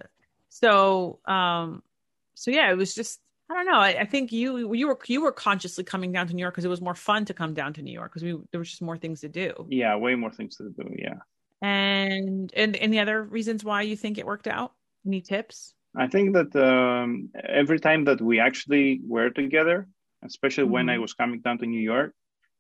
so 0.49 1.19
um, 1.25 1.83
so 2.35 2.51
yeah, 2.51 2.71
it 2.71 2.77
was 2.77 2.95
just 2.95 3.19
I 3.49 3.53
don't 3.53 3.65
know. 3.65 3.79
I, 3.79 4.01
I 4.01 4.05
think 4.05 4.31
you 4.31 4.73
you 4.73 4.87
were 4.87 4.99
you 5.07 5.21
were 5.21 5.31
consciously 5.31 5.83
coming 5.83 6.11
down 6.11 6.27
to 6.27 6.33
New 6.35 6.41
York 6.41 6.53
because 6.53 6.65
it 6.65 6.69
was 6.69 6.81
more 6.81 6.95
fun 6.95 7.25
to 7.25 7.33
come 7.33 7.53
down 7.53 7.73
to 7.73 7.81
New 7.81 7.93
York 7.93 8.11
because 8.11 8.23
we 8.23 8.35
there 8.51 8.59
was 8.59 8.69
just 8.69 8.81
more 8.81 8.97
things 8.97 9.21
to 9.21 9.29
do. 9.29 9.53
yeah, 9.69 9.95
way 9.95 10.15
more 10.15 10.31
things 10.31 10.57
to 10.57 10.69
do. 10.69 10.89
Yeah. 10.97 11.19
And 11.61 12.51
and 12.55 12.75
any 12.75 12.99
other 12.99 13.23
reasons 13.23 13.63
why 13.63 13.81
you 13.83 13.95
think 13.95 14.17
it 14.17 14.25
worked 14.25 14.47
out? 14.47 14.73
Any 15.05 15.21
tips? 15.21 15.73
I 15.95 16.07
think 16.07 16.33
that 16.33 16.53
um, 16.55 17.29
every 17.47 17.79
time 17.79 18.03
that 18.05 18.21
we 18.21 18.39
actually 18.39 18.99
were 19.07 19.29
together, 19.29 19.87
especially 20.23 20.65
when 20.65 20.89
I 20.89 20.97
Mhm. 20.97 21.01
was 21.01 21.13
coming 21.13 21.39
down 21.41 21.57
to 21.59 21.65
New 21.65 21.81
York, 21.81 22.13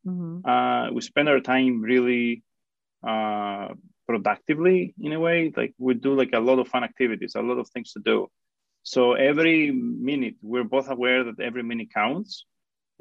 Mm-hmm. 0.05 0.47
uh, 0.49 0.91
we 0.93 1.01
spend 1.01 1.27
our 1.27 1.41
time 1.41 1.81
really 1.81 2.43
uh, 3.05 3.73
productively 4.07 4.93
in 5.01 5.11
a 5.13 5.19
way. 5.19 5.51
Like 5.55 5.73
we 5.77 5.93
do 5.95 6.13
like 6.13 6.31
a 6.33 6.39
lot 6.39 6.59
of 6.59 6.67
fun 6.69 6.83
activities, 6.85 7.35
a 7.35 7.41
lot 7.41 7.57
of 7.59 7.69
things 7.69 7.91
to 7.93 7.99
do. 7.99 8.27
So 8.93 9.01
every 9.15 9.69
minute, 9.71 10.35
we're 10.41 10.63
both 10.63 10.89
aware 10.89 11.21
that 11.25 11.41
every 11.41 11.61
minute 11.61 11.89
counts, 11.93 12.45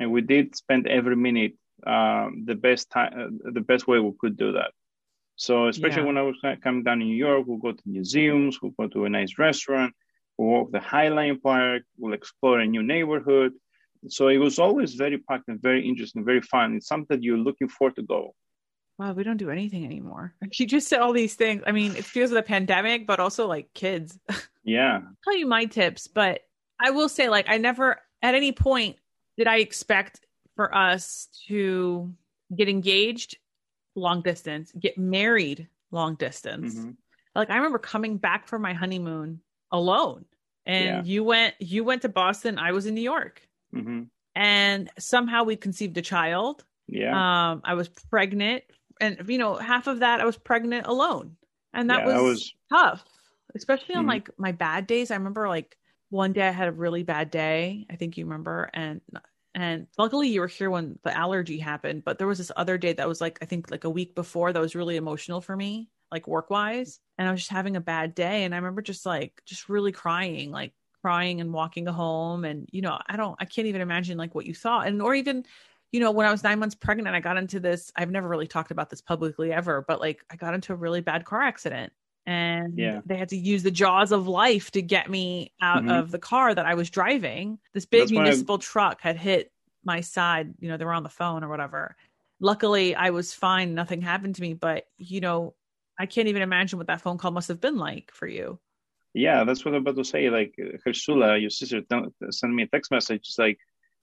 and 0.01 0.11
we 0.11 0.21
did 0.21 0.57
spend 0.57 0.89
every 0.89 1.15
minute 1.15 1.55
um, 1.87 2.43
the 2.45 2.57
best 2.57 2.91
time, 2.91 3.13
uh, 3.17 3.51
the 3.53 3.61
best 3.61 3.87
way 3.87 4.01
we 4.01 4.11
could 4.21 4.37
do 4.37 4.51
that. 4.59 4.73
So 5.37 5.69
especially 5.69 6.03
Yeah. 6.03 6.09
when 6.09 6.19
I 6.19 6.23
was 6.23 6.39
coming 6.65 6.83
down 6.83 7.03
in 7.03 7.07
New 7.07 7.23
York, 7.29 7.47
we'll 7.47 7.67
go 7.67 7.71
to 7.71 7.89
museums, 7.99 8.61
we'll 8.61 8.79
go 8.81 8.89
to 8.89 9.05
a 9.05 9.09
nice 9.19 9.39
restaurant, 9.39 9.95
we'll 10.37 10.49
walk 10.55 10.73
the 10.73 10.81
Highline 10.81 11.41
Park, 11.41 11.83
we'll 11.99 12.15
explore 12.21 12.59
a 12.59 12.67
new 12.67 12.83
neighborhood. 12.83 13.53
So 14.09 14.23
it 14.27 14.39
was 14.39 14.59
always 14.59 14.95
very 14.95 15.19
packed 15.19 15.47
and 15.47 15.63
very 15.63 15.83
interesting, 15.91 16.25
very 16.25 16.45
fun. 16.55 16.75
It's 16.75 16.89
something 16.89 17.17
that 17.17 17.23
you're 17.23 17.47
looking 17.49 17.69
forward 17.69 17.95
to 17.97 18.03
go. 18.03 18.35
Wow, 18.99 19.13
we 19.13 19.25
don't 19.25 19.37
do 19.37 19.51
anything 19.51 19.85
anymore. 19.85 20.35
She 20.53 20.65
just 20.67 20.89
said 20.89 21.01
all 21.01 21.13
these 21.13 21.35
things. 21.35 21.63
I 21.67 21.73
mean, 21.73 21.95
it's 21.97 22.11
because 22.13 22.31
of 22.31 22.37
the 22.37 22.43
pandemic, 22.43 23.07
but 23.07 23.21
also 23.21 23.47
like 23.47 23.73
kids. 23.75 24.19
Yeah. 24.69 25.03
tell 25.23 25.37
you 25.37 25.47
my 25.47 25.67
tips, 25.67 26.09
but 26.09 26.41
I 26.85 26.91
will 26.91 27.09
say, 27.09 27.29
like, 27.29 27.49
I 27.49 27.57
never 27.59 28.01
at 28.21 28.35
any 28.35 28.51
point 28.51 28.97
did 29.39 29.47
I 29.47 29.59
expect 29.59 30.27
for 30.57 30.75
us 30.75 31.29
to 31.47 32.13
get 32.53 32.69
engaged 32.69 33.37
long 33.95 34.23
distance, 34.23 34.73
get 34.73 34.99
married 34.99 35.69
long 35.93 36.17
distance. 36.17 36.75
Mhm. 36.75 36.97
Like, 37.37 37.49
I 37.51 37.55
remember 37.57 37.79
coming 37.79 38.17
back 38.19 38.49
from 38.49 38.61
my 38.61 38.73
honeymoon 38.75 39.41
alone, 39.71 40.25
and 40.67 40.85
Yeah. 40.85 41.03
you 41.05 41.23
went 41.23 41.55
you 41.61 41.85
went 41.85 42.03
to 42.03 42.09
Boston. 42.09 42.59
I 42.59 42.73
was 42.73 42.87
in 42.87 42.95
New 42.97 43.03
York, 43.15 43.41
hmm 43.73 44.03
and 44.35 44.91
somehow 44.99 45.45
we 45.45 45.55
conceived 45.55 45.97
a 45.97 46.03
child. 46.03 46.65
Yeah. 46.89 47.13
Um, 47.53 47.61
I 47.65 47.75
was 47.75 47.89
pregnant, 47.89 48.65
and 49.01 49.29
you 49.29 49.39
know, 49.39 49.55
half 49.57 49.87
of 49.87 50.01
that 50.01 50.21
I 50.21 50.25
was 50.25 50.37
pregnant 50.37 50.87
alone, 50.87 51.37
and 51.73 51.91
that 51.91 52.03
Yeah, 52.03 52.07
was, 52.07 52.23
was- 52.23 52.55
tough, 52.71 53.05
especially 53.55 53.95
on 53.95 54.05
Mhm. 54.05 54.09
like 54.09 54.31
my 54.39 54.53
bad 54.53 54.87
days. 54.87 55.11
I 55.11 55.17
remember 55.17 55.49
like 55.49 55.77
one 56.11 56.33
day 56.33 56.47
I 56.47 56.51
had 56.51 56.69
a 56.69 56.73
really 56.73 57.03
bad 57.03 57.31
day. 57.31 57.87
I 57.91 57.97
think 57.97 58.17
you 58.17 58.25
remember, 58.25 58.71
and 58.75 59.01
and 59.55 59.87
luckily 59.99 60.29
you 60.29 60.41
were 60.41 60.47
here 60.49 60.71
when 60.71 60.99
the 61.03 61.17
allergy 61.17 61.59
happened. 61.59 62.05
But 62.05 62.19
there 62.19 62.27
was 62.27 62.39
this 62.39 62.53
other 62.57 62.79
day 62.79 62.93
that 62.95 63.09
was 63.09 63.21
like 63.21 63.39
I 63.43 63.47
think 63.47 63.71
like 63.71 63.85
a 63.85 63.91
week 63.91 64.15
before 64.15 64.53
that 64.53 64.61
was 64.61 64.75
really 64.77 64.97
emotional 64.97 65.41
for 65.41 65.57
me, 65.57 65.89
like 66.11 66.27
work 66.27 66.51
wise, 66.51 67.01
and 67.19 67.29
I 67.29 67.31
was 67.31 67.41
just 67.41 67.51
having 67.51 67.77
a 67.77 67.81
bad 67.81 68.15
day, 68.15 68.45
and 68.45 68.55
I 68.55 68.59
remember 68.59 68.83
just 68.83 69.07
like 69.07 69.43
just 69.47 69.69
really 69.69 69.93
crying, 69.93 70.51
like 70.51 70.73
crying 71.03 71.41
and 71.41 71.53
walking 71.53 71.87
home 71.87 72.45
and 72.45 72.69
you 72.73 72.83
know 72.83 72.99
i 73.07 73.17
don't 73.17 73.37
i 73.39 73.45
can't 73.45 73.69
even 73.69 73.81
imagine 73.81 74.19
like 74.19 74.35
what 74.35 74.45
you 74.45 74.53
thought 74.53 74.89
and 74.89 75.01
or 75.01 75.15
even 75.15 75.45
you 75.93 76.01
know 76.01 76.11
when 76.11 76.27
i 76.27 76.31
was 76.31 76.43
nine 76.43 76.59
months 76.59 76.75
pregnant 76.75 77.15
i 77.15 77.21
got 77.21 77.37
into 77.37 77.61
this 77.61 77.93
i've 77.97 78.11
never 78.11 78.29
really 78.29 78.47
talked 78.47 78.71
about 78.71 78.91
this 78.91 79.01
publicly 79.01 79.53
ever 79.53 79.85
but 79.87 80.01
like 80.01 80.25
i 80.31 80.37
got 80.37 80.55
into 80.55 80.73
a 80.73 80.77
really 80.77 81.01
bad 81.01 81.25
car 81.25 81.43
accident 81.43 81.93
and 82.27 82.77
Yeah. 82.77 83.01
they 83.07 83.17
had 83.17 83.29
to 83.29 83.37
use 83.37 83.63
the 83.63 83.71
jaws 83.71 84.11
of 84.11 84.27
life 84.27 84.71
to 84.73 84.83
get 84.83 85.09
me 85.09 85.53
out 85.63 85.85
Mhm. 85.85 85.99
of 85.99 86.11
the 86.11 86.19
car 86.19 86.55
that 86.55 86.67
i 86.67 86.75
was 86.75 86.91
driving 86.91 87.59
this 87.73 87.87
big 87.87 88.01
That's 88.03 88.13
municipal 88.13 88.59
truck 88.59 89.01
had 89.01 89.17
hit 89.17 89.53
my 89.85 90.01
side 90.01 90.55
you 90.59 90.69
know 90.69 90.77
they 90.77 90.85
were 90.85 90.93
on 90.93 91.05
the 91.05 91.09
phone 91.09 91.45
or 91.45 91.49
whatever 91.49 91.97
luckily 92.41 92.95
i 92.95 93.11
was 93.11 93.33
fine 93.33 93.75
nothing 93.75 94.01
happened 94.03 94.35
to 94.35 94.43
me 94.43 94.53
but 94.55 94.87
you 94.99 95.21
know 95.21 95.55
i 95.99 96.07
can't 96.07 96.29
even 96.29 96.43
imagine 96.43 96.79
what 96.79 96.89
that 96.89 97.01
phone 97.01 97.17
call 97.19 97.31
must 97.31 97.49
have 97.49 97.61
been 97.61 97.77
like 97.77 98.11
for 98.13 98.27
you 98.27 98.59
Yeah, 99.15 99.45
that's 99.45 99.65
what 99.65 99.73
I'm 99.75 99.81
about 99.81 99.97
to 99.97 100.05
say. 100.05 100.29
Like 100.29 100.55
Hersula, 100.85 101.39
your 101.39 101.49
sister, 101.49 101.81
sent 102.31 102.53
me 102.53 102.65
a 102.65 102.67
text 102.67 102.91
message. 102.91 103.25
It's 103.29 103.39
like 103.39 103.59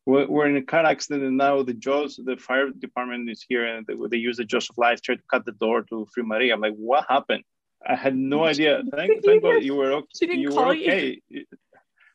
we're, 0.05 0.27
we're 0.27 0.47
in 0.47 0.57
a 0.57 0.61
car 0.61 0.85
accident, 0.85 1.23
and 1.23 1.37
now 1.37 1.63
the 1.63 1.73
jaws, 1.73 2.19
the 2.23 2.35
fire 2.35 2.69
department 2.69 3.29
is 3.29 3.45
here, 3.47 3.65
and 3.65 3.85
they, 3.87 3.95
they 4.09 4.17
use 4.17 4.37
the 4.37 4.45
jaws 4.45 4.69
of 4.69 4.77
life, 4.77 5.01
try 5.01 5.15
to 5.15 5.21
cut 5.31 5.45
the 5.45 5.53
door 5.53 5.83
to 5.83 6.07
free 6.13 6.23
Maria. 6.23 6.53
I'm 6.53 6.61
like, 6.61 6.75
what 6.75 7.05
happened? 7.09 7.43
I 7.87 7.95
had 7.95 8.15
no 8.15 8.45
idea. 8.45 8.81
Thank, 8.95 9.23
thank 9.25 9.43
God 9.43 9.63
you 9.63 9.75
were 9.75 9.91
okay. 9.93 10.07
She 10.17 10.25
didn't 10.27 10.41
you 10.41 10.49
call 10.49 10.67
were 10.67 10.73
you? 10.73 10.91
okay. 10.91 11.21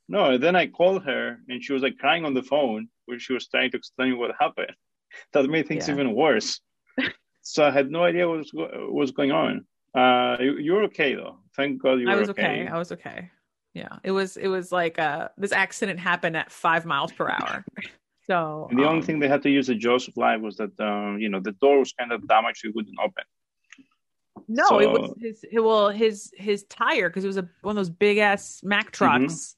No, 0.08 0.38
then 0.38 0.56
I 0.56 0.66
called 0.66 1.04
her, 1.04 1.38
and 1.48 1.62
she 1.62 1.72
was 1.72 1.82
like 1.82 1.98
crying 1.98 2.24
on 2.24 2.34
the 2.34 2.42
phone, 2.42 2.88
where 3.06 3.18
she 3.18 3.34
was 3.34 3.46
trying 3.48 3.70
to 3.72 3.76
explain 3.76 4.18
what 4.18 4.32
happened. 4.38 4.72
That 5.32 5.48
made 5.48 5.66
things 5.66 5.88
Yeah. 5.88 5.94
even 5.94 6.14
worse. 6.14 6.60
so 7.42 7.64
I 7.64 7.70
had 7.70 7.90
no 7.90 8.04
idea 8.04 8.28
what 8.28 8.38
was, 8.38 8.50
what 8.52 8.92
was 8.92 9.10
going 9.10 9.32
on. 9.32 9.64
Uh, 9.94 10.36
you, 10.38 10.58
you 10.58 10.72
were 10.74 10.84
okay 10.84 11.14
though. 11.14 11.38
Thank 11.56 11.82
God 11.82 11.98
you 11.98 12.06
were 12.06 12.12
I 12.12 12.16
was 12.16 12.28
okay. 12.30 12.68
I 12.68 12.78
was 12.78 12.92
okay. 12.92 13.30
Yeah. 13.74 13.98
It 14.02 14.10
was 14.12 14.36
it 14.36 14.48
was 14.48 14.72
like 14.72 14.98
uh 14.98 15.28
this 15.36 15.52
accident 15.52 15.98
happened 16.00 16.36
at 16.36 16.50
five 16.50 16.84
miles 16.86 17.12
per 17.12 17.28
hour. 17.28 17.64
So 18.26 18.66
And 18.68 18.78
the 18.78 18.84
only 18.84 19.00
um, 19.00 19.06
thing 19.06 19.20
they 19.20 19.26
had 19.28 19.42
to 19.44 19.48
use 19.48 19.68
the 19.68 19.74
jaws 19.74 20.06
of 20.06 20.14
life 20.18 20.42
was 20.42 20.58
that 20.58 20.78
um, 20.78 21.18
you 21.18 21.30
know 21.30 21.40
the 21.40 21.52
door 21.52 21.78
was 21.78 21.94
kind 21.94 22.12
of 22.12 22.28
damaged; 22.28 22.62
it 22.62 22.74
wouldn't 22.74 22.98
open. 23.02 23.24
no, 24.48 24.78
it 24.80 24.90
was 24.90 25.08
so- 25.08 25.16
his 25.18 25.44
well 25.54 25.88
his 25.88 26.30
his 26.36 26.64
tire 26.64 27.08
because 27.08 27.24
it 27.24 27.26
was 27.26 27.38
a 27.38 27.48
one 27.62 27.72
of 27.72 27.76
those 27.76 27.88
big 27.88 28.18
ass 28.18 28.60
Mack 28.62 28.90
trucks. 28.90 29.56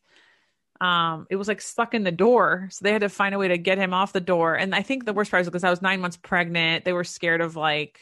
Um, 0.80 1.26
it 1.28 1.36
was 1.36 1.48
like 1.48 1.60
stuck 1.60 1.94
in 1.94 2.04
the 2.04 2.12
door, 2.12 2.68
so 2.70 2.84
they 2.84 2.92
had 2.92 3.00
to 3.02 3.08
find 3.08 3.34
a 3.34 3.38
way 3.38 3.48
to 3.48 3.58
get 3.58 3.76
him 3.76 3.92
off 3.92 4.12
the 4.12 4.20
door. 4.20 4.54
And 4.54 4.72
I 4.72 4.82
think 4.82 5.04
the 5.04 5.12
worst 5.12 5.32
part 5.32 5.40
is 5.42 5.48
because 5.48 5.64
I 5.64 5.70
was 5.70 5.82
nine 5.82 6.00
months 6.00 6.16
pregnant, 6.16 6.84
they 6.84 6.92
were 6.92 7.04
scared 7.04 7.40
of 7.40 7.56
like, 7.56 8.00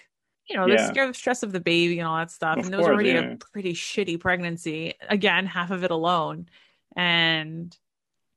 you 0.48 0.56
know, 0.56 0.66
they're 0.66 0.78
Yeah. 0.78 0.86
scared 0.86 1.16
stress 1.16 1.42
of 1.42 1.52
the 1.52 1.60
baby 1.60 1.98
and 1.98 2.08
all 2.08 2.16
that 2.16 2.30
stuff. 2.30 2.58
Of 2.58 2.64
and 2.66 2.74
it 2.74 2.76
was 2.76 2.86
course, 2.86 2.94
already 2.94 3.10
yeah. 3.10 3.32
a 3.32 3.36
pretty 3.36 3.74
shitty 3.74 4.18
pregnancy. 4.20 4.94
Again, 5.08 5.46
half 5.46 5.70
of 5.70 5.84
it 5.84 5.90
alone, 5.90 6.48
and 6.96 7.76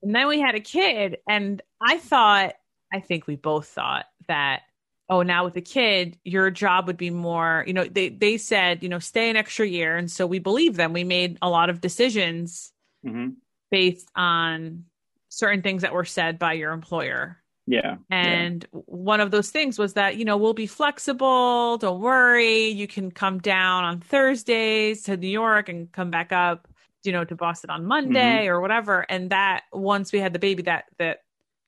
and 0.01 0.15
then 0.15 0.27
we 0.27 0.39
had 0.39 0.55
a 0.55 0.59
kid, 0.59 1.17
and 1.27 1.61
I 1.81 1.97
thought, 1.97 2.55
I 2.93 2.99
think 2.99 3.27
we 3.27 3.35
both 3.35 3.67
thought 3.67 4.05
that. 4.27 4.63
Oh, 5.09 5.23
now 5.23 5.43
with 5.43 5.57
a 5.57 5.61
kid, 5.61 6.17
your 6.23 6.49
job 6.49 6.87
would 6.87 6.95
be 6.95 7.09
more, 7.09 7.65
you 7.67 7.73
know, 7.73 7.83
they 7.83 8.07
they 8.07 8.37
said, 8.37 8.81
you 8.81 8.87
know, 8.87 8.99
stay 8.99 9.29
an 9.29 9.35
extra 9.35 9.65
year. 9.67 9.97
And 9.97 10.09
so 10.09 10.25
we 10.25 10.39
believed 10.39 10.77
them. 10.77 10.93
We 10.93 11.03
made 11.03 11.37
a 11.41 11.49
lot 11.49 11.69
of 11.69 11.81
decisions 11.81 12.71
hmm 13.03 13.29
based 13.71 14.09
on 14.15 14.85
certain 15.27 15.61
things 15.61 15.81
that 15.81 15.93
were 15.93 16.05
said 16.05 16.39
by 16.39 16.53
your 16.53 16.71
employer. 16.71 17.40
Yeah, 17.67 17.97
And 18.09 18.65
one 18.71 19.21
of 19.21 19.31
those 19.31 19.49
things 19.51 19.79
was 19.79 19.93
that, 19.93 20.17
you 20.17 20.25
know, 20.25 20.35
we'll 20.35 20.53
be 20.53 20.67
flexible. 20.67 21.77
Don't 21.77 22.01
worry. 22.01 22.67
You 22.69 22.87
can 22.87 23.11
come 23.11 23.39
down 23.39 23.83
on 23.83 24.01
Thursdays 24.01 25.03
to 25.03 25.15
New 25.15 25.29
York 25.29 25.69
and 25.69 25.89
come 25.91 26.11
back 26.11 26.31
up, 26.31 26.67
you 27.03 27.11
know, 27.11 27.23
to 27.23 27.35
Boston 27.35 27.69
on 27.69 27.85
Monday 27.85 28.47
or 28.47 28.59
whatever. 28.59 29.05
And 29.09 29.29
that 29.29 29.63
once 29.71 30.11
we 30.11 30.19
had 30.19 30.33
the 30.33 30.39
baby, 30.39 30.63
that, 30.63 30.85
that, 30.97 31.19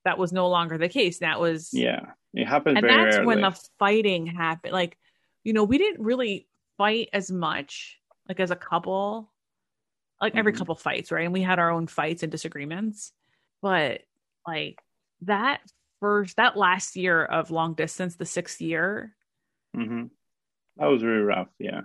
that 0.03 0.17
was 0.17 0.33
no 0.33 0.49
longer 0.49 0.77
the 0.77 0.89
case. 0.89 1.19
That 1.19 1.39
was, 1.39 1.69
yeah, 1.73 2.07
it 2.33 2.45
happened 2.45 2.77
and 2.79 2.89
that's 2.89 3.15
rarely. 3.15 3.27
when 3.27 3.41
the 3.41 3.57
fighting 3.79 4.25
happened. 4.25 4.73
Like, 4.73 4.97
you 5.43 5.53
know, 5.53 5.63
we 5.63 5.77
didn't 5.77 6.03
really 6.03 6.47
fight 6.77 7.09
as 7.13 7.31
much, 7.31 7.99
like 8.27 8.39
as 8.39 8.51
a 8.51 8.55
couple. 8.55 9.31
Like 10.21 10.35
every 10.35 10.53
Mhm. 10.53 10.57
couple 10.57 10.75
fights, 10.75 11.11
right? 11.11 11.25
And 11.25 11.33
we 11.33 11.41
had 11.41 11.59
our 11.59 11.69
own 11.69 11.85
fights 11.87 12.23
and 12.23 12.31
disagreements, 12.31 13.11
but 13.61 14.01
like 14.47 14.81
that 15.21 15.59
first, 16.03 16.35
that 16.35 16.57
last 16.57 16.97
year 16.97 17.23
of 17.23 17.49
long 17.49 17.75
distance, 17.75 18.17
the 18.17 18.25
sixth 18.25 18.59
year, 18.59 19.15
hmm 19.73 20.05
That 20.77 20.87
was 20.87 21.01
really 21.01 21.23
rough. 21.23 21.51
Yeah, 21.59 21.81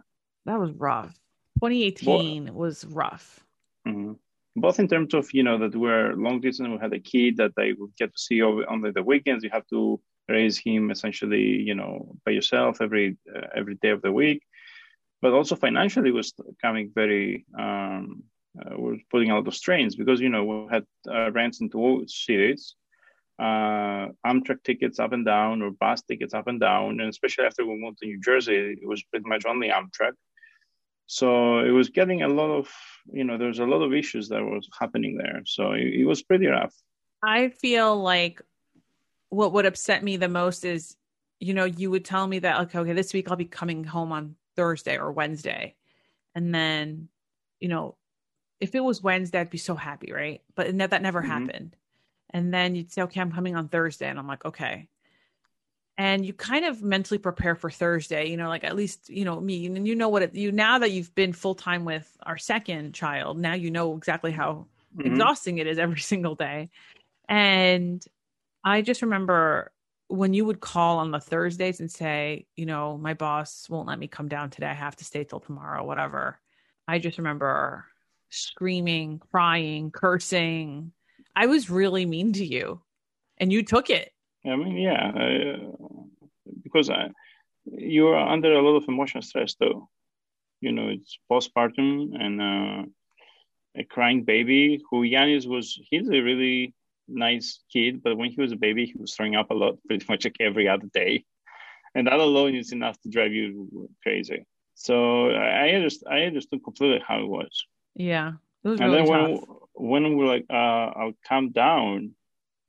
that 0.46 0.58
was 0.58 0.72
rough. 0.72 1.14
2018 1.60 2.52
was 2.54 2.84
rough. 2.84 3.28
hmm 3.86 4.14
both 4.56 4.80
in 4.80 4.88
terms 4.88 5.14
of 5.14 5.24
you 5.32 5.44
know 5.46 5.58
that 5.62 5.74
we're 5.82 6.14
long 6.14 6.40
distance, 6.40 6.68
we 6.68 6.78
had 6.78 6.92
a 6.92 7.06
kid 7.12 7.36
that 7.36 7.52
I 7.56 7.74
would 7.78 7.94
get 7.96 8.10
to 8.12 8.20
see 8.26 8.42
over 8.42 8.68
on 8.72 8.80
the, 8.80 9.02
weekends. 9.02 9.44
You 9.44 9.50
have 9.50 9.68
to 9.68 10.00
raise 10.28 10.58
him 10.58 10.90
essentially, 10.90 11.46
you 11.68 11.76
know, 11.80 12.16
by 12.24 12.32
yourself 12.32 12.80
every 12.80 13.16
uh, 13.34 13.46
every 13.54 13.76
day 13.76 13.90
of 13.90 14.02
the 14.02 14.12
week. 14.12 14.42
But 15.22 15.32
also 15.32 15.54
financially 15.56 16.12
was 16.12 16.32
coming 16.64 16.90
very 16.94 17.46
um, 17.64 18.24
uh, 18.58 18.76
was 18.86 18.98
putting 19.10 19.30
a 19.30 19.34
lot 19.36 19.48
of 19.48 19.54
strains 19.62 19.94
because 20.00 20.20
you 20.20 20.30
know 20.34 20.44
we 20.50 20.56
had 20.74 20.84
uh, 21.14 21.30
rents 21.38 21.60
in 21.60 21.70
two 21.70 22.04
cities, 22.08 22.74
uh, 23.38 24.08
Amtrak 24.26 24.62
tickets 24.64 24.98
up 24.98 25.12
and 25.12 25.24
down 25.24 25.62
or 25.62 25.70
bus 25.70 26.02
tickets 26.02 26.34
up 26.34 26.48
and 26.48 26.60
down. 26.60 27.00
And 27.00 27.08
especially 27.08 27.44
after 27.44 27.64
we 27.64 27.80
moved 27.80 27.98
to 27.98 28.06
New 28.06 28.20
Jersey, 28.20 28.76
it 28.80 28.86
was 28.86 29.02
pretty 29.04 29.28
much 29.28 29.44
only 29.46 29.68
Amtrak. 29.68 30.12
So 31.06 31.60
it 31.60 31.70
was 31.70 31.88
getting 31.88 32.22
a 32.22 32.28
lot 32.28 32.50
of, 32.50 32.70
you 33.10 33.24
know, 33.24 33.38
there 33.38 33.48
was 33.48 33.60
a 33.60 33.64
lot 33.64 33.82
of 33.82 33.94
issues 33.94 34.28
that 34.28 34.42
was 34.42 34.68
happening 34.78 35.16
there. 35.16 35.42
So 35.46 35.72
it, 35.72 36.00
it 36.00 36.04
was 36.04 36.22
pretty 36.22 36.46
rough. 36.46 36.74
I 37.22 37.48
feel 37.48 37.96
like 37.96 38.42
what 39.30 39.52
would 39.52 39.66
upset 39.66 40.02
me 40.02 40.16
the 40.16 40.28
most 40.28 40.64
is, 40.64 40.96
you 41.40 41.54
know, 41.54 41.64
you 41.64 41.90
would 41.90 42.04
tell 42.04 42.26
me 42.26 42.40
that, 42.40 42.60
okay, 42.62 42.78
okay, 42.80 42.92
this 42.92 43.14
week 43.14 43.30
I'll 43.30 43.36
be 43.36 43.44
coming 43.44 43.84
home 43.84 44.12
on 44.12 44.36
Thursday 44.56 44.98
or 44.98 45.12
Wednesday. 45.12 45.76
And 46.34 46.54
then, 46.54 47.08
you 47.60 47.68
know, 47.68 47.96
if 48.60 48.74
it 48.74 48.80
was 48.80 49.02
Wednesday, 49.02 49.40
I'd 49.40 49.50
be 49.50 49.58
so 49.58 49.76
happy, 49.76 50.12
right? 50.12 50.42
But 50.54 50.76
that 50.78 51.02
never 51.02 51.20
mm-hmm. 51.20 51.30
happened. 51.30 51.76
And 52.30 52.52
then 52.52 52.74
you'd 52.74 52.92
say, 52.92 53.02
okay, 53.02 53.20
I'm 53.20 53.32
coming 53.32 53.56
on 53.56 53.68
Thursday. 53.68 54.08
And 54.08 54.18
I'm 54.18 54.26
like, 54.26 54.44
okay. 54.44 54.88
And 55.96 56.24
you 56.24 56.32
kind 56.32 56.64
of 56.64 56.82
mentally 56.82 57.18
prepare 57.18 57.56
for 57.56 57.70
Thursday, 57.70 58.28
you 58.28 58.36
know, 58.36 58.48
like 58.48 58.62
at 58.62 58.76
least, 58.76 59.08
you 59.08 59.24
know, 59.24 59.40
me, 59.40 59.66
and 59.66 59.86
you 59.86 59.96
know 59.96 60.08
what 60.08 60.22
it, 60.22 60.34
you 60.34 60.52
now 60.52 60.78
that 60.78 60.92
you've 60.92 61.12
been 61.14 61.32
full 61.32 61.56
time 61.56 61.84
with 61.84 62.16
our 62.22 62.38
second 62.38 62.94
child, 62.94 63.38
now 63.38 63.54
you 63.54 63.70
know 63.70 63.96
exactly 63.96 64.30
how 64.30 64.66
mm-hmm. 64.96 65.10
exhausting 65.10 65.58
it 65.58 65.66
is 65.66 65.78
every 65.78 65.98
single 66.12 66.36
day. 66.36 66.70
And 67.28 68.04
I 68.62 68.82
just 68.82 69.02
remember 69.02 69.72
when 70.08 70.32
you 70.32 70.44
would 70.44 70.60
call 70.60 70.98
on 70.98 71.10
the 71.10 71.20
Thursdays 71.20 71.80
and 71.80 71.90
say, 71.90 72.46
you 72.56 72.64
know, 72.64 72.96
my 72.96 73.14
boss 73.14 73.68
won't 73.68 73.88
let 73.88 73.98
me 73.98 74.08
come 74.08 74.28
down 74.28 74.50
today. 74.50 74.66
I 74.66 74.74
have 74.74 74.96
to 74.96 75.04
stay 75.04 75.24
till 75.24 75.40
tomorrow, 75.40 75.84
whatever. 75.84 76.38
I 76.86 76.98
just 76.98 77.18
remember 77.18 77.84
screaming, 78.30 79.20
crying, 79.30 79.90
cursing. 79.90 80.92
I 81.34 81.46
was 81.46 81.70
really 81.70 82.06
mean 82.06 82.32
to 82.34 82.44
you 82.44 82.80
and 83.38 83.52
you 83.52 83.62
took 83.62 83.90
it. 83.90 84.12
I 84.44 84.56
mean, 84.56 84.76
yeah, 84.76 85.08
uh, 85.08 86.02
because 86.62 86.90
I, 86.90 87.10
you 87.64 88.08
are 88.08 88.28
under 88.28 88.52
a 88.52 88.62
lot 88.62 88.76
of 88.76 88.88
emotional 88.88 89.22
stress 89.22 89.54
though. 89.58 89.88
You 90.60 90.72
know, 90.72 90.88
it's 90.88 91.18
postpartum 91.30 92.20
and 92.20 92.40
uh, 92.40 92.82
a 93.76 93.84
crying 93.84 94.24
baby 94.24 94.82
who 94.90 95.02
Yanis 95.02 95.46
was, 95.46 95.78
he's 95.90 96.08
a 96.08 96.20
really 96.20 96.74
nice 97.06 97.60
kid, 97.72 98.02
but 98.02 98.16
when 98.16 98.30
he 98.30 98.40
was 98.40 98.52
a 98.52 98.56
baby, 98.56 98.86
he 98.86 98.94
was 98.98 99.14
throwing 99.14 99.36
up 99.36 99.50
a 99.50 99.54
lot, 99.54 99.78
pretty 99.86 100.04
much 100.08 100.24
like 100.24 100.36
every 100.40 100.68
other 100.68 100.88
day. 100.92 101.24
And 101.94 102.06
that 102.06 102.20
alone 102.20 102.54
is 102.54 102.72
enough 102.72 103.00
to 103.00 103.08
drive 103.08 103.32
you 103.32 103.88
crazy. 104.02 104.44
So 104.74 105.30
I 105.30 105.70
understood, 105.70 106.08
I 106.08 106.20
understood 106.22 106.62
completely 106.62 107.02
how 107.06 107.20
it 107.20 107.28
was. 107.28 107.64
Yeah. 107.94 108.34
And 108.64 108.80
really 108.80 108.96
then 108.96 109.06
tough. 109.06 109.48
when, 109.74 110.02
when 110.02 110.16
we're 110.16 110.26
like, 110.26 110.46
uh, 110.50 110.52
I'll 110.52 111.12
calm 111.26 111.50
down, 111.50 112.12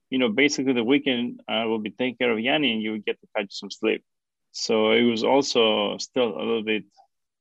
you 0.09 0.19
know, 0.19 0.29
basically 0.29 0.73
the 0.73 0.83
weekend 0.83 1.41
I 1.47 1.65
will 1.65 1.79
be 1.79 1.91
taking 1.91 2.15
care 2.15 2.31
of 2.31 2.39
Yanni 2.39 2.73
and 2.73 2.81
you 2.81 2.91
will 2.91 2.99
get 2.99 3.19
to 3.21 3.27
catch 3.35 3.53
some 3.59 3.71
sleep. 3.71 4.03
So 4.51 4.91
it 4.91 5.03
was 5.03 5.23
also 5.23 5.97
still 5.97 6.35
a 6.35 6.39
little 6.39 6.63
bit 6.63 6.83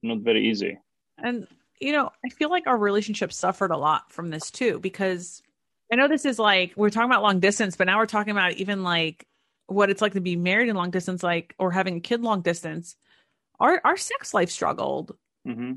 not 0.02 0.18
very 0.20 0.48
easy. 0.48 0.78
And, 1.16 1.46
you 1.80 1.92
know, 1.92 2.10
I 2.24 2.28
feel 2.28 2.50
like 2.50 2.66
our 2.66 2.76
relationship 2.76 3.32
suffered 3.32 3.70
a 3.70 3.76
lot 3.76 4.12
from 4.12 4.30
this 4.30 4.50
too, 4.50 4.78
because 4.80 5.42
I 5.92 5.96
know 5.96 6.08
this 6.08 6.24
is 6.24 6.38
like, 6.38 6.72
we're 6.76 6.90
talking 6.90 7.10
about 7.10 7.22
long 7.22 7.40
distance, 7.40 7.76
but 7.76 7.86
now 7.86 7.98
we're 7.98 8.06
talking 8.06 8.30
about 8.30 8.52
even 8.52 8.82
like 8.82 9.26
what 9.66 9.90
it's 9.90 10.02
like 10.02 10.12
to 10.14 10.20
be 10.20 10.36
married 10.36 10.68
in 10.68 10.76
long 10.76 10.90
distance, 10.90 11.22
like, 11.22 11.54
or 11.58 11.70
having 11.70 11.96
a 11.96 12.00
kid 12.00 12.22
long 12.22 12.42
distance. 12.42 12.96
Our, 13.60 13.80
our 13.84 13.96
sex 13.96 14.32
life 14.34 14.50
struggled. 14.50 15.16
Mm-hmm. 15.46 15.74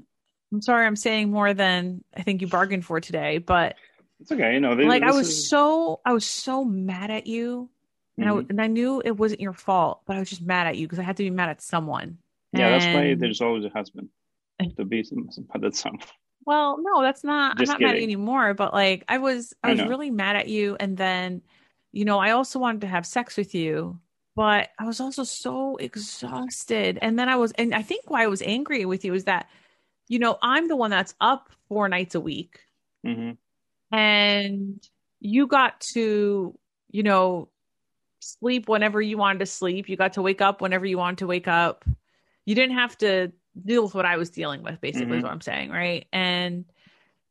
I'm 0.51 0.61
sorry, 0.61 0.85
I'm 0.85 0.95
saying 0.95 1.31
more 1.31 1.53
than 1.53 2.03
I 2.15 2.23
think 2.23 2.41
you 2.41 2.47
bargained 2.47 2.85
for 2.85 2.99
today, 2.99 3.37
but 3.37 3.75
it's 4.19 4.31
okay. 4.31 4.53
You 4.53 4.59
know, 4.59 4.75
this, 4.75 4.85
like 4.85 5.03
I 5.03 5.11
was 5.11 5.29
is... 5.29 5.49
so 5.49 6.01
I 6.05 6.13
was 6.13 6.25
so 6.25 6.65
mad 6.65 7.09
at 7.09 7.27
you, 7.27 7.69
and, 8.17 8.27
mm-hmm. 8.27 8.37
I, 8.37 8.45
and 8.49 8.61
I 8.61 8.67
knew 8.67 9.01
it 9.03 9.11
wasn't 9.11 9.41
your 9.41 9.53
fault, 9.53 10.01
but 10.05 10.15
I 10.15 10.19
was 10.19 10.29
just 10.29 10.41
mad 10.41 10.67
at 10.67 10.77
you 10.77 10.87
because 10.87 10.99
I 10.99 11.03
had 11.03 11.17
to 11.17 11.23
be 11.23 11.29
mad 11.29 11.49
at 11.49 11.61
someone. 11.61 12.17
Yeah, 12.53 12.67
and... 12.67 12.81
that's 12.81 12.95
why 12.95 13.15
there's 13.15 13.41
always 13.41 13.65
a 13.65 13.69
husband 13.69 14.09
to 14.77 14.85
be 14.85 15.05
mad 15.11 15.63
at 15.65 15.75
someone. 15.75 16.01
Well, 16.45 16.79
no, 16.81 17.01
that's 17.01 17.23
not. 17.23 17.57
Just 17.57 17.69
I'm 17.69 17.73
not 17.73 17.79
kidding. 17.79 17.87
mad 17.87 17.95
at 17.95 17.99
you 17.99 18.03
anymore. 18.03 18.53
But 18.53 18.73
like, 18.73 19.05
I 19.07 19.19
was, 19.19 19.53
I 19.63 19.71
was 19.71 19.83
really 19.83 20.09
mad 20.09 20.35
at 20.35 20.47
you, 20.47 20.75
and 20.79 20.97
then, 20.97 21.41
you 21.91 22.05
know, 22.05 22.19
I 22.19 22.31
also 22.31 22.59
wanted 22.59 22.81
to 22.81 22.87
have 22.87 23.05
sex 23.05 23.37
with 23.37 23.53
you, 23.53 23.99
but 24.35 24.69
I 24.79 24.85
was 24.85 24.99
also 24.99 25.23
so 25.23 25.77
exhausted. 25.77 26.97
And 27.01 27.17
then 27.17 27.29
I 27.29 27.35
was, 27.35 27.51
and 27.53 27.75
I 27.75 27.83
think 27.83 28.09
why 28.09 28.23
I 28.23 28.27
was 28.27 28.41
angry 28.41 28.85
with 28.85 29.05
you 29.05 29.13
is 29.13 29.25
that 29.25 29.49
you 30.11 30.19
know, 30.19 30.37
I'm 30.41 30.67
the 30.67 30.75
one 30.75 30.91
that's 30.91 31.15
up 31.21 31.49
four 31.69 31.87
nights 31.87 32.15
a 32.15 32.19
week. 32.19 32.59
Mm-hmm. 33.07 33.95
And 33.95 34.89
you 35.21 35.47
got 35.47 35.79
to, 35.93 36.53
you 36.89 37.03
know, 37.03 37.47
sleep 38.19 38.67
whenever 38.67 39.01
you 39.01 39.17
wanted 39.17 39.39
to 39.39 39.45
sleep. 39.45 39.87
You 39.87 39.95
got 39.95 40.13
to 40.13 40.21
wake 40.21 40.41
up 40.41 40.59
whenever 40.59 40.85
you 40.85 40.97
wanted 40.97 41.19
to 41.19 41.27
wake 41.27 41.47
up. 41.47 41.85
You 42.45 42.55
didn't 42.55 42.75
have 42.75 42.97
to 42.97 43.31
deal 43.65 43.83
with 43.83 43.95
what 43.95 44.05
I 44.05 44.17
was 44.17 44.29
dealing 44.29 44.63
with, 44.63 44.81
basically, 44.81 45.07
mm-hmm. 45.07 45.19
is 45.19 45.23
what 45.23 45.31
I'm 45.31 45.39
saying. 45.39 45.69
Right. 45.69 46.05
And 46.11 46.65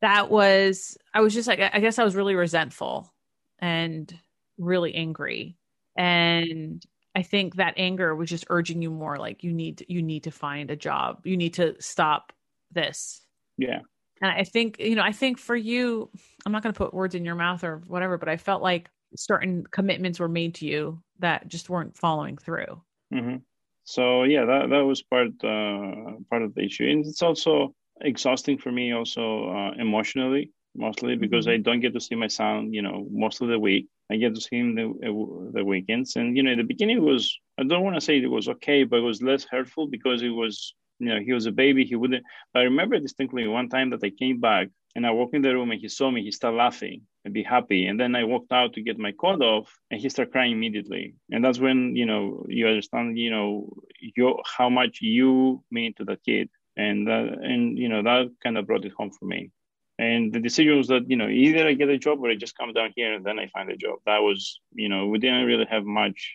that 0.01 0.31
was, 0.31 0.97
I 1.13 1.21
was 1.21 1.35
just 1.35 1.49
like, 1.49 1.61
I 1.61 1.81
guess 1.81 1.99
I 1.99 2.05
was 2.05 2.17
really 2.17 2.35
resentful 2.35 3.13
and 3.59 4.11
really 4.57 4.95
angry. 4.95 5.59
And 5.97 6.83
I 7.15 7.25
think 7.25 7.57
that 7.57 7.75
anger 7.77 8.17
was 8.17 8.31
just 8.31 8.47
urging 8.49 8.81
you 8.81 8.91
more 8.91 9.19
like 9.19 9.45
you 9.45 9.53
need 9.53 9.85
you 9.87 10.01
need 10.01 10.25
to 10.25 10.31
find 10.31 10.71
a 10.71 10.77
job. 10.77 11.27
You 11.27 11.37
need 11.37 11.55
to 11.55 11.75
stop 11.79 12.33
this. 12.73 13.23
Yeah. 13.57 13.81
And 14.23 14.31
I 14.31 14.45
think, 14.45 14.79
you 14.79 14.95
know, 14.95 15.03
I 15.03 15.13
think 15.13 15.39
for 15.39 15.57
you, 15.57 16.11
I'm 16.45 16.53
not 16.53 16.63
going 16.63 16.75
to 16.75 16.79
put 16.79 16.93
words 16.93 17.15
in 17.15 17.25
your 17.25 17.35
mouth 17.35 17.65
or 17.65 17.83
whatever, 17.87 18.19
but 18.19 18.29
I 18.29 18.37
felt 18.37 18.63
like 18.63 18.91
certain 19.17 19.65
commitments 19.71 20.21
were 20.21 20.29
made 20.29 20.55
to 20.57 20.67
you 20.67 21.03
that 21.19 21.49
just 21.49 21.71
weren't 21.71 21.97
following 21.97 22.37
through. 22.37 22.83
Mm-hmm. 23.13 23.37
So 23.85 24.23
yeah, 24.25 24.45
that 24.45 24.71
that 24.71 24.85
was 24.85 25.03
part 25.03 25.31
uh, 25.43 26.21
part 26.31 26.43
of 26.43 26.55
the 26.55 26.63
issue, 26.63 26.89
and 26.89 27.05
it's 27.05 27.23
also 27.23 27.75
exhausting 28.01 28.57
for 28.57 28.71
me, 28.71 28.93
also 28.93 29.49
uh, 29.51 29.73
emotionally, 29.79 30.53
mostly 30.77 31.17
because 31.17 31.47
mm-hmm. 31.47 31.55
I 31.55 31.63
don't 31.63 31.81
get 31.81 31.95
to 31.95 32.01
see 32.01 32.15
my 32.15 32.29
son, 32.29 32.73
you 32.73 32.83
know, 32.83 33.07
most 33.11 33.41
of 33.41 33.49
the 33.49 33.59
week. 33.59 33.89
I 34.11 34.17
get 34.17 34.35
to 34.35 34.41
see 34.41 34.59
him 34.59 34.75
the 34.75 34.85
uh, 34.85 35.51
the 35.53 35.65
weekends, 35.65 36.17
and 36.17 36.37
you 36.37 36.43
know, 36.43 36.53
in 36.53 36.59
the 36.59 36.65
beginning 36.65 36.99
it 36.99 37.03
was 37.03 37.37
I 37.59 37.65
don't 37.65 37.83
want 37.83 37.97
to 37.97 38.01
say 38.01 38.19
it 38.19 38.27
was 38.31 38.49
okay, 38.49 38.85
but 38.85 38.99
it 38.99 39.03
was 39.03 39.23
less 39.23 39.45
hurtful 39.45 39.89
because 39.89 40.23
it 40.23 40.29
was 40.29 40.75
you 41.01 41.15
know, 41.15 41.21
he 41.21 41.33
was 41.33 41.47
a 41.47 41.53
baby. 41.53 41.85
He 41.85 41.97
wouldn't. 41.97 42.25
But 42.53 42.61
I 42.61 42.63
remember 42.65 42.99
distinctly 42.99 43.49
one 43.49 43.69
time 43.69 43.91
that 43.91 44.05
I 44.05 44.11
came 44.11 44.39
back 44.39 44.69
and 44.95 45.07
I 45.07 45.11
walked 45.11 45.35
in 45.35 45.43
the 45.43 45.55
room 45.55 45.71
and 45.71 45.81
he 45.81 45.89
saw 45.89 46.11
me. 46.11 46.23
He 46.23 46.31
started 46.31 46.59
laughing 46.59 47.03
and 47.25 47.33
be 47.33 47.43
happy. 47.43 47.87
And 47.87 47.99
then 47.99 48.15
I 48.15 48.25
walked 48.25 48.53
out 48.53 48.75
to 48.75 48.83
get 48.83 48.99
my 48.99 49.13
coat 49.13 49.41
off 49.41 49.73
and 49.91 50.01
he 50.01 50.09
started 50.09 50.33
crying 50.33 50.53
immediately. 50.53 51.15
And 51.31 51.45
that's 51.45 51.59
when 51.59 51.97
you 51.97 52.07
know 52.07 52.45
you 52.49 52.67
understand, 52.69 53.19
you 53.19 53.31
know, 53.31 53.73
you 54.01 54.39
how 54.45 54.69
much 54.69 54.99
you 55.01 55.65
mean 55.71 55.95
to 55.95 56.05
the 56.05 56.19
kid. 56.27 56.51
And 56.77 57.07
that, 57.09 57.39
and 57.43 57.77
you 57.79 57.89
know 57.89 58.03
that 58.03 58.29
kind 58.43 58.57
of 58.57 58.67
brought 58.67 58.85
it 58.85 58.93
home 58.97 59.11
for 59.11 59.25
me. 59.25 59.51
And 59.99 60.33
the 60.33 60.41
decision 60.41 60.77
was 60.77 60.89
that 60.89 61.09
you 61.09 61.17
know 61.17 61.29
either 61.29 61.67
I 61.67 61.75
get 61.75 61.89
a 61.89 61.99
job 61.99 62.21
or 62.23 62.31
I 62.31 62.37
just 62.37 62.57
come 62.57 62.73
down 62.73 62.93
here 62.95 63.15
and 63.15 63.25
then 63.25 63.39
I 63.39 63.49
find 63.49 63.71
a 63.71 63.77
job. 63.77 63.99
That 64.07 64.19
was 64.19 64.61
you 64.73 64.89
know 64.89 65.07
we 65.07 65.19
didn't 65.19 65.47
really 65.47 65.67
have 65.71 65.85
much 65.85 66.35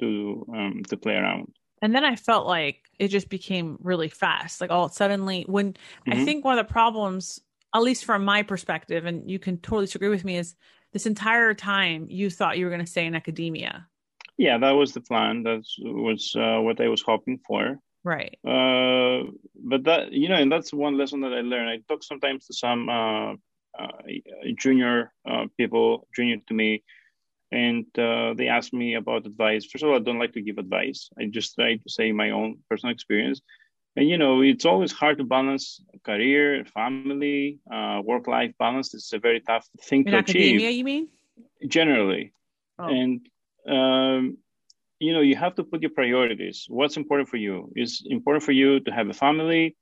to 0.00 0.46
um, 0.54 0.82
to 0.88 0.96
play 0.96 1.14
around 1.14 1.52
and 1.82 1.94
then 1.94 2.04
I 2.04 2.16
felt 2.16 2.46
like 2.46 2.90
it 2.98 3.08
just 3.08 3.28
became 3.28 3.78
really 3.82 4.08
fast. 4.08 4.60
Like 4.60 4.70
all 4.70 4.88
suddenly, 4.88 5.44
when 5.48 5.72
mm-hmm. 5.72 6.12
I 6.12 6.24
think 6.24 6.44
one 6.44 6.58
of 6.58 6.66
the 6.66 6.72
problems, 6.72 7.40
at 7.74 7.82
least 7.82 8.04
from 8.04 8.24
my 8.24 8.42
perspective, 8.42 9.06
and 9.06 9.30
you 9.30 9.38
can 9.38 9.58
totally 9.58 9.86
disagree 9.86 10.08
with 10.08 10.24
me, 10.24 10.36
is 10.36 10.54
this 10.92 11.06
entire 11.06 11.54
time 11.54 12.06
you 12.08 12.30
thought 12.30 12.58
you 12.58 12.64
were 12.64 12.70
going 12.70 12.84
to 12.84 12.90
stay 12.90 13.06
in 13.06 13.14
academia. 13.14 13.86
Yeah, 14.36 14.58
that 14.58 14.72
was 14.72 14.92
the 14.92 15.00
plan. 15.00 15.42
That 15.42 15.62
was 15.80 16.34
uh, 16.36 16.60
what 16.60 16.80
I 16.80 16.88
was 16.88 17.02
hoping 17.02 17.38
for. 17.46 17.78
Right. 18.02 18.38
Uh, 18.44 19.30
but 19.54 19.84
that 19.84 20.12
you 20.12 20.28
know, 20.28 20.36
and 20.36 20.50
that's 20.50 20.72
one 20.72 20.96
lesson 20.96 21.20
that 21.20 21.34
I 21.34 21.42
learned. 21.42 21.70
I 21.70 21.78
talk 21.88 22.02
sometimes 22.02 22.46
to 22.46 22.54
some 22.54 22.88
uh, 22.88 23.32
uh 23.78 23.88
junior 24.56 25.12
uh, 25.28 25.46
people, 25.58 26.08
junior 26.16 26.38
to 26.48 26.54
me, 26.54 26.82
and 27.52 27.86
uh, 27.98 28.34
they 28.34 28.48
asked 28.48 28.72
me 28.72 28.94
about 28.94 29.26
advice. 29.26 29.64
First 29.64 29.84
of 29.84 29.90
all, 29.90 29.96
I 29.96 30.00
don't 30.00 30.18
like 30.18 30.34
to 30.34 30.42
give 30.42 30.58
advice. 30.58 31.10
I 31.18 31.26
just 31.26 31.54
try 31.54 31.76
to 31.76 31.88
say 31.88 32.12
my 32.12 32.30
own 32.30 32.58
personal 32.68 32.94
experience. 32.94 33.40
And 33.96 34.08
you 34.08 34.18
know, 34.18 34.40
it's 34.40 34.64
always 34.64 34.92
hard 34.92 35.18
to 35.18 35.24
balance 35.24 35.82
career, 36.04 36.64
family, 36.64 37.58
uh, 37.72 38.00
work-life 38.04 38.52
balance. 38.58 38.94
It's 38.94 39.12
a 39.12 39.18
very 39.18 39.40
tough 39.40 39.66
thing 39.82 40.04
In 40.06 40.12
to 40.12 40.18
academia, 40.18 40.68
achieve. 40.68 40.78
You 40.78 40.84
mean? 40.84 41.08
Generally, 41.66 42.32
oh. 42.78 42.86
and 42.86 43.26
um, 43.68 44.38
you 45.00 45.12
know, 45.12 45.20
you 45.20 45.34
have 45.34 45.56
to 45.56 45.64
put 45.64 45.82
your 45.82 45.90
priorities. 45.90 46.66
What's 46.68 46.96
important 46.96 47.28
for 47.28 47.36
you? 47.36 47.72
Is 47.74 48.02
important 48.06 48.44
for 48.44 48.52
you 48.52 48.80
to 48.80 48.90
have 48.92 49.08
a 49.08 49.14
family 49.14 49.76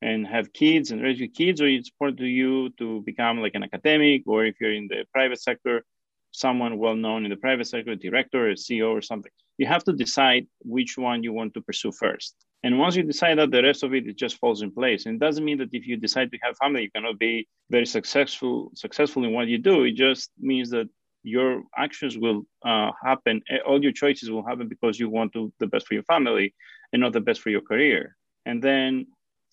and 0.00 0.26
have 0.26 0.52
kids 0.52 0.90
and 0.90 1.02
raise 1.02 1.18
your 1.18 1.28
kids, 1.28 1.60
or 1.60 1.66
it's 1.66 1.90
important 1.90 2.18
to 2.20 2.26
you 2.26 2.70
to 2.78 3.02
become 3.02 3.40
like 3.40 3.54
an 3.54 3.64
academic, 3.64 4.22
or 4.26 4.44
if 4.44 4.60
you're 4.60 4.72
in 4.72 4.86
the 4.88 5.04
private 5.12 5.40
sector, 5.40 5.84
someone 6.32 6.78
well 6.78 6.96
known 6.96 7.24
in 7.24 7.30
the 7.30 7.36
private 7.36 7.66
sector, 7.66 7.94
director, 7.94 8.50
a 8.50 8.54
CEO, 8.54 8.90
or 8.90 9.02
something. 9.02 9.32
You 9.58 9.66
have 9.66 9.84
to 9.84 9.92
decide 9.92 10.46
which 10.60 10.98
one 10.98 11.22
you 11.22 11.32
want 11.32 11.54
to 11.54 11.60
pursue 11.60 11.92
first. 11.92 12.34
And 12.64 12.78
once 12.78 12.96
you 12.96 13.02
decide 13.02 13.38
that, 13.38 13.50
the 13.50 13.62
rest 13.62 13.82
of 13.82 13.92
it, 13.94 14.06
it 14.06 14.16
just 14.16 14.38
falls 14.38 14.62
in 14.62 14.70
place. 14.72 15.06
And 15.06 15.16
it 15.16 15.20
doesn't 15.20 15.44
mean 15.44 15.58
that 15.58 15.70
if 15.72 15.86
you 15.86 15.96
decide 15.96 16.30
to 16.32 16.38
have 16.42 16.56
family, 16.56 16.82
you 16.82 16.90
cannot 16.90 17.18
be 17.18 17.48
very 17.70 17.86
successful 17.86 18.70
successful 18.74 19.24
in 19.24 19.32
what 19.32 19.48
you 19.48 19.58
do. 19.58 19.84
It 19.84 19.92
just 19.96 20.30
means 20.38 20.70
that 20.70 20.88
your 21.24 21.62
actions 21.76 22.16
will 22.18 22.42
uh, 22.64 22.90
happen. 23.04 23.42
eh, 23.48 23.58
All 23.66 23.82
your 23.82 23.92
choices 23.92 24.30
will 24.30 24.44
happen 24.46 24.68
because 24.68 24.98
you 24.98 25.08
want 25.08 25.32
to 25.34 25.52
the 25.58 25.66
best 25.66 25.86
for 25.86 25.94
your 25.94 26.02
family 26.04 26.54
and 26.92 27.00
not 27.02 27.12
the 27.12 27.20
best 27.20 27.40
for 27.40 27.50
your 27.50 27.60
career. 27.60 28.16
And 28.46 28.62
then 28.62 29.06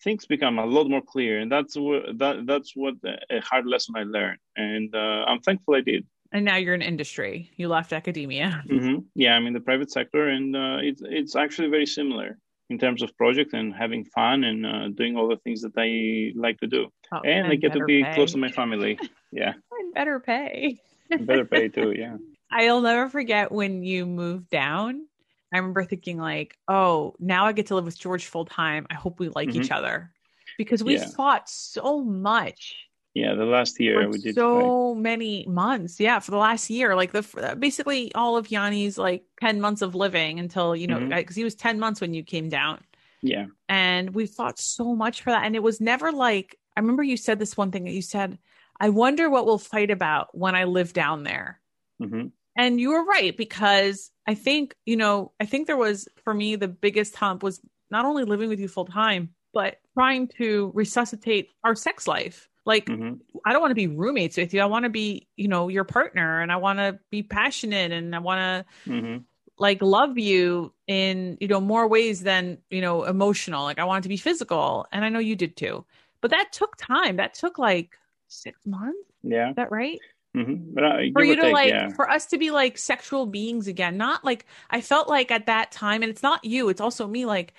things 0.04 0.26
become 0.26 0.60
a 0.60 0.66
lot 0.66 0.90
more 0.90 1.02
clear. 1.02 1.40
And 1.40 1.52
that's 1.52 1.76
what 1.76 2.18
that 2.20 2.46
that's 2.46 2.76
what 2.76 2.96
a 3.30 3.40
hard 3.42 3.66
lesson 3.66 3.96
I 3.98 4.04
learned. 4.04 4.40
And 4.56 4.96
uh, 4.96 5.26
I'm 5.28 5.42
thankful 5.42 5.76
I 5.76 5.82
did. 5.82 6.06
And 6.32 6.46
now 6.46 6.58
you're 6.58 6.76
in 6.76 6.82
industry. 6.82 7.52
You 7.56 7.68
left 7.70 7.94
academia. 7.94 8.64
hmm 8.70 8.98
Yeah, 9.16 9.34
I'm 9.34 9.48
in 9.48 9.54
the 9.54 9.60
private 9.62 9.92
sector, 9.92 10.28
and 10.28 10.56
uh, 10.56 10.78
it's 10.82 11.02
it's 11.04 11.36
actually 11.36 11.70
very 11.70 11.86
similar 11.86 12.38
in 12.70 12.78
terms 12.78 13.02
of 13.02 13.16
project 13.18 13.54
and 13.54 13.74
having 13.74 14.06
fun 14.06 14.44
and 14.44 14.66
uh, 14.66 14.90
doing 14.90 15.18
all 15.18 15.28
the 15.28 15.38
things 15.38 15.62
that 15.62 15.74
I 15.76 16.32
like 16.40 16.60
to 16.60 16.68
do. 16.68 16.90
Oh, 17.12 17.22
and 17.24 17.52
I 17.52 17.56
get 17.56 17.74
to 17.74 17.82
be 17.82 18.06
pay. 18.06 18.14
close 18.14 18.32
to 18.34 18.38
my 18.38 18.50
family. 18.52 19.00
Yeah, 19.32 19.54
And 19.72 19.94
better 19.94 20.20
pay. 20.20 20.82
better 21.18 21.46
pay 21.46 21.70
too. 21.70 21.92
Yeah. 21.92 22.18
I'll 22.52 22.82
never 22.82 23.10
forget 23.10 23.52
when 23.52 23.84
you 23.84 24.06
moved 24.06 24.50
down. 24.50 25.08
I 25.54 25.58
remember 25.58 25.84
thinking 25.84 26.18
like, 26.18 26.58
"Oh, 26.68 27.16
now 27.20 27.46
I 27.46 27.54
get 27.54 27.68
to 27.68 27.76
live 27.76 27.86
with 27.86 28.00
George 28.00 28.26
full 28.26 28.46
time. 28.46 28.88
I 28.90 28.96
hope 28.96 29.20
we 29.20 29.30
like 29.30 29.56
each 29.56 29.72
other." 29.72 30.14
Because 30.58 30.84
we 30.84 30.96
Yeah. 30.96 31.12
fought 31.16 31.50
so 31.50 32.04
much 32.04 32.89
Yeah, 33.14 33.34
the 33.34 33.46
last 33.46 33.80
year 33.80 34.04
for 34.04 34.10
we 34.10 34.20
did. 34.20 34.36
so 34.36 34.94
many 34.94 35.46
months. 35.48 36.00
Yeah, 36.00 36.20
for 36.20 36.32
the 36.32 36.38
last 36.38 36.70
year, 36.70 36.96
like 36.96 37.12
the 37.12 37.26
uh, 37.42 37.56
basically 37.56 38.14
all 38.14 38.38
of 38.38 38.48
Yanni's 38.52 38.98
like 38.98 39.24
10 39.42 39.60
months 39.60 39.82
of 39.82 39.96
living 39.96 40.40
until, 40.40 40.76
you 40.76 40.88
know, 40.88 41.00
mm-hmm. 41.00 41.14
uh, 41.14 41.18
because 41.18 41.36
he 41.36 41.44
was 41.44 41.56
10 41.56 41.80
months 41.80 42.02
when 42.02 42.14
you 42.14 42.24
came 42.24 42.50
down. 42.50 42.82
yeah, 43.22 43.48
And 43.68 44.14
we 44.14 44.28
fought 44.28 44.60
so 44.60 44.96
much 44.96 45.24
for 45.24 45.32
that. 45.32 45.46
And 45.46 45.56
it 45.56 45.64
was 45.64 45.82
never 45.82 46.12
like, 46.12 46.58
I 46.78 46.82
remember 46.82 47.04
you 47.04 47.18
said 47.18 47.40
this 47.40 47.58
one 47.58 47.72
thing 47.72 47.86
that 47.86 47.94
you 47.94 48.04
said, 48.04 48.38
I 48.80 48.90
wonder 48.90 49.30
what 49.30 49.46
we'll 49.46 49.58
fight 49.58 49.92
about 49.92 50.30
when 50.38 50.56
I 50.56 50.66
live 50.66 50.94
down 50.94 51.24
there. 51.24 51.60
hmm 52.00 52.28
And 52.56 52.80
you 52.80 52.92
were 52.92 53.04
right 53.04 53.36
because 53.36 54.12
I 54.28 54.36
think, 54.36 54.76
you 54.86 54.98
know, 54.98 55.32
I 55.40 55.46
think 55.46 55.66
there 55.66 55.78
was 55.78 56.08
for 56.24 56.34
me 56.34 56.56
the 56.56 56.68
biggest 56.68 57.16
hump 57.16 57.42
was 57.42 57.60
not 57.90 58.06
only 58.06 58.24
living 58.24 58.50
with 58.50 58.60
you 58.60 58.68
full 58.68 58.86
time, 58.86 59.34
but 59.54 59.78
trying 59.96 60.28
to 60.38 60.72
resuscitate 60.76 61.50
our 61.64 61.76
sex 61.76 62.08
life. 62.08 62.49
Like, 62.66 62.88
hmm 62.88 63.14
I 63.46 63.54
don't 63.54 63.62
want 63.62 63.72
to 63.72 63.76
be 63.76 63.88
roommates 63.88 64.38
with 64.38 64.54
you. 64.54 64.62
I 64.62 64.66
want 64.66 64.84
to 64.84 64.90
be, 64.90 65.28
you 65.38 65.48
know, 65.48 65.68
your 65.70 65.84
partner 65.86 66.42
and 66.42 66.52
I 66.52 66.58
want 66.58 66.80
to 66.80 67.00
be 67.10 67.24
passionate 67.24 67.92
and 67.92 68.16
I 68.16 68.20
want 68.20 68.40
to 68.40 68.66
hmm 68.86 69.18
like 69.58 69.82
love 69.82 70.18
you 70.18 70.74
in, 70.88 71.38
you 71.42 71.48
know, 71.48 71.60
more 71.60 71.88
ways 71.88 72.22
than, 72.24 72.60
you 72.70 72.82
know, 72.82 73.04
emotional. 73.04 73.64
Like 73.64 73.80
I 73.80 73.84
want 73.84 74.04
to 74.04 74.10
be 74.10 74.18
physical. 74.18 74.88
And 74.92 75.04
I 75.04 75.10
know 75.10 75.20
you 75.20 75.36
did 75.36 75.58
too. 75.58 75.86
But 76.22 76.32
that 76.32 76.52
took 76.52 76.76
time. 76.78 77.18
That 77.18 77.34
took 77.34 77.58
like 77.60 77.98
six 78.28 78.66
months. 78.66 78.98
Yeah. 79.24 79.50
Is 79.50 79.56
that 79.58 79.72
right? 79.72 80.00
hmm 80.34 80.56
But 80.74 80.84
uh, 80.84 80.98
for 81.14 81.24
you 81.24 81.36
to 81.36 81.42
take, 81.42 81.54
like 81.54 81.70
yeah. 81.70 81.90
for 81.96 82.10
us 82.10 82.28
to 82.28 82.38
be 82.38 82.52
like 82.52 82.78
sexual 82.78 83.26
beings 83.26 83.68
again 83.68 83.98
not 83.98 84.24
like 84.24 84.46
i 84.70 84.80
felt 84.80 85.10
like 85.10 85.32
at 85.32 85.48
that 85.48 85.72
time 85.72 86.04
and 86.04 86.10
it's 86.12 86.22
not 86.22 86.44
you 86.46 86.70
it's 86.70 86.82
also 86.82 87.08
me 87.08 87.26
like 87.26 87.54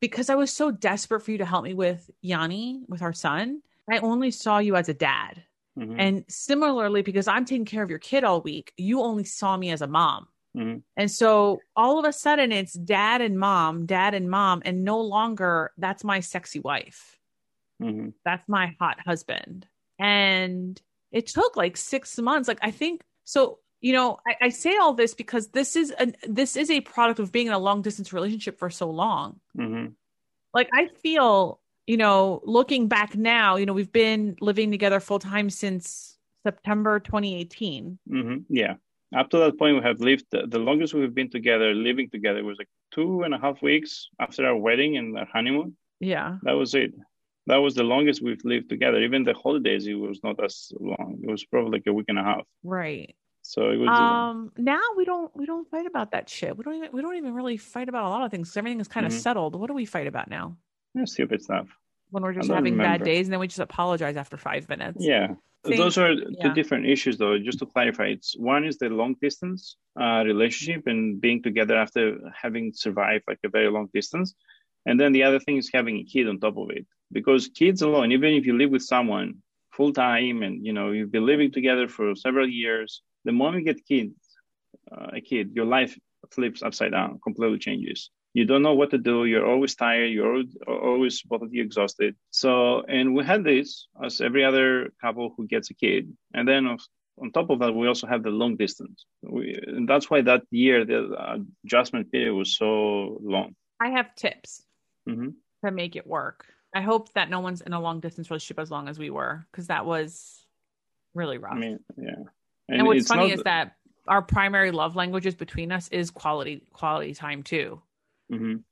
because 0.00 0.28
i 0.28 0.34
was 0.34 0.52
so 0.52 0.70
desperate 0.70 1.20
for 1.22 1.30
you 1.30 1.38
to 1.38 1.46
help 1.46 1.64
me 1.64 1.72
with 1.72 2.10
yanni 2.20 2.82
with 2.88 3.00
our 3.02 3.14
son 3.14 3.62
i 3.90 3.98
only 3.98 4.30
saw 4.30 4.58
you 4.58 4.76
as 4.76 4.88
a 4.88 4.94
dad 4.94 5.42
Mhm. 5.78 5.96
and 5.98 6.24
similarly 6.28 7.02
because 7.02 7.28
i'm 7.28 7.44
taking 7.44 7.64
care 7.64 7.82
of 7.82 7.90
your 7.90 7.98
kid 8.00 8.24
all 8.24 8.40
week 8.42 8.72
you 8.76 9.00
only 9.02 9.24
saw 9.24 9.56
me 9.56 9.70
as 9.70 9.82
a 9.82 9.86
mom 9.86 10.26
Mhm. 10.56 10.82
and 10.96 11.10
so 11.10 11.60
all 11.76 11.98
of 11.98 12.04
a 12.04 12.12
sudden 12.12 12.50
it's 12.52 12.72
dad 12.72 13.20
and 13.20 13.38
mom 13.38 13.86
dad 13.86 14.14
and 14.14 14.28
mom 14.30 14.62
and 14.64 14.82
no 14.84 15.00
longer 15.00 15.70
that's 15.78 16.02
my 16.02 16.20
sexy 16.20 16.58
wife 16.60 17.18
Mhm. 17.80 18.12
that's 18.24 18.46
my 18.48 18.76
hot 18.78 19.00
husband. 19.00 19.66
And 19.98 20.80
it 21.12 21.26
took 21.28 21.56
like 21.56 21.76
six 21.76 22.18
months. 22.18 22.46
Like 22.48 22.58
I 22.62 22.70
think 22.70 23.02
so, 23.24 23.58
you 23.80 23.92
know, 23.94 24.18
I, 24.26 24.36
I 24.46 24.48
say 24.50 24.76
all 24.76 24.92
this 24.92 25.14
because 25.14 25.48
this 25.48 25.76
is 25.76 25.92
a 25.98 26.12
this 26.28 26.56
is 26.56 26.70
a 26.70 26.80
product 26.82 27.20
of 27.20 27.32
being 27.32 27.46
in 27.46 27.52
a 27.52 27.58
long 27.58 27.80
distance 27.82 28.12
relationship 28.12 28.58
for 28.58 28.70
so 28.70 28.90
long. 28.90 29.40
Mhm. 29.56 29.94
Like 30.52 30.68
I 30.74 30.88
feel, 31.02 31.60
you 31.90 31.96
know, 31.96 32.40
looking 32.44 32.86
back 32.96 33.10
now, 33.16 33.48
you 33.56 33.66
know, 33.66 33.72
we've 33.80 33.90
been 34.04 34.22
living 34.40 34.70
together 34.70 35.00
full 35.00 35.18
time 35.18 35.48
since 35.50 36.16
September 36.46 37.00
2018. 37.00 37.98
hmm 38.08 38.36
Yeah. 38.48 38.74
Up 39.20 39.28
to 39.30 39.38
that 39.38 39.58
point, 39.58 39.74
we 39.76 39.82
have 39.82 40.00
lived 40.10 40.26
the, 40.30 40.40
the 40.54 40.60
longest 40.68 40.94
we've 40.94 41.12
been 41.20 41.30
together, 41.38 41.74
living 41.74 42.08
together, 42.16 42.44
was 42.44 42.58
like 42.62 42.68
two 42.96 43.22
and 43.24 43.34
a 43.34 43.40
half 43.44 43.60
weeks 43.60 43.90
after 44.20 44.46
our 44.46 44.56
wedding 44.66 44.92
and 44.98 45.18
our 45.18 45.26
honeymoon. 45.34 45.76
Yeah. 45.98 46.36
That 46.46 46.52
was 46.62 46.76
it. 46.76 46.92
That 47.48 47.56
was 47.56 47.74
the 47.74 47.82
longest 47.94 48.22
we've 48.22 48.44
lived 48.44 48.68
together. 48.74 48.98
Even 49.08 49.24
the 49.24 49.34
holidays, 49.34 49.88
it 49.88 49.94
was 49.94 50.20
not 50.22 50.36
as 50.44 50.70
long. 50.78 51.18
It 51.24 51.28
was 51.34 51.42
probably 51.44 51.72
like 51.78 51.86
a 51.88 51.92
week 51.92 52.06
and 52.12 52.20
a 52.20 52.22
half. 52.22 52.44
Right. 52.62 53.16
So 53.42 53.70
it 53.74 53.78
was. 53.84 53.88
uh, 53.88 54.02
Um 54.14 54.52
now 54.56 54.84
we 54.98 55.04
don't 55.04 55.30
we 55.40 55.44
don't 55.52 55.68
fight 55.74 55.86
about 55.92 56.08
that 56.12 56.28
shit. 56.36 56.56
We 56.56 56.62
don't 56.62 56.76
even 56.78 56.90
we 56.92 57.00
don't 57.02 57.16
even 57.16 57.34
really 57.34 57.56
fight 57.56 57.88
about 57.88 58.04
a 58.04 58.10
lot 58.14 58.22
of 58.24 58.30
things. 58.30 58.56
everything 58.56 58.78
is 58.84 58.86
kind 58.96 59.06
of 59.06 59.12
Mhm. 59.12 59.22
settled. 59.26 59.52
What 59.58 59.66
do 59.70 59.74
we 59.82 59.86
fight 59.96 60.06
about 60.14 60.28
now? 60.38 60.46
yeah, 60.94 61.04
stupid 61.16 61.40
stuff. 61.42 61.66
When 62.10 62.22
we're 62.22 62.32
just 62.32 62.50
having 62.50 62.76
bad 62.76 63.02
days 63.02 63.26
and 63.26 63.32
then 63.32 63.40
we 63.40 63.46
just 63.46 63.60
apologize 63.60 64.16
after 64.16 64.36
five 64.36 64.68
minutes. 64.68 64.98
Yeah. 65.00 65.34
Think- 65.64 65.76
Those 65.76 65.98
are 65.98 66.12
yeah. 66.12 66.42
two 66.42 66.54
different 66.54 66.86
issues, 66.86 67.18
though. 67.18 67.38
Just 67.38 67.58
to 67.58 67.66
clarify, 67.66 68.06
it's 68.06 68.34
one 68.38 68.64
is 68.64 68.78
the 68.78 68.88
long 68.88 69.14
distance 69.20 69.76
uh, 70.00 70.22
relationship 70.24 70.86
and 70.86 71.20
being 71.20 71.42
together 71.42 71.76
after 71.76 72.18
having 72.34 72.72
survived 72.72 73.24
like 73.28 73.40
a 73.44 73.50
very 73.50 73.70
long 73.70 73.88
distance, 73.92 74.34
and 74.86 74.98
then 74.98 75.12
the 75.12 75.22
other 75.22 75.38
thing 75.38 75.58
is 75.58 75.70
having 75.72 75.98
a 75.98 76.04
kid 76.04 76.28
on 76.28 76.40
top 76.40 76.56
of 76.56 76.70
it. 76.70 76.86
Because 77.12 77.48
kids 77.48 77.82
alone, 77.82 78.10
even 78.12 78.32
if 78.32 78.46
you 78.46 78.56
live 78.56 78.70
with 78.70 78.82
someone 78.82 79.34
full 79.72 79.92
time 79.92 80.42
and 80.42 80.64
you 80.64 80.72
know 80.72 80.92
you've 80.92 81.12
been 81.12 81.26
living 81.26 81.52
together 81.52 81.88
for 81.88 82.14
several 82.14 82.48
years, 82.48 83.02
the 83.26 83.32
moment 83.32 83.66
you 83.66 83.72
get 83.74 83.86
kids, 83.86 84.14
uh, 84.90 85.08
a 85.18 85.20
kid, 85.20 85.52
your 85.54 85.66
life 85.66 85.98
flips 86.30 86.62
upside 86.62 86.92
down, 86.92 87.20
completely 87.22 87.58
changes. 87.58 88.10
You 88.32 88.44
don't 88.44 88.62
know 88.62 88.74
what 88.74 88.90
to 88.90 88.98
do. 88.98 89.24
You're 89.24 89.46
always 89.46 89.74
tired. 89.74 90.06
You're 90.12 90.44
always, 90.68 91.22
both 91.22 91.42
of 91.42 91.52
you 91.52 91.62
exhausted. 91.62 92.14
So, 92.30 92.82
and 92.82 93.14
we 93.14 93.24
had 93.24 93.42
this 93.44 93.88
as 94.04 94.20
every 94.20 94.44
other 94.44 94.90
couple 95.00 95.34
who 95.36 95.46
gets 95.46 95.70
a 95.70 95.74
kid. 95.74 96.12
And 96.34 96.46
then 96.46 96.66
of- 96.66 96.80
on 97.20 97.32
top 97.32 97.50
of 97.50 97.58
that, 97.58 97.74
we 97.74 97.86
also 97.86 98.06
have 98.06 98.22
the 98.22 98.30
long 98.30 98.56
distance. 98.56 99.04
We, 99.22 99.60
and 99.66 99.86
that's 99.86 100.08
why 100.08 100.22
that 100.22 100.42
year, 100.50 100.86
the 100.86 101.44
adjustment 101.64 102.10
period 102.10 102.34
was 102.34 102.56
so 102.56 103.18
long. 103.22 103.54
I 103.80 103.90
have 103.90 104.14
tips 104.14 104.62
hmm 105.06 105.30
to 105.64 105.70
make 105.70 105.96
it 105.96 106.06
work. 106.06 106.46
I 106.74 106.80
hope 106.80 107.12
that 107.12 107.28
no 107.28 107.40
one's 107.40 107.60
in 107.60 107.74
a 107.74 107.80
long 107.80 108.00
distance 108.00 108.30
relationship 108.30 108.58
as 108.58 108.70
long 108.70 108.88
as 108.88 108.98
we 108.98 109.10
were, 109.10 109.44
because 109.50 109.66
that 109.66 109.84
was 109.84 110.46
really 111.14 111.36
rough. 111.36 111.56
I 111.56 111.58
mean, 111.58 111.80
yeah. 111.98 112.14
and, 112.68 112.86
what's 112.86 113.06
funny 113.08 113.28
not- 113.28 113.34
is 113.38 113.42
that 113.42 113.76
our 114.08 114.22
primary 114.22 114.70
love 114.70 114.96
languages 114.96 115.34
between 115.34 115.72
us 115.72 115.88
is 115.88 116.10
quality 116.10 116.62
quality 116.72 117.12
time 117.12 117.42
too. 117.42 117.82
Mhm. 118.30 118.62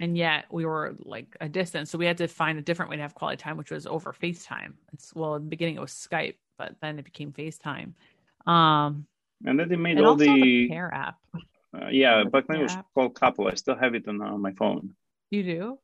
And 0.00 0.16
yet 0.16 0.46
we 0.50 0.64
were 0.64 0.96
like 0.98 1.36
a 1.40 1.48
distance. 1.48 1.90
So 1.90 1.98
we 1.98 2.06
had 2.06 2.18
to 2.18 2.26
find 2.26 2.58
a 2.58 2.62
different 2.62 2.90
way 2.90 2.96
to 2.96 3.02
have 3.02 3.14
quality 3.14 3.36
time, 3.36 3.56
which 3.56 3.70
was 3.70 3.86
over 3.86 4.12
FaceTime. 4.12 4.72
It's 4.92 5.14
well 5.14 5.36
in 5.36 5.44
the 5.44 5.48
beginning 5.50 5.76
it 5.76 5.80
was 5.80 5.92
Skype, 5.92 6.36
but 6.58 6.74
then 6.80 6.98
it 6.98 7.04
became 7.04 7.32
FaceTime. 7.32 7.92
Um 8.46 9.06
And 9.44 9.58
then 9.58 9.68
they 9.68 9.76
made 9.76 10.00
all 10.00 10.16
the, 10.16 10.24
the 10.24 10.68
Care 10.68 10.92
app. 10.92 11.18
uh, 11.74 11.88
yeah, 11.90 12.24
back 12.24 12.46
the 12.46 12.54
then 12.54 12.60
it 12.60 12.64
was 12.64 12.76
called 12.94 13.14
Couple. 13.14 13.48
I 13.48 13.54
still 13.54 13.76
have 13.76 13.94
it 13.94 14.08
on 14.08 14.40
my 14.40 14.52
phone. 14.52 14.94
You 15.30 15.42
do? 15.42 15.78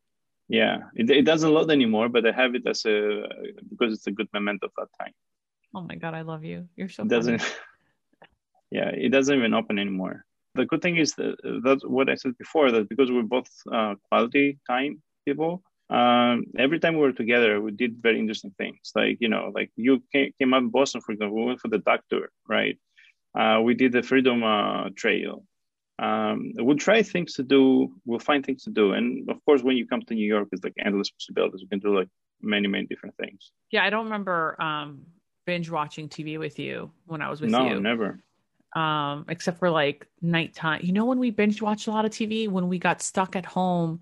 Yeah, 0.49 0.89
it, 0.95 1.11
it 1.11 1.25
doesn't 1.25 1.53
load 1.53 1.71
anymore, 1.71 2.09
but 2.09 2.27
I 2.27 2.33
have 2.33 2.55
it 2.55 2.67
as 2.67 2.87
a 2.87 3.29
because 3.69 3.93
it's 3.93 4.07
a 4.07 4.11
good 4.13 4.29
memento 4.33 4.67
of 4.67 4.73
that 4.79 4.89
time. 4.99 5.13
Oh 5.75 5.83
my 5.83 5.97
god, 5.97 6.15
I 6.15 6.23
love 6.23 6.43
you. 6.45 6.69
You're 6.75 6.89
so 6.89 7.03
It 7.03 7.09
doesn't. 7.09 7.43
yeah, 8.71 8.89
it 8.89 9.11
doesn't 9.11 9.37
even 9.37 9.53
open 9.53 9.79
anymore. 9.79 10.25
The 10.59 10.67
good 10.67 10.83
thing 10.83 10.97
is 10.97 11.13
that 11.19 11.37
that's 11.65 11.85
what 11.85 12.11
I 12.11 12.17
said 12.17 12.37
before 12.37 12.73
that 12.73 12.89
because 12.89 13.13
we're 13.13 13.23
both 13.37 13.51
uh, 13.73 13.95
quality 14.09 14.59
time 14.69 15.01
people. 15.25 15.63
Um, 15.89 16.47
every 16.59 16.81
time 16.81 16.95
we 16.95 17.01
were 17.01 17.13
together, 17.13 17.61
we 17.61 17.71
did 17.71 18.03
very 18.03 18.19
interesting 18.19 18.53
things. 18.59 18.93
Like 18.95 19.19
you 19.21 19.29
know, 19.29 19.53
like 19.55 19.71
you 19.77 20.03
came, 20.13 20.33
came 20.39 20.53
up 20.55 20.63
in 20.63 20.71
Boston, 20.71 21.01
for 21.01 21.13
example. 21.13 21.37
We 21.39 21.45
went 21.45 21.61
for 21.61 21.69
the 21.69 21.79
duck 21.79 22.01
tour, 22.11 22.29
right? 22.49 22.77
Uh, 23.39 23.61
we 23.63 23.75
did 23.75 23.93
the 23.93 24.03
Freedom 24.03 24.43
uh, 24.43 24.89
Trail. 24.97 25.45
Um, 26.01 26.53
we'll 26.57 26.77
try 26.89 27.03
things 27.05 27.35
to 27.35 27.45
do. 27.45 27.95
We'll 28.05 28.27
find 28.31 28.45
things 28.45 28.65
to 28.65 28.71
do, 28.71 28.93
and 28.93 29.31
of 29.31 29.39
course, 29.45 29.63
when 29.63 29.77
you 29.77 29.87
come 29.87 30.03
to 30.03 30.15
New 30.15 30.27
York, 30.27 30.49
it's 30.51 30.65
like 30.65 30.75
endless 30.85 31.11
possibilities. 31.11 31.63
You 31.63 31.69
can 31.69 31.79
do 31.79 31.97
like 31.97 32.09
many, 32.43 32.67
many 32.67 32.87
different 32.87 33.17
things. 33.17 33.53
Yeah, 33.71 33.85
I 33.85 33.91
don't 33.91 34.05
remember 34.05 34.61
um 34.61 35.07
binge 35.47 35.71
watching 35.71 36.09
TV 36.09 36.39
with 36.39 36.59
you 36.59 36.91
when 37.07 37.23
I 37.23 37.31
was 37.31 37.41
with 37.41 37.51
no, 37.51 37.63
you. 37.69 37.75
No, 37.75 37.81
never. 37.81 38.21
Um 38.77 39.25
except 39.29 39.59
for 39.59 39.71
like 39.71 40.07
nighttime 40.21 40.81
you 40.83 40.93
know 40.93 41.05
when 41.07 41.19
we 41.19 41.31
binge 41.31 41.63
watched 41.63 41.87
a 41.87 41.91
lot 41.91 42.05
of 42.05 42.11
tv 42.11 42.49
when 42.49 42.69
we 42.69 42.79
got 42.79 43.01
stuck 43.01 43.35
at 43.37 43.47
home 43.47 44.01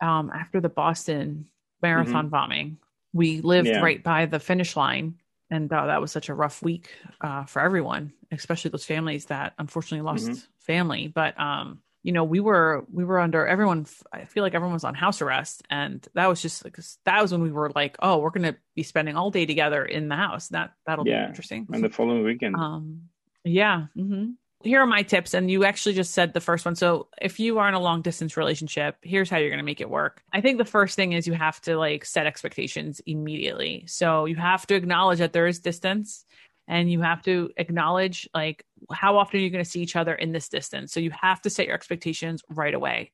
um 0.00 0.30
after 0.34 0.60
the 0.60 0.68
boston 0.68 1.46
marathon 1.82 2.28
bombing 2.28 2.76
we 3.12 3.40
lived 3.40 3.68
Mm-hmm. 3.68 3.76
Yeah. 3.76 3.82
right 3.82 4.02
by 4.02 4.26
the 4.26 4.38
finish 4.40 4.76
line 4.76 5.14
and 5.50 5.72
uh, 5.72 5.86
that 5.86 6.00
was 6.00 6.12
such 6.12 6.28
a 6.28 6.34
rough 6.34 6.62
week 6.62 6.90
uh 7.22 7.44
for 7.44 7.62
everyone 7.62 8.12
especially 8.30 8.70
those 8.70 8.84
families 8.84 9.26
that 9.26 9.54
unfortunately 9.58 10.04
lost 10.04 10.30
Mhm. 10.30 10.46
family 10.58 11.08
but 11.08 11.38
um 11.40 11.80
you 12.02 12.12
know 12.12 12.24
we 12.24 12.40
were 12.40 12.84
we 12.92 13.04
were 13.04 13.18
under 13.18 13.46
everyone 13.46 13.86
i 14.12 14.24
feel 14.26 14.42
like 14.42 14.54
everyone 14.54 14.74
was 14.74 14.84
on 14.84 14.94
house 14.94 15.22
arrest 15.22 15.62
and 15.70 16.06
that 16.14 16.26
was 16.26 16.40
just 16.42 16.62
like 16.64 16.76
that 17.06 17.22
was 17.22 17.32
when 17.32 17.42
we 17.42 17.50
were 17.50 17.70
like 17.74 17.96
oh 18.00 18.18
we're 18.18 18.30
gonna 18.30 18.56
be 18.76 18.82
spending 18.82 19.16
all 19.16 19.30
day 19.30 19.46
together 19.46 19.84
in 19.84 20.08
the 20.08 20.14
house 20.16 20.48
that 20.48 20.74
that'll 20.86 21.04
Yeah. 21.06 21.22
be 21.22 21.28
interesting 21.28 21.66
And 21.72 21.82
the 21.82 21.88
following 21.88 22.22
weekend, 22.22 22.54
um 22.56 23.08
Yeah. 23.44 23.86
Mm-hmm. 23.96 24.30
Here 24.64 24.80
are 24.80 24.86
my 24.86 25.02
tips. 25.02 25.34
And 25.34 25.50
you 25.50 25.64
actually 25.64 25.94
just 25.94 26.12
said 26.12 26.34
the 26.34 26.40
first 26.40 26.64
one. 26.64 26.74
So 26.74 27.08
if 27.22 27.38
you 27.38 27.58
are 27.58 27.68
in 27.68 27.74
a 27.74 27.80
long 27.80 28.02
distance 28.02 28.36
relationship, 28.36 28.96
here's 29.02 29.30
how 29.30 29.36
you're 29.36 29.50
going 29.50 29.58
to 29.58 29.64
make 29.64 29.80
it 29.80 29.88
work. 29.88 30.22
I 30.32 30.40
think 30.40 30.58
the 30.58 30.64
first 30.64 30.96
thing 30.96 31.12
is 31.12 31.26
you 31.26 31.32
have 31.34 31.60
to 31.62 31.78
like 31.78 32.04
set 32.04 32.26
expectations 32.26 33.00
immediately. 33.06 33.84
So 33.86 34.24
you 34.24 34.36
have 34.36 34.66
to 34.66 34.74
acknowledge 34.74 35.20
that 35.20 35.32
there 35.32 35.46
is 35.46 35.60
distance 35.60 36.24
and 36.66 36.90
you 36.90 37.00
have 37.00 37.22
to 37.22 37.50
acknowledge 37.56 38.28
like 38.34 38.64
how 38.92 39.16
often 39.16 39.40
you're 39.40 39.46
you 39.46 39.50
going 39.50 39.64
to 39.64 39.70
see 39.70 39.80
each 39.80 39.96
other 39.96 40.14
in 40.14 40.32
this 40.32 40.48
distance. 40.48 40.92
So 40.92 41.00
you 41.00 41.12
have 41.12 41.40
to 41.42 41.50
set 41.50 41.66
your 41.66 41.74
expectations 41.74 42.42
right 42.50 42.74
away. 42.74 43.12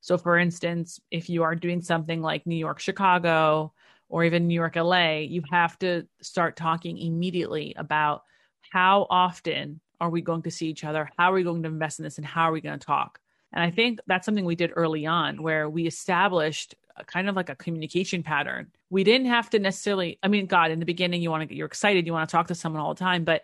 So 0.00 0.16
for 0.18 0.38
instance, 0.38 1.00
if 1.10 1.28
you 1.28 1.42
are 1.42 1.54
doing 1.54 1.82
something 1.82 2.22
like 2.22 2.46
New 2.46 2.56
York, 2.56 2.80
Chicago, 2.80 3.72
or 4.08 4.24
even 4.24 4.46
New 4.46 4.54
York, 4.54 4.76
LA, 4.76 5.18
you 5.18 5.42
have 5.50 5.78
to 5.80 6.06
start 6.22 6.56
talking 6.56 6.98
immediately 6.98 7.74
about 7.76 8.22
how 8.70 9.06
often 9.10 9.80
are 10.00 10.10
we 10.10 10.20
going 10.20 10.42
to 10.42 10.50
see 10.50 10.68
each 10.68 10.84
other? 10.84 11.10
How 11.18 11.32
are 11.32 11.34
we 11.34 11.42
going 11.42 11.62
to 11.62 11.68
invest 11.68 11.98
in 11.98 12.04
this? 12.04 12.18
And 12.18 12.26
how 12.26 12.48
are 12.48 12.52
we 12.52 12.60
going 12.60 12.78
to 12.78 12.86
talk? 12.86 13.20
And 13.52 13.62
I 13.62 13.70
think 13.70 14.00
that's 14.06 14.26
something 14.26 14.44
we 14.44 14.56
did 14.56 14.72
early 14.76 15.06
on 15.06 15.42
where 15.42 15.70
we 15.70 15.86
established 15.86 16.74
kind 17.06 17.28
of 17.28 17.36
like 17.36 17.48
a 17.48 17.54
communication 17.54 18.22
pattern. 18.22 18.68
We 18.90 19.04
didn't 19.04 19.28
have 19.28 19.50
to 19.50 19.58
necessarily, 19.58 20.18
I 20.22 20.28
mean, 20.28 20.46
God, 20.46 20.70
in 20.70 20.80
the 20.80 20.86
beginning, 20.86 21.22
you 21.22 21.30
want 21.30 21.42
to 21.42 21.46
get, 21.46 21.56
you're 21.56 21.66
excited, 21.66 22.06
you 22.06 22.12
want 22.12 22.28
to 22.28 22.32
talk 22.32 22.48
to 22.48 22.54
someone 22.54 22.82
all 22.82 22.94
the 22.94 22.98
time, 22.98 23.24
but 23.24 23.42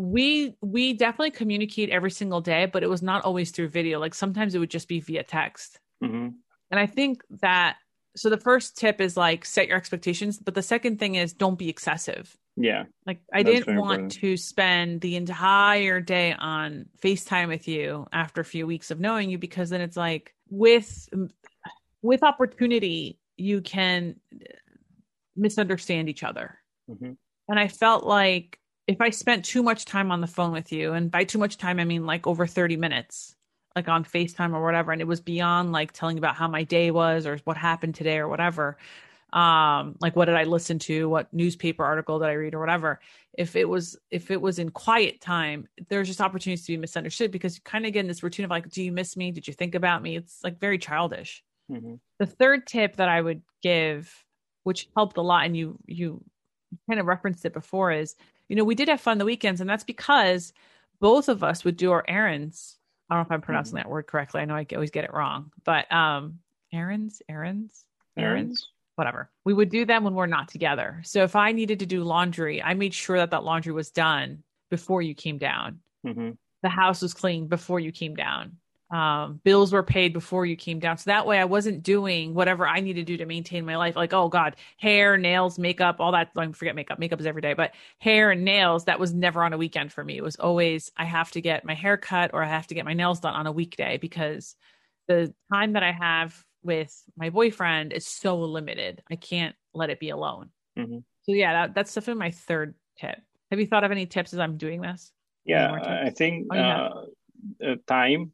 we 0.00 0.56
we 0.62 0.94
definitely 0.94 1.30
communicate 1.30 1.90
every 1.90 2.10
single 2.10 2.40
day 2.40 2.64
but 2.64 2.82
it 2.82 2.88
was 2.88 3.02
not 3.02 3.22
always 3.24 3.50
through 3.50 3.68
video 3.68 3.98
like 3.98 4.14
sometimes 4.14 4.54
it 4.54 4.58
would 4.58 4.70
just 4.70 4.88
be 4.88 4.98
via 5.00 5.22
text 5.22 5.78
mm-hmm. 6.02 6.28
and 6.70 6.80
i 6.80 6.86
think 6.86 7.22
that 7.28 7.76
so 8.16 8.30
the 8.30 8.38
first 8.38 8.78
tip 8.78 9.00
is 9.00 9.16
like 9.16 9.44
set 9.44 9.68
your 9.68 9.76
expectations 9.76 10.38
but 10.38 10.54
the 10.54 10.62
second 10.62 10.98
thing 10.98 11.16
is 11.16 11.34
don't 11.34 11.58
be 11.58 11.68
excessive 11.68 12.34
yeah 12.56 12.84
like 13.06 13.20
i 13.32 13.42
didn't 13.42 13.76
want 13.76 13.92
important. 13.92 14.12
to 14.12 14.36
spend 14.36 15.00
the 15.00 15.16
entire 15.16 16.00
day 16.00 16.34
on 16.38 16.86
facetime 17.02 17.48
with 17.48 17.68
you 17.68 18.06
after 18.12 18.40
a 18.40 18.44
few 18.44 18.66
weeks 18.66 18.90
of 18.90 19.00
knowing 19.00 19.30
you 19.30 19.38
because 19.38 19.70
then 19.70 19.80
it's 19.80 19.96
like 19.96 20.34
with 20.48 21.08
with 22.02 22.22
opportunity 22.22 23.18
you 23.36 23.60
can 23.60 24.16
misunderstand 25.36 26.08
each 26.08 26.24
other 26.24 26.58
mm-hmm. 26.90 27.12
and 27.48 27.58
i 27.58 27.68
felt 27.68 28.04
like 28.04 28.58
if 28.86 29.00
i 29.00 29.10
spent 29.10 29.44
too 29.44 29.62
much 29.62 29.84
time 29.84 30.10
on 30.10 30.20
the 30.20 30.26
phone 30.26 30.52
with 30.52 30.72
you 30.72 30.92
and 30.92 31.10
by 31.10 31.24
too 31.24 31.38
much 31.38 31.56
time 31.56 31.78
i 31.78 31.84
mean 31.84 32.04
like 32.04 32.26
over 32.26 32.46
30 32.46 32.76
minutes 32.76 33.36
like 33.76 33.88
on 33.88 34.04
FaceTime 34.04 34.52
or 34.52 34.62
whatever, 34.62 34.92
and 34.92 35.00
it 35.00 35.06
was 35.06 35.20
beyond 35.20 35.72
like 35.72 35.92
telling 35.92 36.18
about 36.18 36.34
how 36.34 36.48
my 36.48 36.64
day 36.64 36.90
was 36.90 37.26
or 37.26 37.38
what 37.44 37.56
happened 37.56 37.94
today 37.94 38.18
or 38.18 38.28
whatever. 38.28 38.76
Um, 39.32 39.96
like 40.00 40.16
what 40.16 40.26
did 40.26 40.34
I 40.34 40.44
listen 40.44 40.78
to, 40.80 41.08
what 41.08 41.32
newspaper 41.32 41.84
article 41.84 42.18
did 42.18 42.28
I 42.28 42.32
read 42.32 42.54
or 42.54 42.60
whatever. 42.60 43.00
If 43.36 43.56
it 43.56 43.68
was 43.68 43.98
if 44.10 44.30
it 44.30 44.40
was 44.40 44.58
in 44.58 44.70
quiet 44.70 45.20
time, 45.20 45.68
there's 45.88 46.08
just 46.08 46.20
opportunities 46.20 46.66
to 46.66 46.72
be 46.72 46.76
misunderstood 46.76 47.30
because 47.30 47.56
you 47.56 47.62
kind 47.64 47.86
of 47.86 47.92
get 47.92 48.00
in 48.00 48.08
this 48.08 48.22
routine 48.22 48.44
of 48.44 48.50
like, 48.50 48.68
do 48.70 48.82
you 48.82 48.92
miss 48.92 49.16
me? 49.16 49.30
Did 49.30 49.46
you 49.46 49.54
think 49.54 49.74
about 49.74 50.02
me? 50.02 50.16
It's 50.16 50.42
like 50.42 50.58
very 50.58 50.78
childish. 50.78 51.42
Mm-hmm. 51.70 51.94
The 52.18 52.26
third 52.26 52.66
tip 52.66 52.96
that 52.96 53.08
I 53.08 53.20
would 53.20 53.42
give, 53.62 54.12
which 54.64 54.88
helped 54.96 55.16
a 55.16 55.22
lot, 55.22 55.46
and 55.46 55.56
you 55.56 55.78
you 55.86 56.22
kind 56.88 57.00
of 57.00 57.06
referenced 57.06 57.44
it 57.44 57.52
before, 57.52 57.92
is 57.92 58.16
you 58.48 58.56
know 58.56 58.64
we 58.64 58.74
did 58.74 58.88
have 58.88 59.00
fun 59.00 59.18
the 59.18 59.24
weekends, 59.24 59.60
and 59.60 59.70
that's 59.70 59.84
because 59.84 60.52
both 61.00 61.28
of 61.28 61.44
us 61.44 61.64
would 61.64 61.76
do 61.76 61.92
our 61.92 62.04
errands 62.08 62.78
I 63.10 63.14
don't 63.14 63.22
know 63.22 63.26
if 63.26 63.32
I'm 63.32 63.40
pronouncing 63.40 63.76
mm-hmm. 63.76 63.88
that 63.88 63.90
word 63.90 64.06
correctly. 64.06 64.40
I 64.40 64.44
know 64.44 64.54
I 64.54 64.66
always 64.72 64.92
get 64.92 65.04
it 65.04 65.12
wrong, 65.12 65.50
but 65.64 65.90
um, 65.92 66.38
errands, 66.72 67.22
errands, 67.28 67.84
errands, 68.16 68.68
whatever. 69.00 69.30
We 69.44 69.54
would 69.54 69.70
do 69.70 69.84
them 69.84 70.04
when 70.04 70.14
we're 70.14 70.26
not 70.26 70.48
together. 70.48 71.00
So 71.04 71.22
if 71.22 71.34
I 71.34 71.52
needed 71.52 71.80
to 71.80 71.86
do 71.86 72.04
laundry, 72.04 72.62
I 72.62 72.74
made 72.74 72.94
sure 72.94 73.16
that 73.16 73.30
that 73.30 73.44
laundry 73.44 73.72
was 73.72 73.90
done 73.90 74.42
before 74.70 75.02
you 75.02 75.14
came 75.14 75.38
down. 75.38 75.80
Mm-hmm. 76.06 76.30
The 76.62 76.68
house 76.68 77.02
was 77.02 77.14
clean 77.14 77.48
before 77.48 77.80
you 77.80 77.90
came 77.90 78.14
down 78.14 78.58
um, 78.90 79.40
bills 79.44 79.72
were 79.72 79.84
paid 79.84 80.12
before 80.12 80.44
you 80.44 80.56
came 80.56 80.80
down. 80.80 80.98
So 80.98 81.10
that 81.10 81.26
way 81.26 81.38
I 81.38 81.44
wasn't 81.44 81.82
doing 81.82 82.34
whatever 82.34 82.66
I 82.66 82.80
need 82.80 82.94
to 82.94 83.04
do 83.04 83.16
to 83.18 83.26
maintain 83.26 83.64
my 83.64 83.76
life. 83.76 83.94
Like, 83.94 84.12
oh 84.12 84.28
God, 84.28 84.56
hair, 84.78 85.16
nails, 85.16 85.58
makeup, 85.58 85.96
all 86.00 86.12
that. 86.12 86.30
Like, 86.34 86.54
forget 86.56 86.74
makeup. 86.74 86.98
Makeup 86.98 87.20
is 87.20 87.26
every 87.26 87.42
day, 87.42 87.54
but 87.54 87.72
hair 87.98 88.32
and 88.32 88.44
nails, 88.44 88.86
that 88.86 88.98
was 88.98 89.14
never 89.14 89.44
on 89.44 89.52
a 89.52 89.58
weekend 89.58 89.92
for 89.92 90.02
me. 90.02 90.16
It 90.16 90.24
was 90.24 90.36
always, 90.36 90.90
I 90.96 91.04
have 91.04 91.30
to 91.32 91.40
get 91.40 91.64
my 91.64 91.74
hair 91.74 91.96
cut 91.96 92.32
or 92.34 92.42
I 92.42 92.48
have 92.48 92.66
to 92.68 92.74
get 92.74 92.84
my 92.84 92.94
nails 92.94 93.20
done 93.20 93.34
on 93.34 93.46
a 93.46 93.52
weekday 93.52 93.96
because 93.96 94.56
the 95.06 95.32
time 95.52 95.74
that 95.74 95.84
I 95.84 95.92
have 95.92 96.44
with 96.62 96.94
my 97.16 97.30
boyfriend 97.30 97.92
is 97.92 98.06
so 98.06 98.38
limited. 98.38 99.02
I 99.10 99.16
can't 99.16 99.54
let 99.74 99.90
it 99.90 100.00
be 100.00 100.10
alone. 100.10 100.50
Mm-hmm. 100.78 100.98
So 101.22 101.32
yeah, 101.32 101.52
that, 101.52 101.74
that's 101.74 101.94
definitely 101.94 102.20
my 102.20 102.30
third 102.30 102.74
tip. 102.98 103.18
Have 103.50 103.60
you 103.60 103.66
thought 103.66 103.84
of 103.84 103.90
any 103.90 104.06
tips 104.06 104.32
as 104.32 104.38
I'm 104.38 104.56
doing 104.56 104.80
this? 104.80 105.12
Yeah, 105.44 105.72
I 106.06 106.10
think 106.10 106.46
oh, 106.52 106.58
uh, 106.58 107.04
uh, 107.64 107.76
time 107.86 108.32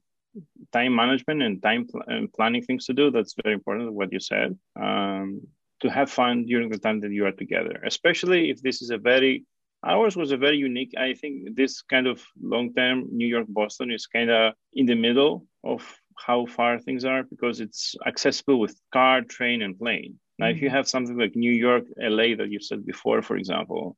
time 0.73 0.95
management 0.95 1.43
and 1.43 1.63
time 1.63 1.87
pl- 1.87 2.03
and 2.07 2.33
planning 2.33 2.63
things 2.63 2.87
to 2.87 2.93
do 2.93 3.11
that's 3.11 3.35
very 3.43 3.55
important 3.55 3.93
what 3.93 4.13
you 4.13 4.21
said 4.21 4.57
um, 4.81 5.41
to 5.81 5.89
have 5.89 6.11
fun 6.11 6.45
during 6.45 6.69
the 6.69 6.79
time 6.79 7.01
that 7.01 7.13
you 7.13 7.25
are 7.25 7.33
together 7.33 7.81
especially 7.87 8.51
if 8.51 8.61
this 8.63 8.83
is 8.83 8.91
a 8.91 8.99
very 8.99 9.45
ours 9.85 10.17
was 10.17 10.33
a 10.33 10.37
very 10.37 10.57
unique 10.57 10.93
i 10.99 11.15
think 11.15 11.55
this 11.55 11.83
kind 11.83 12.07
of 12.07 12.23
long 12.41 12.73
term 12.75 13.07
new 13.11 13.27
york 13.27 13.47
boston 13.49 13.91
is 13.91 14.07
kind 14.07 14.31
of 14.31 14.53
in 14.75 14.87
the 14.87 14.95
middle 14.95 15.47
of 15.65 15.81
how 16.17 16.47
far 16.47 16.79
things 16.79 17.05
are 17.05 17.23
because 17.25 17.61
it's 17.61 17.95
accessible 18.07 18.59
with 18.59 18.81
car 18.93 19.23
train 19.23 19.63
and 19.63 19.79
plane 19.79 20.19
now 20.39 20.47
mm-hmm. 20.47 20.57
if 20.57 20.63
you 20.63 20.69
mm-hmm. 20.69 20.77
have 20.77 20.89
something 20.89 21.19
like 21.19 21.35
new 21.37 21.53
york 21.53 21.85
la 21.99 22.29
that 22.37 22.49
you 22.51 22.61
said 22.61 22.85
before 22.85 23.23
for 23.23 23.37
example 23.37 23.97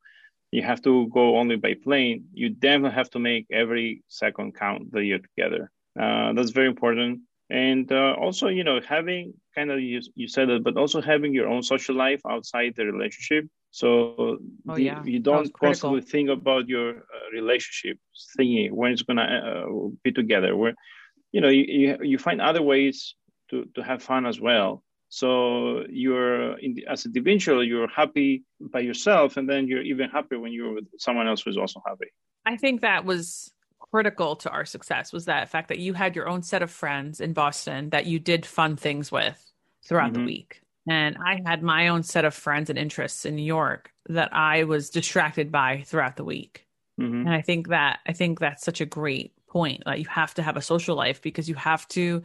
you 0.50 0.62
have 0.62 0.80
to 0.80 1.08
go 1.08 1.36
only 1.36 1.56
by 1.56 1.74
plane 1.84 2.24
you 2.32 2.48
definitely 2.48 2.94
have 2.94 3.10
to 3.10 3.18
make 3.18 3.46
every 3.52 4.02
second 4.08 4.54
count 4.54 4.90
that 4.92 5.04
you're 5.04 5.18
together 5.18 5.70
uh, 5.98 6.32
that's 6.32 6.50
very 6.50 6.68
important. 6.68 7.20
And 7.50 7.90
uh, 7.90 8.14
also, 8.20 8.48
you 8.48 8.62
know, 8.62 8.80
having 8.86 9.32
kind 9.54 9.70
of 9.70 9.80
you, 9.80 10.00
you 10.14 10.28
said 10.28 10.50
it, 10.50 10.62
but 10.62 10.76
also 10.76 11.00
having 11.00 11.32
your 11.32 11.48
own 11.48 11.62
social 11.62 11.94
life 11.94 12.20
outside 12.28 12.74
the 12.76 12.84
relationship. 12.84 13.46
So 13.70 13.88
oh, 13.88 14.38
the, 14.66 14.82
yeah. 14.82 15.02
you 15.04 15.18
don't 15.18 15.52
constantly 15.52 16.02
think 16.02 16.28
about 16.28 16.68
your 16.68 16.90
uh, 16.90 17.30
relationship 17.32 17.98
thingy 18.38 18.70
when 18.70 18.92
it's 18.92 19.02
gonna 19.02 19.22
uh, 19.22 19.88
be 20.02 20.12
together. 20.12 20.56
Where 20.56 20.74
you 21.32 21.40
know 21.40 21.48
you, 21.48 21.64
you, 21.68 21.98
you 22.02 22.18
find 22.18 22.40
other 22.40 22.62
ways 22.62 23.14
to 23.50 23.66
to 23.74 23.82
have 23.82 24.02
fun 24.02 24.26
as 24.26 24.40
well. 24.40 24.82
So 25.10 25.84
you're 25.88 26.58
in 26.58 26.74
the, 26.74 26.86
as 26.86 27.06
a 27.06 27.08
individual, 27.08 27.64
you're 27.64 27.88
happy 27.88 28.44
by 28.60 28.80
yourself, 28.80 29.36
and 29.38 29.48
then 29.48 29.66
you're 29.66 29.82
even 29.82 30.10
happier 30.10 30.38
when 30.38 30.52
you're 30.52 30.74
with 30.74 30.86
someone 30.98 31.26
else 31.26 31.42
who's 31.42 31.56
also 31.56 31.82
happy. 31.86 32.12
I 32.44 32.56
think 32.56 32.82
that 32.82 33.04
was 33.04 33.50
critical 33.90 34.36
to 34.36 34.50
our 34.50 34.64
success 34.64 35.12
was 35.12 35.24
that 35.26 35.48
fact 35.48 35.68
that 35.68 35.78
you 35.78 35.94
had 35.94 36.14
your 36.14 36.28
own 36.28 36.42
set 36.42 36.62
of 36.62 36.70
friends 36.70 37.20
in 37.20 37.32
Boston 37.32 37.90
that 37.90 38.06
you 38.06 38.18
did 38.18 38.44
fun 38.44 38.76
things 38.76 39.10
with 39.10 39.52
throughout 39.84 40.12
mm-hmm. 40.12 40.24
the 40.24 40.26
week. 40.26 40.60
And 40.88 41.16
I 41.24 41.40
had 41.44 41.62
my 41.62 41.88
own 41.88 42.02
set 42.02 42.24
of 42.24 42.34
friends 42.34 42.70
and 42.70 42.78
interests 42.78 43.24
in 43.24 43.36
New 43.36 43.42
York 43.42 43.92
that 44.08 44.30
I 44.32 44.64
was 44.64 44.90
distracted 44.90 45.52
by 45.52 45.82
throughout 45.86 46.16
the 46.16 46.24
week. 46.24 46.66
Mm-hmm. 47.00 47.26
And 47.26 47.30
I 47.30 47.42
think 47.42 47.68
that 47.68 48.00
I 48.06 48.12
think 48.12 48.40
that's 48.40 48.64
such 48.64 48.80
a 48.80 48.86
great 48.86 49.32
point. 49.58 49.80
Like 49.88 49.98
you 50.02 50.08
have 50.22 50.32
to 50.34 50.42
have 50.42 50.56
a 50.56 50.64
social 50.72 50.96
life 51.04 51.18
because 51.28 51.46
you 51.50 51.56
have 51.72 51.84
to 51.98 52.22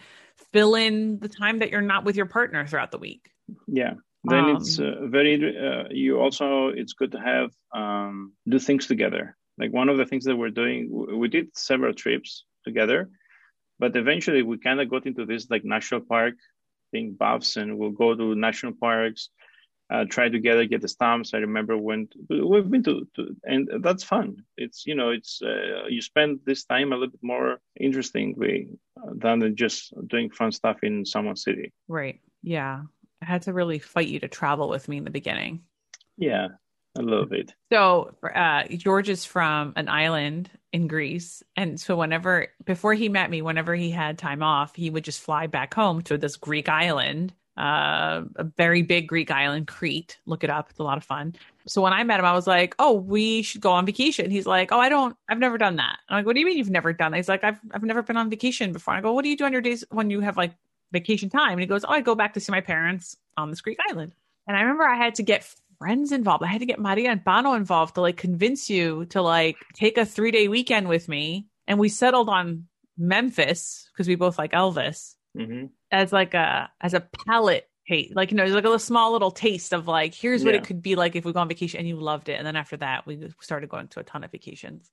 fill 0.52 0.74
in 0.86 1.20
the 1.20 1.32
time 1.42 1.56
that 1.60 1.70
you're 1.72 1.90
not 1.94 2.02
with 2.06 2.16
your 2.20 2.30
partner 2.38 2.62
throughout 2.68 2.92
the 2.92 3.02
week. 3.08 3.24
Yeah. 3.68 3.94
Then 4.32 4.46
um, 4.46 4.56
it's 4.56 4.80
uh, 4.80 4.96
very 5.18 5.34
uh, 5.68 5.86
you 6.04 6.12
also 6.24 6.48
it's 6.80 6.94
good 7.00 7.12
to 7.16 7.20
have 7.32 7.50
um, 7.82 8.34
do 8.54 8.60
things 8.60 8.88
together 8.88 9.26
like 9.58 9.72
one 9.72 9.90
of 9.90 9.98
the 9.98 10.06
things 10.06 10.26
that 10.26 10.36
we're 10.36 10.50
doing, 10.50 10.90
we 11.20 11.28
did 11.28 11.56
several 11.56 11.94
trips 11.94 12.46
together, 12.64 13.10
but 13.80 13.96
eventually 13.96 14.42
we 14.42 14.58
kind 14.58 14.80
of 14.80 14.90
got 14.90 15.06
into 15.06 15.26
this 15.26 15.50
like 15.50 15.64
national 15.64 16.02
park 16.02 16.36
thing, 16.92 17.14
buffs, 17.14 17.56
and 17.56 17.78
we'll 17.78 17.92
go 17.92 18.16
to 18.16 18.36
national 18.36 18.74
parks, 18.74 19.30
uh, 19.90 20.06
try 20.10 20.30
together, 20.30 20.66
get 20.66 20.82
the 20.82 20.88
stamps. 20.88 21.34
I 21.34 21.38
remember 21.38 21.78
when 21.78 22.08
we've 22.30 22.70
been 22.70 22.84
to, 22.84 23.08
to, 23.16 23.36
and 23.44 23.70
that's 23.82 24.04
fun. 24.04 24.38
It's 24.58 24.86
you 24.86 24.96
know, 24.96 25.10
it's 25.10 25.42
uh, 25.42 25.88
you 25.90 26.02
spend 26.02 26.40
this 26.46 26.66
time 26.66 26.92
a 26.92 26.96
little 26.96 27.12
bit 27.12 27.24
more 27.24 27.60
interestingly 27.80 28.70
than 29.16 29.56
just 29.56 29.94
doing 30.08 30.30
fun 30.30 30.52
stuff 30.52 30.78
in 30.84 31.06
someone's 31.06 31.44
city. 31.44 31.74
Right. 31.88 32.20
Yeah. 32.42 32.84
I 33.22 33.26
had 33.26 33.44
to 33.44 33.54
really 33.54 33.80
fight 33.80 34.08
you 34.08 34.20
to 34.20 34.28
travel 34.28 34.68
with 34.68 34.88
me 34.90 34.98
in 34.98 35.06
the 35.06 35.10
beginning. 35.10 35.62
Yeah, 36.18 36.50
I 36.98 37.02
love 37.02 37.32
it. 37.32 37.54
So 37.72 38.16
uh, 38.24 38.64
George 38.70 39.10
is 39.10 39.26
from 39.26 39.74
an 39.76 39.88
island 39.88 40.50
in 40.72 40.88
Greece, 40.88 41.42
and 41.56 41.80
so 41.80 41.96
whenever 41.96 42.48
before 42.66 42.94
he 42.94 43.10
met 43.10 43.30
me, 43.30 43.42
whenever 43.42 43.76
he 43.76 43.92
had 43.92 44.18
time 44.18 44.44
off, 44.44 44.76
he 44.76 44.90
would 44.90 45.04
just 45.04 45.22
fly 45.22 45.48
back 45.48 45.74
home 45.74 46.02
to 46.04 46.18
this 46.18 46.36
Greek 46.36 46.68
island, 46.68 47.34
uh, 47.58 48.24
a 48.36 48.44
very 48.44 48.82
big 48.82 49.08
Greek 49.08 49.30
island, 49.30 49.68
Crete. 49.68 50.18
Look 50.26 50.44
it 50.44 50.50
up; 50.50 50.70
it's 50.70 50.80
a 50.80 50.84
lot 50.84 50.98
of 50.98 51.04
fun. 51.04 51.36
So 51.68 51.82
when 51.82 51.94
I 51.94 52.04
met 52.04 52.20
him, 52.20 52.26
I 52.26 52.34
was 52.34 52.48
like, 52.48 52.76
"Oh, 52.80 52.94
we 52.94 53.42
should 53.44 53.62
go 53.62 53.72
on 53.72 53.86
vacation." 53.86 54.32
He's 54.32 54.48
like, 54.48 54.72
"Oh, 54.72 54.80
I 54.80 54.90
don't. 54.90 55.16
I've 55.30 55.40
never 55.40 55.58
done 55.58 55.76
that." 55.76 56.00
I'm 56.10 56.18
like, 56.18 56.26
"What 56.26 56.34
do 56.34 56.40
you 56.40 56.46
mean 56.46 56.58
you've 56.58 56.70
never 56.70 56.94
done 56.94 57.12
that?" 57.12 57.18
He's 57.18 57.30
like, 57.30 57.44
"I've 57.44 57.60
I've 57.72 57.84
never 57.84 58.02
been 58.02 58.18
on 58.18 58.30
vacation 58.30 58.72
before." 58.72 58.94
I 58.96 59.02
go, 59.02 59.14
"What 59.14 59.24
do 59.24 59.30
you 59.30 59.38
do 59.38 59.46
on 59.46 59.52
your 59.52 59.62
days 59.62 59.84
when 59.92 60.10
you 60.10 60.22
have 60.22 60.38
like 60.38 60.56
vacation 60.92 61.30
time?" 61.30 61.54
And 61.54 61.62
he 61.62 61.68
goes, 61.68 61.86
"Oh, 61.86 61.92
I 61.92 62.02
go 62.02 62.16
back 62.16 62.34
to 62.34 62.40
see 62.40 62.52
my 62.52 62.62
parents 62.62 63.16
on 63.38 63.50
this 63.50 63.62
Greek 63.62 63.78
island." 63.90 64.14
And 64.48 64.58
I 64.58 64.62
remember 64.62 64.86
I 64.86 64.98
had 64.98 65.16
to 65.16 65.24
get 65.24 65.48
friends 65.78 66.12
involved. 66.12 66.44
I 66.44 66.48
had 66.48 66.62
to 66.62 66.66
get 66.66 66.80
Maria 66.80 67.12
and 67.12 67.24
Pano 67.24 67.56
involved 67.56 67.96
to 67.96 68.02
like 68.02 68.18
convince 68.18 68.70
you 68.70 69.06
to 69.08 69.22
like 69.22 69.58
take 69.74 69.98
a 69.98 70.06
three 70.06 70.32
day 70.32 70.48
weekend 70.48 70.88
with 70.90 71.08
me. 71.08 71.48
And 71.68 71.80
we 71.80 71.90
settled 71.90 72.30
on 72.30 72.68
Memphis 72.98 73.90
because 73.94 74.08
we 74.08 74.16
both 74.16 74.38
like 74.38 74.52
Elvis 74.52 75.16
hmm 75.36 75.66
as 75.94 76.12
like 76.12 76.34
a 76.34 76.70
as 76.82 76.94
a 76.94 77.02
palate 77.26 77.70
taste. 77.88 78.16
Like 78.16 78.32
you 78.32 78.38
know, 78.38 78.44
like 78.46 78.52
a 78.64 78.68
little, 78.68 78.80
small 78.80 79.12
little 79.14 79.32
taste 79.32 79.74
of 79.74 79.88
like 79.88 80.14
here's 80.14 80.44
what 80.44 80.54
Yeah. 80.54 80.60
it 80.62 80.66
could 80.66 80.82
be 80.82 80.96
like 80.96 81.16
if 81.16 81.24
we 81.26 81.32
go 81.32 81.40
on 81.40 81.48
vacation. 81.48 81.80
And 81.80 81.88
you 81.88 81.96
loved 81.96 82.28
it. 82.30 82.34
And 82.34 82.46
then 82.46 82.56
after 82.56 82.76
that, 82.78 83.06
we 83.06 83.30
started 83.40 83.70
going 83.70 83.88
to 83.90 84.00
a 84.00 84.04
ton 84.04 84.24
of 84.24 84.32
vacations. 84.32 84.90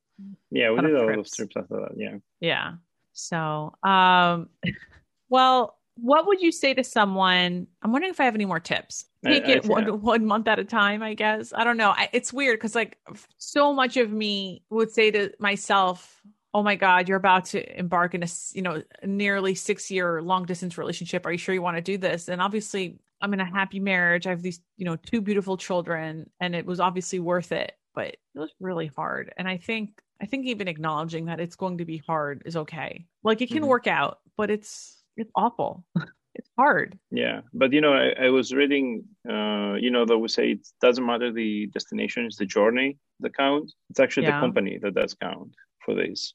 Yeah, 0.50 0.70
we 0.70 0.80
did 0.82 0.94
a 0.94 0.98
of 1.00 1.06
trips. 1.32 1.56
after 1.56 1.64
that. 1.76 1.92
Yeah. 1.96 2.16
Yeah. 2.40 2.72
So, 3.12 3.74
um, 3.82 4.48
well, 5.28 5.78
what 5.96 6.26
would 6.26 6.40
you 6.40 6.52
say 6.52 6.74
to 6.74 6.84
someone? 6.84 7.66
I'm 7.82 7.92
wondering 7.92 8.10
if 8.12 8.20
I 8.20 8.24
have 8.24 8.34
any 8.34 8.44
more 8.46 8.60
tips. 8.60 9.04
Take 9.24 9.44
I 9.44 9.48
it 9.52 9.62
think- 9.62 9.72
one, 9.74 10.00
one 10.00 10.26
month 10.26 10.48
at 10.48 10.58
a 10.58 10.64
time, 10.64 11.02
I 11.02 11.14
guess. 11.14 11.52
I 11.54 11.64
don't 11.64 11.76
know. 11.76 11.90
I, 11.90 12.08
it's 12.12 12.32
weird 12.32 12.58
because, 12.58 12.74
like, 12.74 12.98
so 13.38 13.72
much 13.72 13.96
of 13.98 14.10
me 14.10 14.62
would 14.70 14.90
say 14.90 15.10
to 15.10 15.30
myself, 15.38 16.20
"Oh 16.54 16.62
my 16.62 16.76
God, 16.76 17.08
you're 17.08 17.16
about 17.18 17.44
to 17.46 17.78
embark 17.78 18.14
in 18.14 18.22
a 18.22 18.28
you 18.52 18.62
know 18.62 18.82
nearly 19.04 19.54
six 19.54 19.90
year 19.90 20.22
long 20.22 20.44
distance 20.46 20.76
relationship. 20.78 21.26
Are 21.26 21.32
you 21.32 21.38
sure 21.38 21.54
you 21.54 21.62
want 21.62 21.76
to 21.76 21.82
do 21.82 21.98
this?" 21.98 22.28
And 22.28 22.40
obviously, 22.42 22.98
I'm 23.20 23.32
in 23.34 23.40
a 23.40 23.44
happy 23.44 23.80
marriage. 23.80 24.26
I 24.26 24.30
have 24.30 24.42
these 24.42 24.60
you 24.76 24.84
know 24.84 24.96
two 24.96 25.20
beautiful 25.20 25.56
children, 25.56 26.28
and 26.40 26.54
it 26.54 26.66
was 26.66 26.80
obviously 26.80 27.20
worth 27.20 27.52
it. 27.52 27.72
But 27.94 28.06
it 28.08 28.18
was 28.34 28.52
really 28.60 28.86
hard, 28.96 29.32
and 29.36 29.48
I 29.48 29.56
think 29.56 30.00
I 30.22 30.26
think 30.26 30.46
even 30.46 30.68
acknowledging 30.68 31.26
that 31.26 31.40
it's 31.40 31.56
going 31.56 31.78
to 31.78 31.84
be 31.84 31.98
hard 31.98 32.42
is 32.44 32.56
okay. 32.56 33.06
Like 33.24 33.40
it 33.40 33.50
can 33.50 33.62
Mhm. 33.64 33.68
work 33.68 33.86
out, 33.86 34.20
but 34.36 34.50
it's 34.50 35.02
it's 35.16 35.30
awful. 35.34 35.84
it's 36.34 36.48
hard. 36.56 36.98
Yeah, 37.10 37.40
but 37.52 37.72
you 37.72 37.80
know, 37.80 37.92
I, 37.92 38.26
I 38.26 38.30
was 38.30 38.54
reading, 38.54 39.04
uh, 39.28 39.74
you 39.80 39.90
know, 39.90 40.04
that 40.06 40.16
we 40.18 40.28
say 40.28 40.52
it 40.52 40.68
doesn't 40.80 41.04
matter 41.04 41.32
the 41.32 41.66
destination, 41.68 42.26
it's 42.26 42.36
the 42.36 42.46
journey 42.46 42.98
that 43.20 43.36
counts. 43.36 43.74
It's 43.90 43.98
actually 44.00 44.26
Yeah. 44.26 44.36
the 44.38 44.40
company 44.46 44.78
that 44.78 44.94
does 44.94 45.14
count 45.14 45.54
for 45.84 45.94
this. 45.94 46.32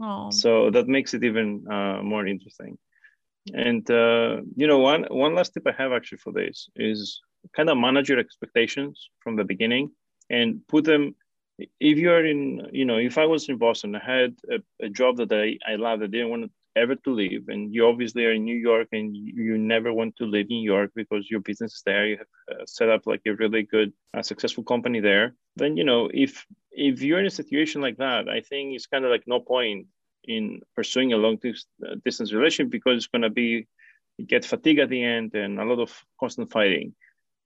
Oh, 0.00 0.30
So 0.30 0.70
that 0.70 0.88
makes 0.88 1.14
it 1.14 1.24
even 1.24 1.66
uh, 1.70 2.02
more 2.02 2.26
interesting. 2.26 2.78
And 3.52 3.88
uh, 3.90 4.40
you 4.56 4.66
know, 4.66 4.78
one 4.78 5.04
one 5.10 5.34
last 5.34 5.52
tip 5.52 5.66
I 5.66 5.72
have 5.72 5.92
actually 5.92 6.18
for 6.18 6.32
this 6.32 6.68
is 6.76 7.20
kind 7.54 7.68
of 7.68 7.76
manage 7.76 8.08
your 8.08 8.18
expectations 8.18 9.08
from 9.20 9.36
the 9.36 9.44
beginning 9.44 9.90
and 10.30 10.66
put 10.68 10.84
them. 10.84 11.14
If 11.78 11.98
you're 11.98 12.26
in, 12.26 12.68
you 12.72 12.84
know, 12.84 12.96
if 12.98 13.16
I 13.18 13.26
was 13.26 13.48
in 13.48 13.58
Boston, 13.58 13.94
I 13.94 14.04
had 14.04 14.34
a, 14.50 14.86
a 14.86 14.88
job 14.88 15.18
that 15.18 15.32
I 15.32 15.58
I 15.70 15.76
loved, 15.76 16.02
I 16.02 16.06
didn't 16.06 16.30
want 16.30 16.50
ever 16.76 16.96
to 16.96 17.10
leave, 17.10 17.48
and 17.48 17.74
you 17.74 17.86
obviously 17.86 18.24
are 18.24 18.32
in 18.32 18.44
New 18.44 18.56
York, 18.56 18.88
and 18.92 19.16
you, 19.16 19.58
never 19.58 19.92
want 19.92 20.16
to 20.16 20.24
leave 20.26 20.48
New 20.48 20.62
York 20.62 20.90
because 20.94 21.30
your 21.30 21.40
business 21.40 21.74
is 21.74 21.82
there. 21.84 22.06
You 22.06 22.18
have 22.18 22.26
uh, 22.52 22.64
set 22.66 22.88
up 22.88 23.02
like 23.06 23.22
a 23.26 23.34
really 23.34 23.62
good, 23.62 23.92
uh, 24.12 24.22
successful 24.22 24.64
company 24.64 25.00
there. 25.00 25.34
Then 25.56 25.76
you 25.76 25.84
know, 25.84 26.10
if 26.12 26.46
if 26.72 27.02
you're 27.02 27.20
in 27.20 27.26
a 27.26 27.40
situation 27.42 27.80
like 27.80 27.98
that, 27.98 28.28
I 28.28 28.40
think 28.40 28.74
it's 28.74 28.86
kind 28.86 29.04
of 29.04 29.10
like 29.10 29.24
no 29.26 29.40
point 29.40 29.86
in 30.24 30.60
pursuing 30.74 31.12
a 31.12 31.16
long 31.16 31.38
uh, 31.44 31.94
distance 32.04 32.32
relationship 32.32 32.70
because 32.70 32.96
it's 32.96 33.06
going 33.06 33.22
to 33.22 33.30
be 33.30 33.66
you 34.18 34.26
get 34.26 34.44
fatigue 34.44 34.78
at 34.78 34.88
the 34.88 35.02
end 35.02 35.34
and 35.34 35.58
a 35.58 35.64
lot 35.64 35.80
of 35.80 35.92
constant 36.18 36.50
fighting. 36.50 36.94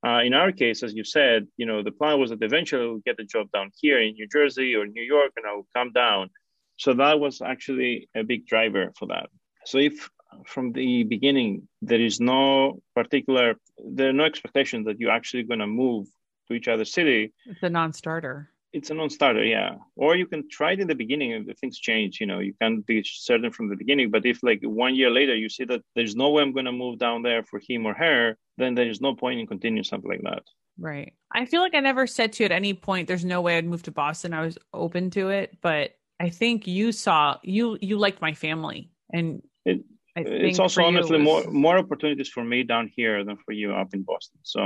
Uh, 0.07 0.21
in 0.25 0.33
our 0.33 0.53
case, 0.53 0.83
as 0.83 0.95
you 0.95 1.03
said, 1.03 1.49
you 1.57 1.67
know 1.67 1.83
the 1.83 1.91
plan 1.91 2.21
was 2.21 2.31
that 2.31 2.43
eventually 2.43 2.87
we'll 2.87 2.99
get 2.99 3.17
the 3.17 3.25
job 3.25 3.51
down 3.53 3.71
here 3.81 4.01
in 4.01 4.15
New 4.15 4.29
Jersey 4.29 4.75
or 4.75 4.87
New 4.87 5.03
York, 5.03 5.33
and 5.37 5.45
I'll 5.47 5.67
come 5.75 5.93
down. 5.93 6.31
So 6.79 6.95
that 6.95 7.21
was 7.21 7.43
actually 7.43 8.09
a 8.15 8.23
big 8.25 8.47
driver 8.47 8.93
for 8.99 9.07
that. 9.09 9.29
So 9.67 9.79
if 9.79 10.09
from 10.47 10.73
the 10.73 11.05
beginning 11.05 11.69
there 11.83 12.01
is 12.01 12.21
no 12.21 12.81
particular, 12.95 13.57
there 13.97 14.09
are 14.11 14.19
no 14.23 14.25
expectations 14.25 14.87
that 14.87 14.99
you're 15.01 15.11
actually 15.21 15.43
going 15.43 15.61
to 15.61 15.67
move 15.67 16.07
to 16.49 16.55
each 16.55 16.69
other 16.69 16.85
city, 16.85 17.33
it's 17.47 17.63
a 17.63 17.69
non-starter. 17.69 18.37
it's 18.73 18.91
a 18.91 18.95
non-starter 18.95 19.45
yeah 19.45 19.71
or 19.97 20.11
you 20.21 20.27
can 20.33 20.43
try 20.57 20.71
it 20.73 20.81
in 20.81 20.89
the 20.89 20.95
beginning 20.95 21.31
and 21.35 21.49
if 21.51 21.57
things 21.59 21.79
change 21.89 22.13
you 22.21 22.27
know 22.31 22.39
you 22.49 22.55
can't 22.61 22.85
be 22.87 23.03
certain 23.05 23.51
from 23.57 23.67
the 23.71 23.77
beginning 23.83 24.09
but 24.15 24.25
if 24.33 24.39
like 24.43 24.61
one 24.63 24.95
year 25.01 25.11
later 25.19 25.35
you 25.43 25.49
see 25.57 25.65
that 25.65 25.83
there's 25.95 26.15
no 26.23 26.29
way 26.31 26.43
i'm 26.43 26.53
going 26.59 26.71
to 26.71 26.73
move 26.85 26.97
down 26.99 27.19
there 27.23 27.43
for 27.51 27.59
him 27.67 27.81
or 27.87 27.95
her 27.95 28.37
then 28.61 28.75
there's 28.75 29.01
no 29.07 29.13
point 29.23 29.41
in 29.41 29.47
continuing 29.47 29.85
something 29.85 30.11
like 30.15 30.23
that 30.31 30.43
Right. 30.81 31.15
I 31.35 31.45
feel 31.47 31.61
like 31.61 31.75
I 31.75 31.81
never 31.81 32.07
said 32.07 32.33
to 32.35 32.39
you 32.43 32.47
at 32.47 32.53
any 32.53 32.73
point 32.73 33.09
there's 33.09 33.25
no 33.25 33.41
way 33.41 33.59
I'd 33.59 33.67
move 33.73 33.83
to 33.85 33.91
Boston. 33.91 34.33
I 34.33 34.43
was 34.43 34.57
open 34.73 35.11
to 35.11 35.31
it, 35.31 35.59
but 35.61 35.87
I 36.21 36.29
think 36.31 36.67
you 36.67 36.93
saw 36.93 37.37
you 37.43 37.79
you 37.81 37.99
liked 37.99 38.21
my 38.21 38.35
family 38.35 38.91
and 39.13 39.43
It- 39.65 39.85
I 40.17 40.21
it's 40.23 40.59
also 40.59 40.83
honestly 40.83 41.17
it 41.17 41.23
more 41.23 41.45
more 41.51 41.79
opportunities 41.79 42.29
for 42.29 42.43
me 42.43 42.65
down 42.65 42.91
here 42.97 43.23
than 43.25 43.37
for 43.45 43.53
you 43.53 43.73
up 43.73 43.95
in 43.95 44.03
boston 44.03 44.41
so 44.43 44.61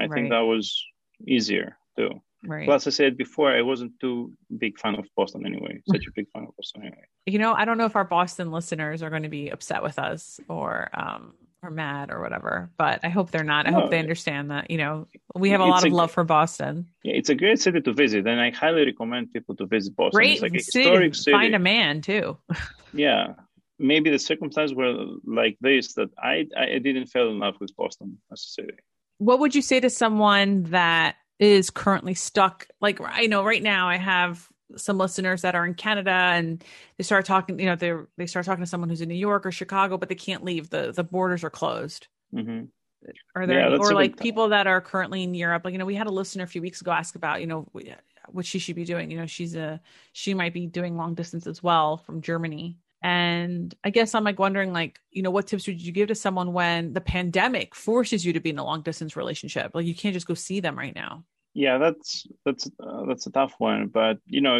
i 0.00 0.04
Right. 0.04 0.10
think 0.14 0.30
that 0.30 0.40
was 0.54 0.82
easier 1.26 1.76
too 1.98 2.12
right. 2.44 2.64
plus 2.64 2.86
i 2.86 2.90
said 2.90 3.18
before 3.18 3.50
i 3.52 3.60
wasn't 3.60 3.92
too 4.00 4.32
big 4.56 4.78
fan 4.78 4.94
of 4.94 5.04
boston 5.14 5.44
anyway 5.44 5.74
such 5.92 6.06
a 6.06 6.12
big 6.14 6.26
fan 6.32 6.44
of 6.48 6.56
boston 6.56 6.82
anyway 6.82 7.04
you 7.26 7.38
know, 7.40 7.52
I 7.54 7.64
don't 7.64 7.76
know 7.76 7.86
if 7.86 7.96
our 7.96 8.04
Boston 8.04 8.52
listeners 8.52 9.02
are 9.02 9.10
going 9.10 9.24
to 9.24 9.28
be 9.28 9.48
upset 9.48 9.82
with 9.82 9.98
us 9.98 10.38
or 10.48 10.88
um 10.94 11.34
or 11.66 11.70
mad 11.70 12.10
or 12.10 12.20
whatever, 12.20 12.70
but 12.78 13.00
I 13.02 13.08
hope 13.08 13.30
they're 13.30 13.44
not. 13.44 13.66
I 13.66 13.70
No, 13.70 13.80
hope 13.80 13.90
they 13.90 13.96
oh. 13.98 14.00
understand 14.00 14.50
that, 14.50 14.70
you 14.70 14.78
know, 14.78 15.08
we 15.34 15.50
have 15.50 15.60
a 15.60 15.64
lot 15.64 15.84
of 15.84 15.92
a- 15.92 15.94
love 15.96 16.10
for 16.12 16.24
Boston. 16.24 16.86
yeah, 17.02 17.14
it's 17.14 17.28
a 17.28 17.34
great 17.34 17.60
city 17.60 17.80
to 17.80 17.92
visit 17.92 18.26
and 18.26 18.40
i 18.40 18.50
highly 18.50 18.84
recommend 18.86 19.32
people 19.32 19.54
to 19.56 19.66
visit 19.66 19.94
boston. 19.96 20.16
Great 20.18 20.32
it's 20.34 20.42
like 20.42 20.54
a 20.54 20.60
city. 20.60 20.84
historic 20.84 21.14
city. 21.14 21.32
Find 21.32 21.54
a 21.54 21.58
man 21.58 22.00
too. 22.00 22.36
yeah. 22.94 23.34
Maybe 23.78 24.08
the 24.10 24.18
circumstances 24.18 24.74
were 24.74 24.94
like 25.24 25.56
this 25.60 25.94
that 25.94 26.08
i 26.18 26.46
i 26.56 26.78
didn't 26.78 27.06
fall 27.06 27.28
in 27.30 27.38
love 27.38 27.56
with 27.60 27.76
boston 27.76 28.18
as 28.32 28.40
a 28.42 28.50
city. 28.62 28.74
What 29.18 29.38
would 29.40 29.54
you 29.54 29.62
say 29.62 29.80
to 29.80 29.90
someone 29.90 30.64
that 30.70 31.16
is 31.38 31.68
currently 31.70 32.14
stuck? 32.14 32.66
Like 32.80 32.98
i 33.02 33.26
know 33.26 33.44
right 33.44 33.62
now 33.62 33.88
i 33.88 33.96
have 33.96 34.48
some 34.76 34.98
listeners 34.98 35.42
that 35.42 35.54
are 35.54 35.64
in 35.64 35.74
canada 35.74 36.10
and 36.10 36.64
they 36.96 37.04
start 37.04 37.24
talking 37.24 37.58
you 37.58 37.66
know 37.66 37.76
they 37.76 37.92
they 38.16 38.26
start 38.26 38.44
talking 38.44 38.64
to 38.64 38.68
someone 38.68 38.88
who's 38.90 39.00
in 39.00 39.08
new 39.08 39.14
york 39.14 39.46
or 39.46 39.52
chicago 39.52 39.96
but 39.96 40.08
they 40.08 40.14
can't 40.14 40.44
leave. 40.44 40.70
The 40.70 40.92
the 40.92 41.04
borders 41.04 41.44
are 41.44 41.50
closed. 41.50 42.08
Hmm 42.32 42.64
are 43.34 43.46
there 43.46 43.70
Yeah, 43.70 43.76
or 43.76 43.92
like 43.92 44.18
people 44.18 44.48
that 44.48 44.66
are 44.66 44.80
currently 44.80 45.22
in 45.22 45.34
europe 45.34 45.62
like 45.64 45.72
you 45.72 45.78
know 45.78 45.84
we 45.84 45.94
had 45.94 46.06
a 46.06 46.12
listener 46.12 46.44
a 46.44 46.48
few 46.48 46.62
weeks 46.62 46.80
ago 46.80 46.90
ask 46.90 47.14
about 47.14 47.40
you 47.40 47.46
know 47.46 47.68
what 48.28 48.46
she 48.46 48.58
should 48.58 48.76
be 48.76 48.84
doing. 48.84 49.10
You 49.10 49.18
know 49.18 49.26
she's 49.26 49.54
a 49.54 49.80
she 50.12 50.34
might 50.34 50.52
be 50.52 50.66
doing 50.66 50.96
long 50.96 51.14
distance 51.14 51.46
as 51.46 51.62
well 51.62 51.98
from 51.98 52.20
germany. 52.20 52.78
And 53.02 53.74
i 53.84 53.90
guess 53.90 54.14
i'm 54.14 54.24
like 54.24 54.38
wondering 54.38 54.72
like 54.72 54.98
you 55.10 55.22
know 55.22 55.30
what 55.30 55.46
tips 55.46 55.66
would 55.66 55.80
you 55.80 55.92
give 55.92 56.08
to 56.08 56.14
someone 56.14 56.52
when 56.52 56.92
the 56.92 57.00
pandemic 57.00 57.74
forces 57.74 58.24
you 58.24 58.32
to 58.32 58.40
be 58.40 58.50
in 58.50 58.58
a 58.58 58.64
long 58.64 58.82
distance 58.82 59.16
relationship? 59.16 59.72
Like 59.74 59.86
you 59.86 59.94
can't 59.94 60.14
just 60.14 60.26
go 60.26 60.34
see 60.34 60.60
them 60.60 60.76
right 60.76 60.94
now 60.94 61.24
yeah 61.64 61.76
that's 61.84 62.08
that's 62.44 62.64
uh, 62.86 63.02
that's 63.08 63.26
a 63.26 63.34
tough 63.38 63.54
one 63.58 63.82
but 64.00 64.16
you 64.36 64.42
know 64.42 64.56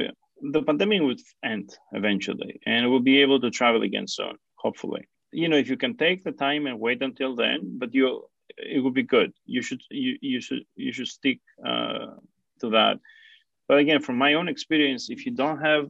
the 0.55 0.63
pandemic 0.69 1.01
would 1.03 1.21
end 1.53 1.69
eventually 1.93 2.53
and 2.67 2.81
we'll 2.91 3.09
be 3.13 3.21
able 3.25 3.39
to 3.41 3.51
travel 3.59 3.83
again 3.83 4.09
soon 4.09 4.35
hopefully. 4.65 5.03
You 5.43 5.49
know 5.51 5.59
if 5.65 5.69
you 5.73 5.77
can 5.85 5.95
take 6.05 6.21
the 6.25 6.33
time 6.47 6.63
and 6.69 6.81
wait 6.87 7.01
until 7.09 7.33
then 7.43 7.59
but 7.81 7.91
you 7.97 8.07
it 8.77 8.81
would 8.83 8.95
be 8.95 9.03
good. 9.17 9.31
You 9.55 9.61
should 9.67 9.83
you, 9.91 10.13
you 10.33 10.41
should 10.47 10.63
you 10.85 10.93
should 10.97 11.09
stick 11.19 11.41
uh, 11.71 12.07
to 12.61 12.67
that. 12.77 12.95
But 13.69 13.79
again 13.85 14.01
from 14.07 14.17
my 14.27 14.33
own 14.39 14.49
experience 14.55 15.03
if 15.15 15.21
you 15.27 15.33
don't 15.43 15.61
have 15.71 15.85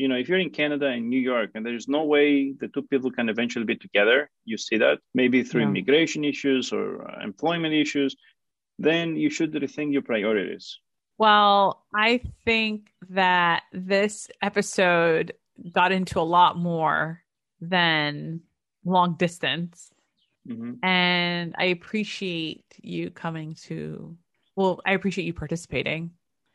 you 0.00 0.08
know 0.08 0.18
if 0.22 0.28
you're 0.28 0.44
in 0.46 0.50
canada 0.60 0.86
and 0.94 1.02
new 1.14 1.24
york 1.34 1.50
and 1.54 1.62
there's 1.66 1.88
no 1.98 2.02
way 2.14 2.52
the 2.62 2.68
two 2.74 2.84
people 2.92 3.10
can 3.18 3.28
eventually 3.34 3.66
be 3.72 3.76
together 3.86 4.18
you 4.50 4.56
see 4.66 4.78
that. 4.84 4.96
Maybe 5.20 5.38
through 5.48 5.62
Yeah. 5.62 5.72
immigration 5.72 6.22
issues 6.32 6.64
or 6.76 6.84
uh, 7.08 7.22
employment 7.30 7.74
issues 7.84 8.16
then 8.80 9.16
you 9.16 9.30
should 9.30 9.52
rethink 9.52 9.92
your 9.92 10.02
priorities 10.02 10.78
well 11.18 11.84
i 11.94 12.20
think 12.44 12.92
that 13.08 13.62
this 13.72 14.28
episode 14.42 15.32
got 15.72 15.92
into 15.92 16.18
a 16.18 16.22
lot 16.22 16.56
more 16.56 17.22
than 17.60 18.40
long 18.84 19.14
distance 19.14 19.90
hmm 20.46 20.74
and 20.82 21.54
I 21.58 21.64
appreciate 21.66 22.64
you 22.82 23.10
coming 23.10 23.54
to. 23.66 24.16
Well, 24.56 24.80
I 24.86 24.92
appreciate 24.92 25.24
you 25.24 25.34
participating. 25.34 26.10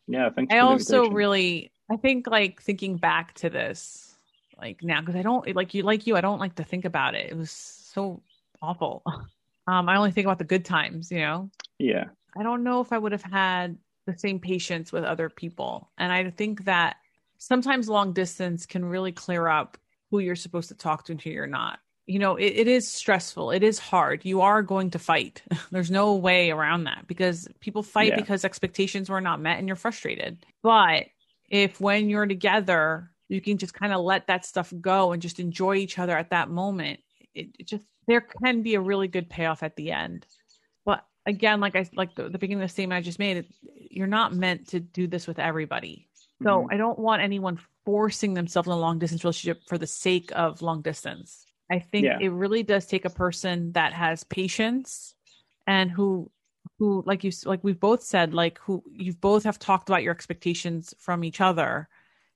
yeah 0.07 0.29
thanks 0.29 0.53
I 0.53 0.59
also 0.59 1.09
really, 1.09 1.71
I 1.91 1.97
think, 1.97 2.27
like 2.27 2.61
thinking 2.61 2.97
back 2.97 3.33
to 3.35 3.49
this, 3.49 4.15
like 4.59 4.81
now, 4.81 5.01
because 5.01 5.15
I 5.15 5.21
don't 5.21 5.55
like 5.55 5.73
you, 5.73 5.83
like 5.83 6.07
you, 6.07 6.15
I 6.15 6.21
don't 6.21 6.39
like 6.39 6.55
to 6.55 6.63
think 6.63 6.85
about 6.85 7.15
it. 7.15 7.29
It 7.29 7.37
was 7.37 7.51
so 7.51 8.21
awful. 8.61 9.03
Um, 9.67 9.89
I 9.89 9.97
only 9.97 10.11
think 10.11 10.25
about 10.25 10.37
the 10.39 10.43
good 10.45 10.65
times, 10.65 11.11
you 11.11 11.19
know. 11.19 11.49
yeah. 11.79 12.05
I 12.37 12.43
don't 12.43 12.63
know 12.63 12.81
if 12.81 12.91
I 12.91 12.97
would 12.97 13.13
have 13.13 13.23
had 13.23 13.77
the 14.05 14.17
same 14.17 14.39
patience 14.39 14.91
with 14.91 15.03
other 15.05 15.29
people, 15.29 15.89
and 15.97 16.11
I 16.11 16.29
think 16.31 16.65
that 16.65 16.97
sometimes 17.37 17.87
long 17.89 18.13
distance 18.13 18.65
can 18.65 18.83
really 18.85 19.11
clear 19.11 19.47
up 19.47 19.77
who 20.11 20.19
you're 20.19 20.35
supposed 20.35 20.67
to 20.69 20.75
talk 20.75 21.05
to 21.05 21.13
and 21.13 21.21
who 21.21 21.29
you're 21.29 21.47
not. 21.47 21.79
You 22.07 22.19
know 22.19 22.35
it, 22.35 22.53
it 22.53 22.67
is 22.67 22.87
stressful. 22.87 23.49
It 23.51 23.63
is 23.63 23.79
hard. 23.79 24.25
You 24.25 24.41
are 24.41 24.61
going 24.61 24.91
to 24.91 24.99
fight. 24.99 25.41
There's 25.71 25.89
no 25.89 26.15
way 26.15 26.51
around 26.51 26.83
that 26.83 27.05
because 27.07 27.47
people 27.61 27.81
fight 27.81 28.09
Yeah. 28.09 28.17
because 28.17 28.45
expectations 28.45 29.09
were 29.09 29.21
not 29.21 29.41
met 29.41 29.57
and 29.57 29.67
you're 29.67 29.75
frustrated. 29.75 30.45
But 30.61 31.05
if 31.49 31.79
when 31.81 32.09
you're 32.09 32.27
together 32.27 33.09
you 33.27 33.41
can 33.41 33.57
just 33.57 33.73
kind 33.73 33.91
of 33.91 34.01
let 34.01 34.27
that 34.27 34.45
stuff 34.45 34.71
go 34.81 35.11
and 35.11 35.21
just 35.21 35.39
enjoy 35.39 35.75
each 35.75 35.97
other 35.97 36.15
at 36.15 36.29
that 36.29 36.47
moment 36.49 36.99
it, 37.33 37.47
it 37.57 37.65
just 37.67 37.85
there 38.07 38.21
can 38.21 38.61
be 38.61 38.75
a 38.75 38.81
really 38.81 39.07
good 39.07 39.29
payoff 39.29 39.63
at 39.63 39.75
the 39.75 39.91
end 39.91 40.25
but 40.85 41.05
again, 41.25 41.59
like 41.59 41.75
I 41.75 41.89
like 41.93 42.15
the, 42.15 42.29
the 42.29 42.37
beginning 42.37 42.63
of 42.63 42.69
the 42.69 42.73
statement 42.73 42.97
I 42.97 43.01
just 43.01 43.19
made, 43.19 43.45
you're 43.89 44.07
not 44.07 44.33
meant 44.33 44.69
to 44.69 44.79
do 44.79 45.07
this 45.07 45.27
with 45.27 45.39
everybody. 45.39 46.07
So 46.43 46.61
mm-hmm. 46.61 46.73
I 46.73 46.77
don't 46.77 46.99
want 46.99 47.21
anyone 47.21 47.59
forcing 47.85 48.33
themselves 48.33 48.67
in 48.67 48.73
a 48.73 48.77
long 48.77 48.99
distance 48.99 49.23
relationship 49.23 49.63
for 49.67 49.77
the 49.77 49.87
sake 49.87 50.31
of 50.35 50.61
long 50.61 50.81
distance. 50.81 51.45
I 51.71 51.79
think 51.79 52.05
yeah. 52.05 52.17
it 52.21 52.29
really 52.29 52.63
does 52.63 52.85
take 52.85 53.05
a 53.05 53.09
person 53.09 53.71
that 53.71 53.93
has 53.93 54.23
patience 54.23 55.15
and 55.65 55.89
who 55.89 56.31
who 56.77 57.03
like 57.05 57.23
you 57.23 57.31
like 57.45 57.63
we've 57.63 57.79
both 57.79 58.03
said 58.03 58.33
like 58.33 58.59
who 58.59 58.83
you 58.91 59.13
both 59.13 59.43
have 59.43 59.57
talked 59.57 59.87
about 59.89 60.03
your 60.03 60.13
expectations 60.13 60.93
from 60.99 61.23
each 61.23 61.39
other 61.41 61.87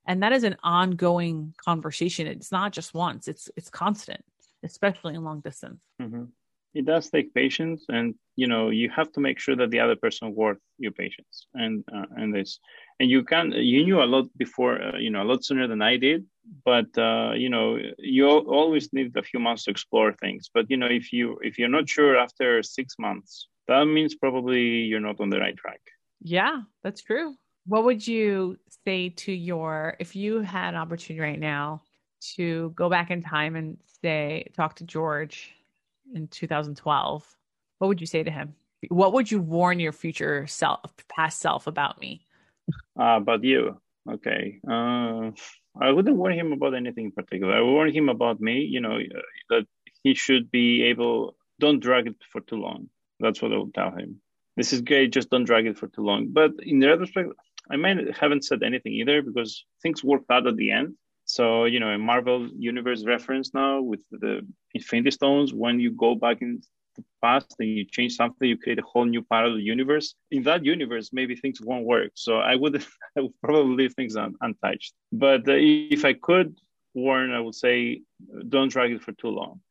and 0.07 0.23
that 0.23 0.31
is 0.31 0.43
an 0.43 0.55
ongoing 0.63 1.53
conversation 1.63 2.25
it's 2.25 2.51
not 2.51 2.71
just 2.71 2.93
once 2.93 3.27
it's 3.27 3.49
it's 3.55 3.69
constant 3.69 4.23
especially 4.63 5.15
in 5.15 5.23
long 5.23 5.41
distance. 5.41 5.81
Mm-hmm. 6.01 6.25
it 6.73 6.85
does 6.85 7.09
take 7.09 7.33
patience 7.33 7.85
and 7.89 8.13
you 8.35 8.47
know 8.51 8.69
you 8.69 8.87
have 8.99 9.11
to 9.13 9.19
make 9.19 9.39
sure 9.39 9.55
that 9.55 9.71
the 9.71 9.79
other 9.79 9.95
person 9.95 10.35
worth 10.35 10.61
your 10.77 10.91
patience. 10.91 11.35
And 11.53 11.83
uh, 11.95 12.07
and 12.19 12.33
this 12.35 12.59
and 12.99 13.09
you 13.09 13.23
can 13.23 13.51
you 13.73 13.83
knew 13.85 14.01
a 14.01 14.09
lot 14.15 14.25
before 14.37 14.73
uh, 14.81 14.97
you 14.97 15.11
know 15.11 15.23
a 15.23 15.29
lot 15.31 15.43
sooner 15.43 15.67
than 15.67 15.81
i 15.81 15.97
did 15.97 16.25
but 16.65 16.89
uh, 16.97 17.31
you 17.35 17.49
know 17.49 17.77
you 17.97 18.27
always 18.27 18.91
need 18.93 19.15
a 19.15 19.23
few 19.23 19.39
months 19.39 19.63
to 19.65 19.71
explore 19.71 20.13
things. 20.13 20.49
But 20.53 20.69
you 20.69 20.77
know 20.77 20.87
if 20.87 21.13
you 21.13 21.39
if 21.41 21.57
you're 21.57 21.69
not 21.69 21.89
sure 21.89 22.17
after 22.17 22.63
six 22.63 22.95
months 22.99 23.47
that 23.67 23.85
means 23.85 24.15
probably 24.15 24.61
you're 24.89 24.99
not 24.99 25.19
on 25.19 25.29
the 25.29 25.39
right 25.39 25.55
track. 25.55 25.81
Yeah 26.21 26.61
that's 26.83 27.01
true. 27.01 27.35
What 27.65 27.83
would 27.83 28.05
you 28.05 28.57
say 28.85 29.09
to 29.09 29.31
your 29.31 29.95
if 29.99 30.15
you 30.15 30.41
had 30.41 30.69
an 30.73 30.79
opportunity 30.79 31.21
right 31.21 31.39
now 31.39 31.83
to 32.21 32.71
go 32.75 32.89
back 32.89 33.11
in 33.11 33.21
time 33.21 33.55
and 33.55 33.77
say 34.01 34.47
talk 34.55 34.75
to 34.75 34.83
george 34.83 35.53
in 36.13 36.27
2012 36.27 37.35
what 37.79 37.87
would 37.87 37.99
you 37.99 38.07
say 38.07 38.23
to 38.23 38.31
him? 38.31 38.55
What 38.89 39.13
would 39.13 39.31
you 39.31 39.41
warn 39.41 39.79
your 39.79 39.91
future 39.91 40.45
self 40.47 40.93
past 41.07 41.39
self 41.39 41.65
about 41.65 41.99
me? 41.99 42.25
Uh, 42.99 43.17
about 43.17 43.43
you. 43.43 43.81
Okay. 44.09 44.59
Uh, 44.69 45.31
i 45.81 45.91
wouldn't 45.91 46.17
warn 46.17 46.33
him 46.33 46.51
about 46.51 46.75
anything 46.75 47.05
in 47.05 47.11
particular. 47.11 47.53
I 47.55 47.61
warn 47.61 47.93
him 47.93 48.09
about 48.09 48.39
me 48.39 48.59
you 48.61 48.81
know 48.81 48.99
that 49.49 49.65
he 50.03 50.13
should 50.13 50.51
be 50.51 50.83
able 50.83 51.35
don't 51.59 51.79
drag 51.79 52.07
it 52.07 52.15
for 52.31 52.41
too 52.41 52.57
long. 52.57 52.89
That's 53.19 53.41
what 53.41 53.53
i 53.53 53.57
would 53.57 53.73
tell 53.73 53.91
him. 53.91 54.21
This 54.55 54.73
is 54.73 54.81
great 54.81 55.13
just 55.13 55.29
don't 55.29 55.45
drag 55.45 55.65
it 55.65 55.77
for 55.77 55.87
too 55.87 56.03
long. 56.03 56.29
But 56.29 56.51
in 56.61 56.79
the 56.79 56.87
retrospect 56.87 57.29
I 57.69 57.75
might 57.75 58.15
haven't 58.15 58.45
said 58.45 58.63
anything 58.63 58.93
either 58.93 59.21
because 59.21 59.65
things 59.81 60.03
worked 60.03 60.29
out 60.31 60.47
at 60.47 60.57
the 60.57 60.71
end. 60.71 60.95
So, 61.29 61.65
you 61.65 61.79
know, 61.79 61.89
a 61.89 61.97
Marvel 61.97 62.49
Universe 62.57 63.05
reference 63.05 63.53
now 63.53 63.81
with 63.81 63.99
the 64.11 64.41
Infinity 64.73 65.11
Stones, 65.11 65.53
when 65.53 65.79
you 65.79 65.91
go 65.91 66.15
back 66.15 66.41
in 66.41 66.59
the 66.95 67.03
past 67.21 67.55
and 67.59 67.69
you 67.69 67.85
change 67.85 68.15
something, 68.15 68.49
you 68.49 68.57
create 68.57 68.79
a 68.79 68.89
whole 68.91 69.05
new 69.05 69.21
parallel 69.21 69.59
universe. 69.59 70.15
In 70.31 70.41
that 70.43 70.65
universe, 70.65 71.11
maybe 71.13 71.35
things 71.35 71.61
won't 71.61 71.85
work. 71.85 72.13
So 72.15 72.39
I 72.39 72.55
would, 72.55 72.83
I 73.17 73.21
would 73.21 73.39
probably 73.43 73.75
leave 73.75 73.93
things 73.93 74.15
un, 74.15 74.33
untouched. 74.41 74.93
But 75.11 75.47
uh, 75.47 75.53
if 75.55 76.03
I 76.03 76.13
could 76.13 76.57
warn, 76.95 77.31
I 77.31 77.39
would 77.39 77.55
say 77.55 78.01
don't 78.47 78.71
drag 78.71 78.91
it 78.91 79.03
for 79.03 79.11
too 79.11 79.29
long. 79.29 79.61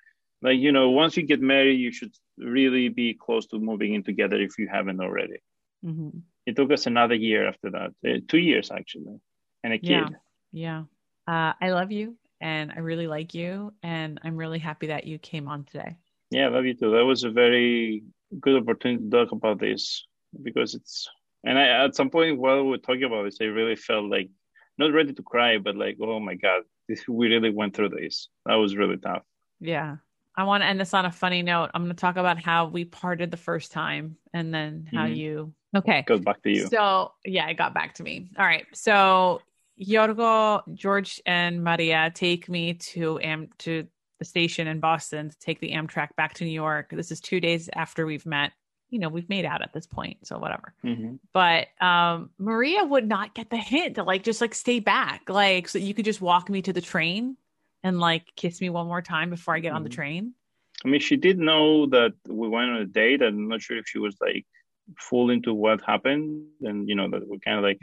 Like, 0.40 0.58
you 0.60 0.70
know, 0.70 0.90
once 0.90 1.16
you 1.16 1.24
get 1.24 1.40
married, 1.40 1.80
you 1.80 1.90
should 1.90 2.14
really 2.38 2.88
be 2.88 3.14
close 3.14 3.46
to 3.48 3.58
moving 3.58 3.94
in 3.94 4.04
together 4.04 4.40
if 4.40 4.56
you 4.58 4.68
haven't 4.68 5.00
already. 5.00 5.38
Mm-hmm 5.84 6.18
it 6.48 6.56
took 6.56 6.72
us 6.72 6.86
another 6.86 7.14
year 7.14 7.46
after 7.46 7.68
that, 7.70 7.90
uh, 8.08 8.20
two 8.26 8.38
years 8.38 8.70
actually, 8.70 9.20
and 9.62 9.74
a 9.74 9.78
kid. 9.78 9.88
Yeah, 9.90 10.08
yeah. 10.50 10.82
Uh, 11.28 11.52
I 11.60 11.70
love 11.72 11.92
you, 11.92 12.16
and 12.40 12.72
I 12.74 12.78
really 12.78 13.06
like 13.06 13.34
you, 13.34 13.74
and 13.82 14.18
I'm 14.24 14.36
really 14.36 14.58
happy 14.58 14.86
that 14.86 15.06
you 15.06 15.18
came 15.18 15.46
on 15.46 15.64
today. 15.64 15.98
Yeah, 16.30 16.46
I 16.46 16.48
love 16.48 16.64
you 16.64 16.72
too. 16.72 16.92
That 16.92 17.04
was 17.04 17.24
a 17.24 17.30
very 17.30 18.02
good 18.40 18.62
opportunity 18.62 19.04
to 19.04 19.10
talk 19.10 19.32
about 19.32 19.60
this 19.60 20.06
because 20.42 20.74
it's. 20.74 21.06
And 21.44 21.58
I, 21.58 21.84
at 21.84 21.94
some 21.94 22.08
point 22.08 22.38
while 22.38 22.64
we 22.64 22.70
were 22.70 22.78
talking 22.78 23.04
about 23.04 23.24
this, 23.24 23.38
I 23.40 23.44
really 23.44 23.76
felt 23.76 24.06
like 24.06 24.30
not 24.78 24.92
ready 24.92 25.12
to 25.12 25.22
cry, 25.22 25.58
but 25.58 25.76
like, 25.76 25.98
oh 26.00 26.18
my 26.18 26.34
god, 26.34 26.62
this, 26.88 27.06
we 27.06 27.28
really 27.28 27.50
went 27.50 27.76
through 27.76 27.90
this. 27.90 28.28
That 28.46 28.54
was 28.54 28.74
really 28.74 28.96
tough. 28.96 29.22
Yeah, 29.60 29.96
I 30.38 30.44
want 30.44 30.62
to 30.62 30.66
end 30.66 30.80
this 30.80 30.94
on 30.94 31.04
a 31.04 31.12
funny 31.12 31.42
note. 31.42 31.70
I'm 31.74 31.82
going 31.82 31.94
to 31.94 32.00
talk 32.00 32.16
about 32.16 32.40
how 32.40 32.68
we 32.68 32.84
parted 32.84 33.30
the 33.30 33.36
first 33.36 33.72
time 33.72 34.16
and 34.32 34.54
then 34.54 34.88
how 34.94 35.04
mm-hmm. 35.04 35.14
you. 35.14 35.54
Okay. 35.76 36.04
Goes 36.06 36.20
back 36.20 36.42
to 36.44 36.50
you. 36.50 36.68
So, 36.68 37.12
yeah, 37.24 37.48
it 37.48 37.58
got 37.58 37.74
back 37.74 37.94
to 37.94 38.02
me. 38.02 38.30
All 38.38 38.46
right. 38.46 38.64
So, 38.72 39.42
Yorgo, 39.80 40.62
George, 40.74 41.20
and 41.26 41.62
Maria 41.62 42.10
take 42.14 42.48
me 42.48 42.74
to 42.74 43.18
Am 43.20 43.48
to 43.58 43.86
the 44.18 44.24
station 44.24 44.66
in 44.66 44.80
Boston 44.80 45.30
to 45.30 45.38
take 45.38 45.60
the 45.60 45.72
Amtrak 45.72 46.14
back 46.16 46.34
to 46.34 46.44
New 46.44 46.50
York. 46.50 46.90
This 46.90 47.12
is 47.12 47.20
two 47.20 47.40
days 47.40 47.70
after 47.74 48.04
we've 48.04 48.26
met. 48.26 48.52
You 48.90 48.98
know, 48.98 49.08
we've 49.08 49.28
made 49.28 49.44
out 49.44 49.62
at 49.62 49.72
this 49.72 49.86
point, 49.86 50.26
so 50.26 50.38
whatever. 50.38 50.72
Mm-hmm. 50.82 51.16
But 51.32 51.68
um, 51.80 52.30
Maria 52.38 52.84
would 52.84 53.06
not 53.06 53.34
get 53.34 53.50
the 53.50 53.58
hint 53.58 53.96
to 53.96 54.02
like 54.02 54.24
just 54.24 54.40
like 54.40 54.54
stay 54.54 54.80
back, 54.80 55.28
like 55.28 55.68
so 55.68 55.78
you 55.78 55.94
could 55.94 56.06
just 56.06 56.20
walk 56.20 56.48
me 56.48 56.62
to 56.62 56.72
the 56.72 56.80
train 56.80 57.36
and 57.82 58.00
like 58.00 58.24
kiss 58.34 58.60
me 58.60 58.70
one 58.70 58.86
more 58.86 59.02
time 59.02 59.30
before 59.30 59.54
I 59.54 59.60
get 59.60 59.68
mm-hmm. 59.68 59.76
on 59.76 59.82
the 59.84 59.90
mm-hmm. 59.90 59.96
train? 59.96 60.34
I 60.84 60.88
mean, 60.88 61.00
she 61.00 61.16
did 61.16 61.38
know 61.38 61.86
that 61.86 62.12
we 62.26 62.48
went 62.48 62.70
on 62.70 62.76
a 62.76 62.86
date. 62.86 63.22
I'm 63.22 63.48
not 63.48 63.60
sure 63.62 63.76
if 63.78 63.86
she 63.86 63.98
was 63.98 64.16
like 64.20 64.46
full 64.96 65.30
into 65.30 65.52
what 65.52 65.80
happened 65.82 66.46
and, 66.62 66.88
you 66.88 66.94
know, 66.94 67.10
that 67.10 67.28
we 67.28 67.38
kind 67.40 67.58
of 67.58 67.64
like 67.64 67.78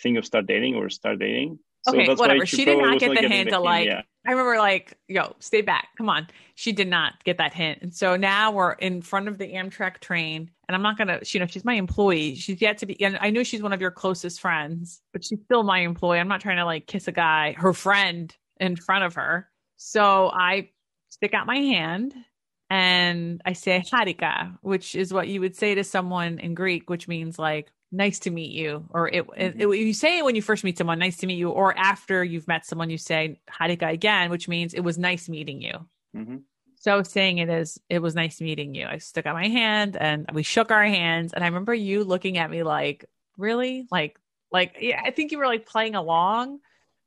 think 0.00 0.18
of 0.18 0.24
start 0.24 0.46
dating 0.46 0.74
or 0.74 0.88
start 0.90 1.18
dating. 1.18 1.58
So 1.82 1.94
okay, 1.94 2.12
whatever. 2.14 2.44
She, 2.46 2.56
she 2.56 2.64
did 2.64 2.78
not 2.78 2.98
get 2.98 3.14
the 3.14 3.28
hint 3.28 3.52
of 3.52 3.62
like, 3.62 3.86
yeah. 3.86 4.02
I 4.26 4.32
remember 4.32 4.58
like, 4.58 4.98
yo, 5.06 5.36
stay 5.38 5.62
back. 5.62 5.88
Come 5.96 6.08
on. 6.08 6.26
She 6.56 6.72
did 6.72 6.88
not 6.88 7.22
get 7.22 7.38
that 7.38 7.54
hint. 7.54 7.78
And 7.80 7.94
so 7.94 8.16
now 8.16 8.50
we're 8.50 8.72
in 8.72 9.02
front 9.02 9.28
of 9.28 9.38
the 9.38 9.52
Amtrak 9.52 10.00
train 10.00 10.50
and 10.68 10.74
I'm 10.74 10.82
not 10.82 10.98
going 10.98 11.06
to, 11.06 11.20
you 11.32 11.38
know, 11.38 11.46
she's 11.46 11.64
my 11.64 11.74
employee. 11.74 12.34
She's 12.34 12.60
yet 12.60 12.78
to 12.78 12.86
be, 12.86 13.00
and 13.04 13.16
I 13.20 13.30
know 13.30 13.44
she's 13.44 13.62
one 13.62 13.72
of 13.72 13.80
your 13.80 13.92
closest 13.92 14.40
friends, 14.40 15.00
but 15.12 15.24
she's 15.24 15.38
still 15.44 15.62
my 15.62 15.78
employee. 15.78 16.18
I'm 16.18 16.26
not 16.26 16.40
trying 16.40 16.56
to 16.56 16.64
like 16.64 16.88
kiss 16.88 17.06
a 17.06 17.12
guy, 17.12 17.54
her 17.56 17.72
friend 17.72 18.34
in 18.58 18.74
front 18.74 19.04
of 19.04 19.14
her. 19.14 19.48
So 19.76 20.28
I 20.34 20.70
stick 21.10 21.34
out 21.34 21.46
my 21.46 21.58
hand 21.58 22.14
and 22.68 23.40
I 23.44 23.52
say 23.52 23.80
harika, 23.80 24.58
which 24.60 24.96
is 24.96 25.12
what 25.12 25.28
you 25.28 25.40
would 25.40 25.54
say 25.54 25.76
to 25.76 25.84
someone 25.84 26.40
in 26.40 26.54
Greek, 26.54 26.90
which 26.90 27.06
means 27.06 27.38
like 27.38 27.70
nice 27.92 28.18
to 28.20 28.30
meet 28.30 28.52
you. 28.52 28.84
Or 28.90 29.08
it, 29.08 29.26
mm-hmm. 29.26 29.60
it, 29.60 29.66
it, 29.66 29.78
you 29.78 29.92
say 29.92 30.18
it 30.18 30.24
when 30.24 30.36
you 30.36 30.42
first 30.42 30.64
meet 30.64 30.78
someone, 30.78 30.98
nice 30.98 31.18
to 31.18 31.26
meet 31.26 31.38
you. 31.38 31.50
Or 31.50 31.76
after 31.76 32.22
you've 32.24 32.48
met 32.48 32.66
someone, 32.66 32.90
you 32.90 32.98
say 32.98 33.40
harika 33.50 33.90
again, 33.92 34.30
which 34.30 34.48
means 34.48 34.74
it 34.74 34.80
was 34.80 34.98
nice 34.98 35.28
meeting 35.28 35.60
you. 35.60 35.86
Mm-hmm. 36.16 36.36
So 36.78 37.02
saying 37.02 37.38
it 37.38 37.48
is, 37.48 37.80
it 37.88 38.00
was 38.00 38.14
nice 38.14 38.40
meeting 38.40 38.74
you. 38.74 38.86
I 38.86 38.98
stuck 38.98 39.26
out 39.26 39.34
my 39.34 39.48
hand 39.48 39.96
and 39.96 40.26
we 40.32 40.42
shook 40.42 40.70
our 40.70 40.84
hands. 40.84 41.32
And 41.32 41.42
I 41.42 41.48
remember 41.48 41.74
you 41.74 42.04
looking 42.04 42.38
at 42.38 42.50
me 42.50 42.62
like, 42.62 43.06
really? 43.36 43.86
Like, 43.90 44.18
like, 44.52 44.76
yeah, 44.80 45.00
I 45.04 45.10
think 45.10 45.32
you 45.32 45.38
were 45.38 45.46
like 45.46 45.66
playing 45.66 45.94
along 45.94 46.60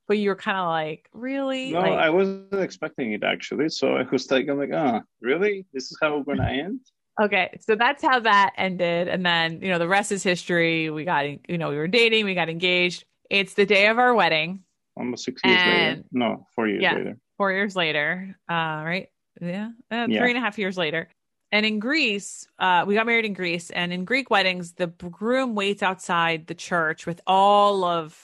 but 0.10 0.18
you 0.18 0.30
were 0.30 0.36
kind 0.36 0.58
of 0.58 0.68
like, 0.68 1.08
really? 1.14 1.72
No, 1.72 1.82
like, 1.82 1.92
I 1.92 2.10
wasn't 2.10 2.52
expecting 2.56 3.14
it 3.14 3.24
actually. 3.24 3.70
So 3.70 3.96
I 3.96 4.02
was 4.12 4.30
like, 4.32 4.50
I'm 4.50 4.58
like, 4.58 4.72
oh, 4.74 5.02
really? 5.22 5.68
This 5.72 5.92
is 5.92 6.00
how 6.02 6.18
we're 6.18 6.36
gonna 6.36 6.50
end? 6.50 6.80
Okay, 7.22 7.58
so 7.60 7.76
that's 7.76 8.02
how 8.02 8.20
that 8.22 8.54
ended, 8.58 9.10
and 9.10 9.26
then 9.26 9.62
you 9.62 9.70
know 9.70 9.78
the 9.78 9.88
rest 9.88 10.12
is 10.12 10.24
history. 10.24 10.90
We 10.90 11.04
got 11.04 11.26
you 11.50 11.58
know 11.58 11.70
we 11.70 11.78
were 11.78 11.88
dating, 11.88 12.26
we 12.26 12.34
got 12.34 12.50
engaged. 12.50 13.04
It's 13.30 13.56
the 13.56 13.66
day 13.66 13.88
of 13.88 14.00
our 14.00 14.14
wedding. 14.14 14.64
Almost 14.96 15.26
six 15.26 15.42
years 15.44 15.60
later. 15.60 16.04
No, 16.12 16.48
four 16.56 16.68
years 16.68 16.82
yeah, 16.82 16.94
later. 16.94 17.18
Four 17.38 17.52
years 17.52 17.76
later. 17.76 18.36
Uh, 18.50 18.54
right? 18.54 19.08
Yeah, 19.42 19.70
uh, 19.92 20.08
yeah, 20.10 20.20
three 20.20 20.30
and 20.30 20.38
a 20.38 20.42
half 20.42 20.58
years 20.58 20.78
later. 20.78 21.10
And 21.52 21.66
in 21.66 21.80
Greece, 21.80 22.48
uh, 22.60 22.86
we 22.88 22.94
got 22.94 23.06
married 23.06 23.26
in 23.26 23.34
Greece, 23.34 23.70
and 23.70 23.92
in 23.92 24.06
Greek 24.06 24.30
weddings, 24.30 24.74
the 24.74 24.88
groom 24.88 25.56
waits 25.56 25.84
outside 25.84 26.48
the 26.48 26.56
church 26.56 27.06
with 27.06 27.22
all 27.28 27.84
of 27.84 28.18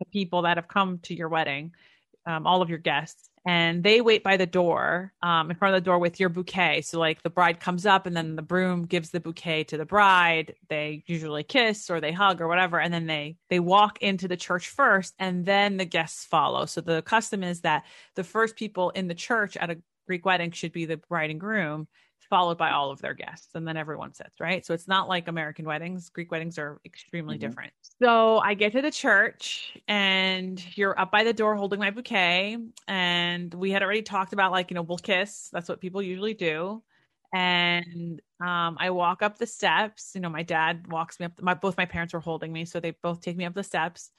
the 0.00 0.06
people 0.06 0.42
that 0.42 0.56
have 0.56 0.66
come 0.66 0.98
to 1.00 1.14
your 1.14 1.28
wedding, 1.28 1.72
um, 2.26 2.46
all 2.46 2.62
of 2.62 2.70
your 2.70 2.78
guests, 2.78 3.29
and 3.46 3.82
they 3.82 4.00
wait 4.00 4.22
by 4.22 4.36
the 4.36 4.46
door, 4.46 5.12
um, 5.22 5.50
in 5.50 5.56
front 5.56 5.74
of 5.74 5.82
the 5.82 5.84
door 5.84 5.98
with 5.98 6.20
your 6.20 6.28
bouquet. 6.28 6.82
So, 6.82 6.98
like, 6.98 7.22
the 7.22 7.30
bride 7.30 7.60
comes 7.60 7.86
up, 7.86 8.06
and 8.06 8.16
then 8.16 8.36
the 8.36 8.42
broom 8.42 8.84
gives 8.84 9.10
the 9.10 9.20
bouquet 9.20 9.64
to 9.64 9.76
the 9.76 9.86
bride. 9.86 10.54
They 10.68 11.04
usually 11.06 11.42
kiss 11.42 11.90
or 11.90 12.00
they 12.00 12.12
hug 12.12 12.40
or 12.40 12.48
whatever, 12.48 12.78
and 12.80 12.92
then 12.92 13.06
they 13.06 13.36
they 13.48 13.60
walk 13.60 14.02
into 14.02 14.28
the 14.28 14.36
church 14.36 14.68
first, 14.68 15.14
and 15.18 15.46
then 15.46 15.76
the 15.76 15.84
guests 15.84 16.24
follow. 16.24 16.66
So 16.66 16.80
the 16.80 17.02
custom 17.02 17.42
is 17.42 17.62
that 17.62 17.84
the 18.14 18.24
first 18.24 18.56
people 18.56 18.90
in 18.90 19.08
the 19.08 19.14
church 19.14 19.56
at 19.56 19.70
a 19.70 19.78
Greek 20.06 20.24
wedding 20.26 20.50
should 20.50 20.72
be 20.72 20.86
the 20.86 20.96
bride 20.96 21.30
and 21.30 21.40
groom, 21.40 21.86
followed 22.30 22.56
by 22.56 22.70
all 22.70 22.92
of 22.92 23.02
their 23.02 23.12
guests 23.12 23.48
and 23.54 23.66
then 23.66 23.76
everyone 23.76 24.14
sits 24.14 24.40
right? 24.40 24.64
So 24.64 24.72
it's 24.72 24.88
not 24.88 25.08
like 25.08 25.28
american 25.28 25.66
weddings. 25.66 26.08
Greek 26.08 26.30
weddings 26.30 26.58
are 26.58 26.80
extremely 26.86 27.36
mm-hmm. 27.36 27.48
different. 27.48 27.72
So 28.00 28.38
i 28.38 28.54
get 28.54 28.72
to 28.72 28.80
the 28.82 28.90
church 28.90 29.76
and 29.88 30.64
you're 30.76 30.98
up 30.98 31.10
by 31.10 31.24
the 31.24 31.32
door 31.32 31.56
holding 31.56 31.80
my 31.80 31.90
bouquet 31.90 32.56
and 32.86 33.52
we 33.52 33.72
had 33.72 33.82
already 33.82 34.02
talked 34.02 34.32
about 34.32 34.52
like 34.52 34.70
you 34.70 34.76
know 34.76 34.82
we'll 34.82 34.98
kiss. 34.98 35.50
That's 35.52 35.68
what 35.68 35.80
people 35.80 36.00
usually 36.00 36.34
do. 36.34 36.82
And 37.34 38.20
um, 38.40 38.76
i 38.78 38.90
walk 38.90 39.22
up 39.22 39.36
the 39.36 39.46
steps. 39.46 40.12
You 40.14 40.20
know 40.20 40.30
my 40.30 40.44
dad 40.44 40.86
walks 40.90 41.18
me 41.18 41.26
up 41.26 41.42
my 41.42 41.54
both 41.54 41.76
my 41.76 41.84
parents 41.84 42.14
were 42.14 42.20
holding 42.20 42.52
me 42.52 42.64
so 42.64 42.78
they 42.80 42.92
both 43.02 43.20
take 43.20 43.36
me 43.36 43.44
up 43.44 43.54
the 43.54 43.64
steps. 43.64 44.10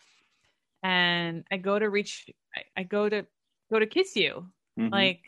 And 0.84 1.46
i 1.50 1.58
go 1.58 1.80
to 1.80 1.90
reach 1.90 2.30
i, 2.56 2.82
I 2.82 2.84
go 2.84 3.08
to 3.08 3.26
go 3.72 3.80
to 3.80 3.88
kiss 3.88 4.16
you. 4.16 4.52
Mm-hmm. 4.80 4.94
like 4.94 5.20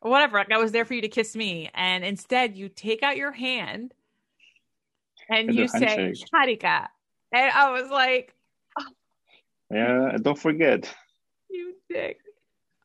whatever. 0.00 0.38
Like 0.38 0.52
I 0.52 0.58
was 0.58 0.72
there 0.72 0.84
for 0.84 0.94
you 0.94 1.02
to 1.02 1.08
kiss 1.08 1.36
me, 1.36 1.70
and 1.74 2.04
instead 2.04 2.56
you 2.56 2.68
take 2.68 3.02
out 3.02 3.16
your 3.16 3.32
hand 3.32 3.94
and 5.28 5.54
you 5.54 5.68
say 5.68 6.12
Harika. 6.34 6.88
And 7.32 7.52
I 7.52 7.70
was 7.70 7.90
like, 7.90 8.34
oh. 8.78 8.84
Yeah, 9.70 10.16
don't 10.20 10.38
forget. 10.38 10.92
You 11.48 11.74
dick. 11.88 12.18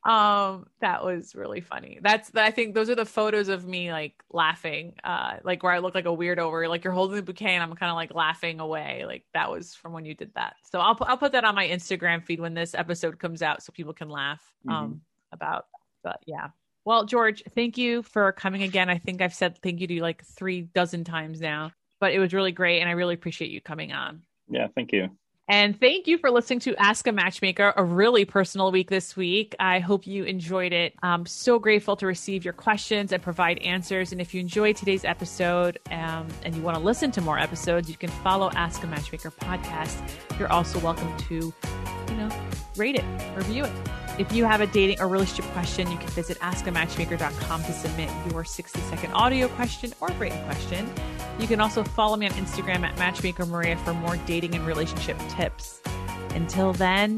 Um, 0.05 0.67
that 0.81 1.03
was 1.03 1.33
really 1.33 1.61
funny. 1.61 1.97
That's 1.99 2.29
I 2.35 2.51
think 2.51 2.75
those 2.75 2.91
are 2.91 2.95
the 2.95 3.05
photos 3.05 3.49
of 3.49 3.65
me 3.65 3.91
like 3.91 4.13
laughing, 4.31 4.93
uh, 5.03 5.37
like 5.43 5.63
where 5.63 5.71
I 5.71 5.79
look 5.79 5.95
like 5.95 6.05
a 6.05 6.09
weirdo, 6.09 6.51
where 6.51 6.69
like 6.69 6.83
you're 6.83 6.93
holding 6.93 7.15
the 7.15 7.23
bouquet 7.23 7.55
and 7.55 7.63
I'm 7.63 7.75
kind 7.75 7.89
of 7.89 7.95
like 7.95 8.13
laughing 8.13 8.59
away. 8.59 9.03
Like 9.07 9.23
that 9.33 9.49
was 9.49 9.73
from 9.73 9.93
when 9.93 10.05
you 10.05 10.13
did 10.13 10.31
that. 10.35 10.57
So 10.71 10.79
I'll 10.79 10.95
I'll 11.01 11.17
put 11.17 11.31
that 11.31 11.43
on 11.43 11.55
my 11.55 11.67
Instagram 11.67 12.23
feed 12.23 12.39
when 12.39 12.53
this 12.53 12.75
episode 12.75 13.17
comes 13.17 13.41
out, 13.41 13.63
so 13.63 13.71
people 13.73 13.93
can 13.93 14.09
laugh 14.09 14.43
um 14.69 14.75
mm-hmm. 14.75 14.97
about. 15.31 15.65
But 16.03 16.19
yeah, 16.27 16.49
well, 16.85 17.05
George, 17.05 17.43
thank 17.55 17.77
you 17.77 18.03
for 18.03 18.31
coming 18.31 18.63
again. 18.63 18.89
I 18.89 18.97
think 18.97 19.21
I've 19.21 19.33
said 19.33 19.57
thank 19.61 19.81
you 19.81 19.87
to 19.87 19.93
you 19.95 20.01
like 20.01 20.23
three 20.23 20.61
dozen 20.61 21.03
times 21.03 21.41
now, 21.41 21.71
but 21.99 22.13
it 22.13 22.19
was 22.19 22.33
really 22.33 22.51
great, 22.51 22.79
and 22.79 22.87
I 22.87 22.93
really 22.93 23.15
appreciate 23.15 23.51
you 23.51 23.59
coming 23.59 23.91
on. 23.91 24.21
Yeah, 24.49 24.67
thank 24.75 24.91
you. 24.91 25.09
And 25.47 25.79
thank 25.79 26.07
you 26.07 26.17
for 26.17 26.31
listening 26.31 26.59
to 26.61 26.75
Ask 26.77 27.05
a 27.05 27.11
Matchmaker, 27.11 27.73
a 27.77 27.83
really 27.83 28.25
personal 28.25 28.71
week 28.71 28.89
this 28.89 29.15
week. 29.15 29.55
I 29.59 29.77
hope 29.77 30.07
you 30.07 30.23
enjoyed 30.23 30.73
it. 30.73 30.95
I'm 31.03 31.27
so 31.27 31.59
grateful 31.59 31.95
to 31.97 32.07
receive 32.07 32.43
your 32.43 32.53
questions 32.53 33.11
and 33.11 33.21
provide 33.21 33.59
answers. 33.59 34.11
And 34.11 34.19
if 34.19 34.33
you 34.33 34.41
enjoyed 34.41 34.75
today's 34.75 35.05
episode 35.05 35.77
um, 35.91 36.27
and 36.43 36.55
you 36.55 36.63
want 36.63 36.77
to 36.77 36.83
listen 36.83 37.11
to 37.11 37.21
more 37.21 37.37
episodes, 37.37 37.89
you 37.89 37.95
can 37.95 38.09
follow 38.09 38.49
Ask 38.55 38.83
a 38.83 38.87
Matchmaker 38.87 39.29
podcast. 39.29 40.01
You're 40.39 40.51
also 40.51 40.79
welcome 40.79 41.15
to, 41.17 41.35
you 41.35 42.15
know, 42.15 42.29
rate 42.75 42.95
it, 42.95 43.05
review 43.35 43.65
it. 43.65 44.04
If 44.17 44.31
you 44.31 44.45
have 44.45 44.61
a 44.61 44.67
dating 44.67 45.01
or 45.01 45.09
relationship 45.09 45.45
question, 45.51 45.91
you 45.91 45.97
can 45.97 46.07
visit 46.09 46.39
askamatchmaker.com 46.39 47.63
to 47.63 47.73
submit 47.73 48.09
your 48.31 48.45
60 48.45 48.79
second 48.79 49.11
audio 49.11 49.49
question 49.49 49.91
or 49.99 50.07
written 50.19 50.41
question. 50.45 50.89
You 51.37 51.47
can 51.47 51.59
also 51.59 51.83
follow 51.83 52.15
me 52.15 52.25
on 52.25 52.31
Instagram 52.33 52.83
at 52.83 52.97
Matchmaker 52.97 53.45
Maria 53.45 53.75
for 53.77 53.93
more 53.93 54.15
dating 54.25 54.55
and 54.55 54.65
relationship 54.65 55.17
tips. 55.29 55.81
Until 56.29 56.71
then, 56.71 57.17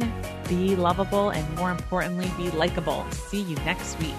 be 0.50 0.76
lovable 0.76 1.30
and 1.30 1.56
more 1.56 1.70
importantly, 1.70 2.32
be 2.36 2.50
likable. 2.52 3.06
See 3.12 3.42
you 3.42 3.56
next 3.58 4.00
week. 4.00 4.16